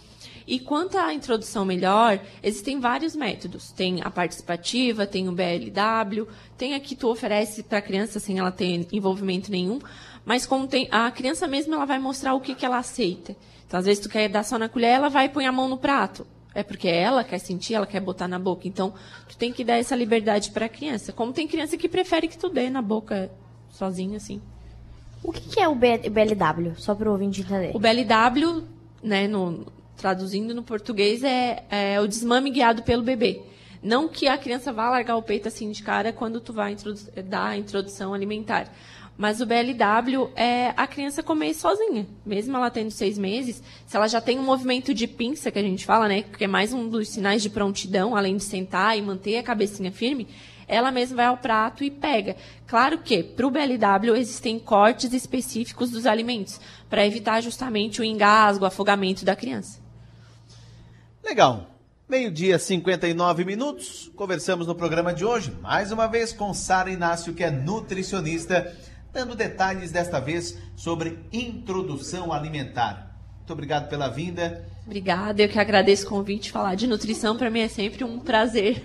E 0.46 0.60
quanto 0.60 0.98
à 0.98 1.14
introdução 1.14 1.64
melhor, 1.64 2.20
existem 2.44 2.78
vários 2.78 3.16
métodos. 3.16 3.72
Tem 3.72 4.02
a 4.02 4.10
participativa, 4.10 5.08
tem 5.08 5.30
o 5.30 5.32
BLW, 5.32 6.28
tem 6.58 6.74
a 6.74 6.80
que 6.82 6.96
tu 6.96 7.08
oferece 7.08 7.64
para 7.64 7.78
a 7.78 7.82
criança 7.82 8.20
sem 8.20 8.40
ela 8.40 8.52
ter 8.52 8.86
envolvimento 8.92 9.50
nenhum, 9.50 9.80
mas 10.26 10.50
a 10.90 11.10
criança 11.12 11.48
mesma 11.48 11.76
ela 11.76 11.86
vai 11.86 12.00
mostrar 12.00 12.34
o 12.34 12.42
que, 12.42 12.54
que 12.54 12.66
ela 12.66 12.80
aceita. 12.80 13.34
Então, 13.72 13.80
às 13.80 13.86
vezes 13.86 14.04
tu 14.04 14.10
quer 14.10 14.28
dar 14.28 14.44
só 14.44 14.60
na 14.60 14.68
colher, 14.68 14.90
ela 14.90 15.08
vai 15.08 15.30
pôr 15.30 15.46
a 15.46 15.52
mão 15.52 15.70
no 15.70 15.78
prato. 15.78 16.28
É 16.54 16.62
porque 16.62 16.90
ela 16.90 17.24
quer 17.24 17.40
sentir, 17.40 17.74
ela 17.74 17.88
quer 17.88 18.02
botar 18.02 18.28
na 18.28 18.38
boca. 18.38 18.68
Então, 18.68 18.94
tu 19.30 19.38
tem 19.38 19.54
que 19.54 19.64
dar 19.64 19.78
essa 19.78 19.96
liberdade 19.96 20.52
para 20.52 20.66
a 20.66 20.70
criança. 20.70 21.14
Como 21.14 21.32
tem 21.32 21.48
criança 21.48 21.78
que 21.78 21.88
prefere 21.88 22.28
que 22.28 22.38
tu 22.38 22.50
dê 22.50 22.70
na 22.70 22.82
boca 22.82 23.32
sozinha 23.70 24.18
assim. 24.18 24.42
O 25.24 25.32
que, 25.32 25.40
que 25.40 25.62
é 25.62 25.70
o 25.70 25.76
BLW? 25.76 26.76
Só 26.76 26.94
para 26.94 27.08
o 27.08 27.14
ouvinte 27.14 27.40
entender. 27.40 27.72
O 27.74 27.80
BLW, 27.80 28.68
né, 29.02 29.26
no, 29.30 29.66
traduzindo 29.96 30.54
no 30.54 30.64
português, 30.64 31.24
é, 31.24 31.64
é 31.70 32.02
o 32.02 32.08
desmame 32.10 32.50
guiado 32.50 32.84
pelo 32.84 33.04
bebê. 33.04 33.42
Não 33.82 34.10
que 34.10 34.28
a 34.28 34.38
criança 34.38 34.74
vá 34.74 34.90
largar 34.90 35.16
o 35.16 35.24
peito 35.24 35.48
assim 35.48 35.72
de 35.72 35.82
cara 35.82 36.12
quando 36.12 36.42
tu 36.42 36.52
vai 36.52 36.76
dar 37.26 37.46
a 37.46 37.58
introdução 37.58 38.14
alimentar. 38.14 38.70
Mas 39.18 39.40
o 39.40 39.46
BLW 39.46 40.32
é 40.36 40.74
a 40.76 40.88
criança 40.88 41.22
comer 41.22 41.54
sozinha. 41.54 42.08
Mesmo 42.26 42.58
ela 42.58 42.72
tendo 42.72 42.90
seis 42.90 43.18
meses, 43.18 43.62
se 43.86 43.96
ela 43.96 44.08
já 44.08 44.20
tem 44.20 44.40
um 44.40 44.44
movimento 44.44 44.94
de 44.94 45.06
pinça, 45.08 45.52
que 45.52 45.60
a 45.60 45.62
gente 45.62 45.86
fala, 45.86 46.08
né? 46.08 46.24
Que 46.24 46.46
é 46.46 46.48
mais 46.48 46.74
um 46.74 46.90
dos 46.90 47.10
sinais 47.10 47.44
de 47.44 47.50
prontidão, 47.50 48.16
além 48.16 48.38
de 48.38 48.44
sentar 48.44 48.98
e 48.98 49.02
manter 49.02 49.38
a 49.38 49.44
cabecinha 49.44 49.92
firme, 49.92 50.28
ela 50.68 50.90
mesma 50.90 51.18
vai 51.18 51.26
ao 51.26 51.38
prato 51.38 51.84
e 51.84 51.92
pega. 51.92 52.38
Claro 52.66 53.00
que, 53.00 53.22
para 53.22 53.46
o 53.46 53.52
BLW, 53.52 54.16
existem 54.16 54.58
cortes 54.58 55.12
específicos 55.12 55.92
dos 55.92 56.06
alimentos, 56.06 56.60
para 56.90 57.06
evitar 57.06 57.42
justamente 57.42 58.00
o 58.00 58.06
engasgo, 58.06 58.64
o 58.64 58.68
afogamento 58.68 59.26
da 59.26 59.36
criança. 59.36 59.82
Legal. 61.24 61.68
Meio-dia, 62.08 62.60
59 62.60 63.46
minutos. 63.46 64.12
Conversamos 64.16 64.68
no 64.68 64.76
programa 64.76 65.14
de 65.14 65.24
hoje, 65.24 65.52
mais 65.62 65.92
uma 65.94 66.08
vez, 66.08 66.34
com 66.34 66.54
Sara 66.54 66.90
Inácio, 66.90 67.34
que 67.34 67.44
é 67.44 67.50
nutricionista, 67.50 68.76
dando 69.14 69.36
detalhes 69.36 69.92
desta 69.92 70.20
vez 70.20 70.58
sobre 70.76 71.20
introdução 71.32 72.32
alimentar. 72.32 73.16
Muito 73.38 73.54
obrigado 73.54 73.90
pela 73.90 74.08
vinda. 74.08 74.66
Obrigada, 74.86 75.42
eu 75.42 75.50
que 75.50 75.60
agradeço 75.60 76.06
o 76.06 76.10
convite. 76.10 76.52
Falar 76.52 76.76
de 76.76 76.88
nutrição 76.88 77.38
para 77.38 77.50
mim 77.50 77.62
é 77.62 77.68
sempre 77.68 78.04
um 78.04 78.20
prazer. 78.20 78.82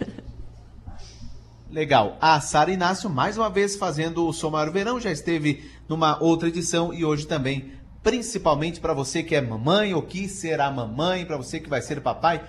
Legal. 1.71 2.17
A 2.21 2.41
Sara 2.41 2.71
Inácio, 2.71 3.11
mais 3.11 3.37
uma 3.37 3.51
vez, 3.51 3.77
fazendo 3.77 4.27
o 4.27 4.33
Som 4.33 4.51
Maior 4.51 4.71
Verão, 4.71 5.01
já 5.01 5.11
esteve 5.11 5.71
numa 5.89 6.23
outra 6.23 6.49
edição 6.49 6.93
e 6.93 7.05
hoje 7.05 7.27
também, 7.27 7.73
principalmente 8.03 8.81
para 8.81 8.95
você 8.95 9.23
que 9.23 9.35
é 9.35 9.41
mamãe 9.41 9.93
ou 9.93 10.03
que 10.03 10.29
será 10.29 10.71
mamãe, 10.71 11.25
para 11.25 11.37
você 11.37 11.61
que 11.61 11.69
vai 11.69 11.83
ser 11.83 12.01
papai, 12.01 12.45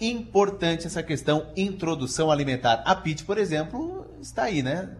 importante 0.00 0.86
essa 0.86 1.02
questão 1.02 1.46
introdução 1.56 2.30
alimentar. 2.30 2.82
A 2.86 2.94
Pete, 2.94 3.24
por 3.24 3.38
exemplo, 3.38 4.06
está 4.20 4.44
aí, 4.44 4.62
né? 4.62 4.90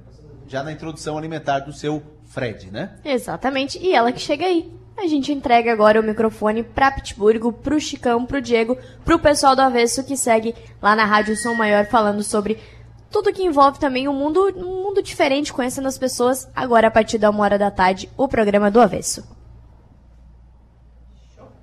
Já 0.51 0.65
na 0.65 0.73
introdução 0.73 1.17
alimentar 1.17 1.61
do 1.61 1.73
seu 1.73 2.03
Fred, 2.25 2.73
né? 2.73 2.99
Exatamente, 3.05 3.79
e 3.79 3.95
ela 3.95 4.11
que 4.11 4.21
chega 4.21 4.45
aí. 4.45 4.69
A 4.99 5.07
gente 5.07 5.33
entrega 5.33 5.73
agora 5.73 6.01
o 6.01 6.03
microfone 6.03 6.65
pra 6.65 6.91
Pittsburgh, 6.91 7.53
pro 7.63 7.79
Chicão, 7.79 8.27
pro 8.27 8.43
Diego, 8.43 8.77
pro 9.05 9.21
pessoal 9.21 9.55
do 9.55 9.63
Avesso 9.63 10.03
que 10.03 10.17
segue 10.17 10.53
lá 10.83 10.97
na 10.97 11.05
Rádio 11.05 11.37
Som 11.37 11.55
Maior 11.55 11.87
falando 11.87 12.25
sobre 12.25 12.59
tudo 13.13 13.33
que 13.33 13.45
envolve 13.45 13.79
também 13.79 14.09
um 14.09 14.13
mundo, 14.13 14.53
um 14.57 14.83
mundo 14.83 15.01
diferente, 15.01 15.53
conhecendo 15.53 15.87
as 15.87 15.97
pessoas. 15.97 16.49
Agora, 16.53 16.89
a 16.89 16.91
partir 16.91 17.17
da 17.17 17.31
uma 17.31 17.45
hora 17.45 17.57
da 17.57 17.71
tarde, 17.71 18.11
o 18.17 18.27
programa 18.27 18.73
do 18.73 18.81
Avesso. 18.81 19.40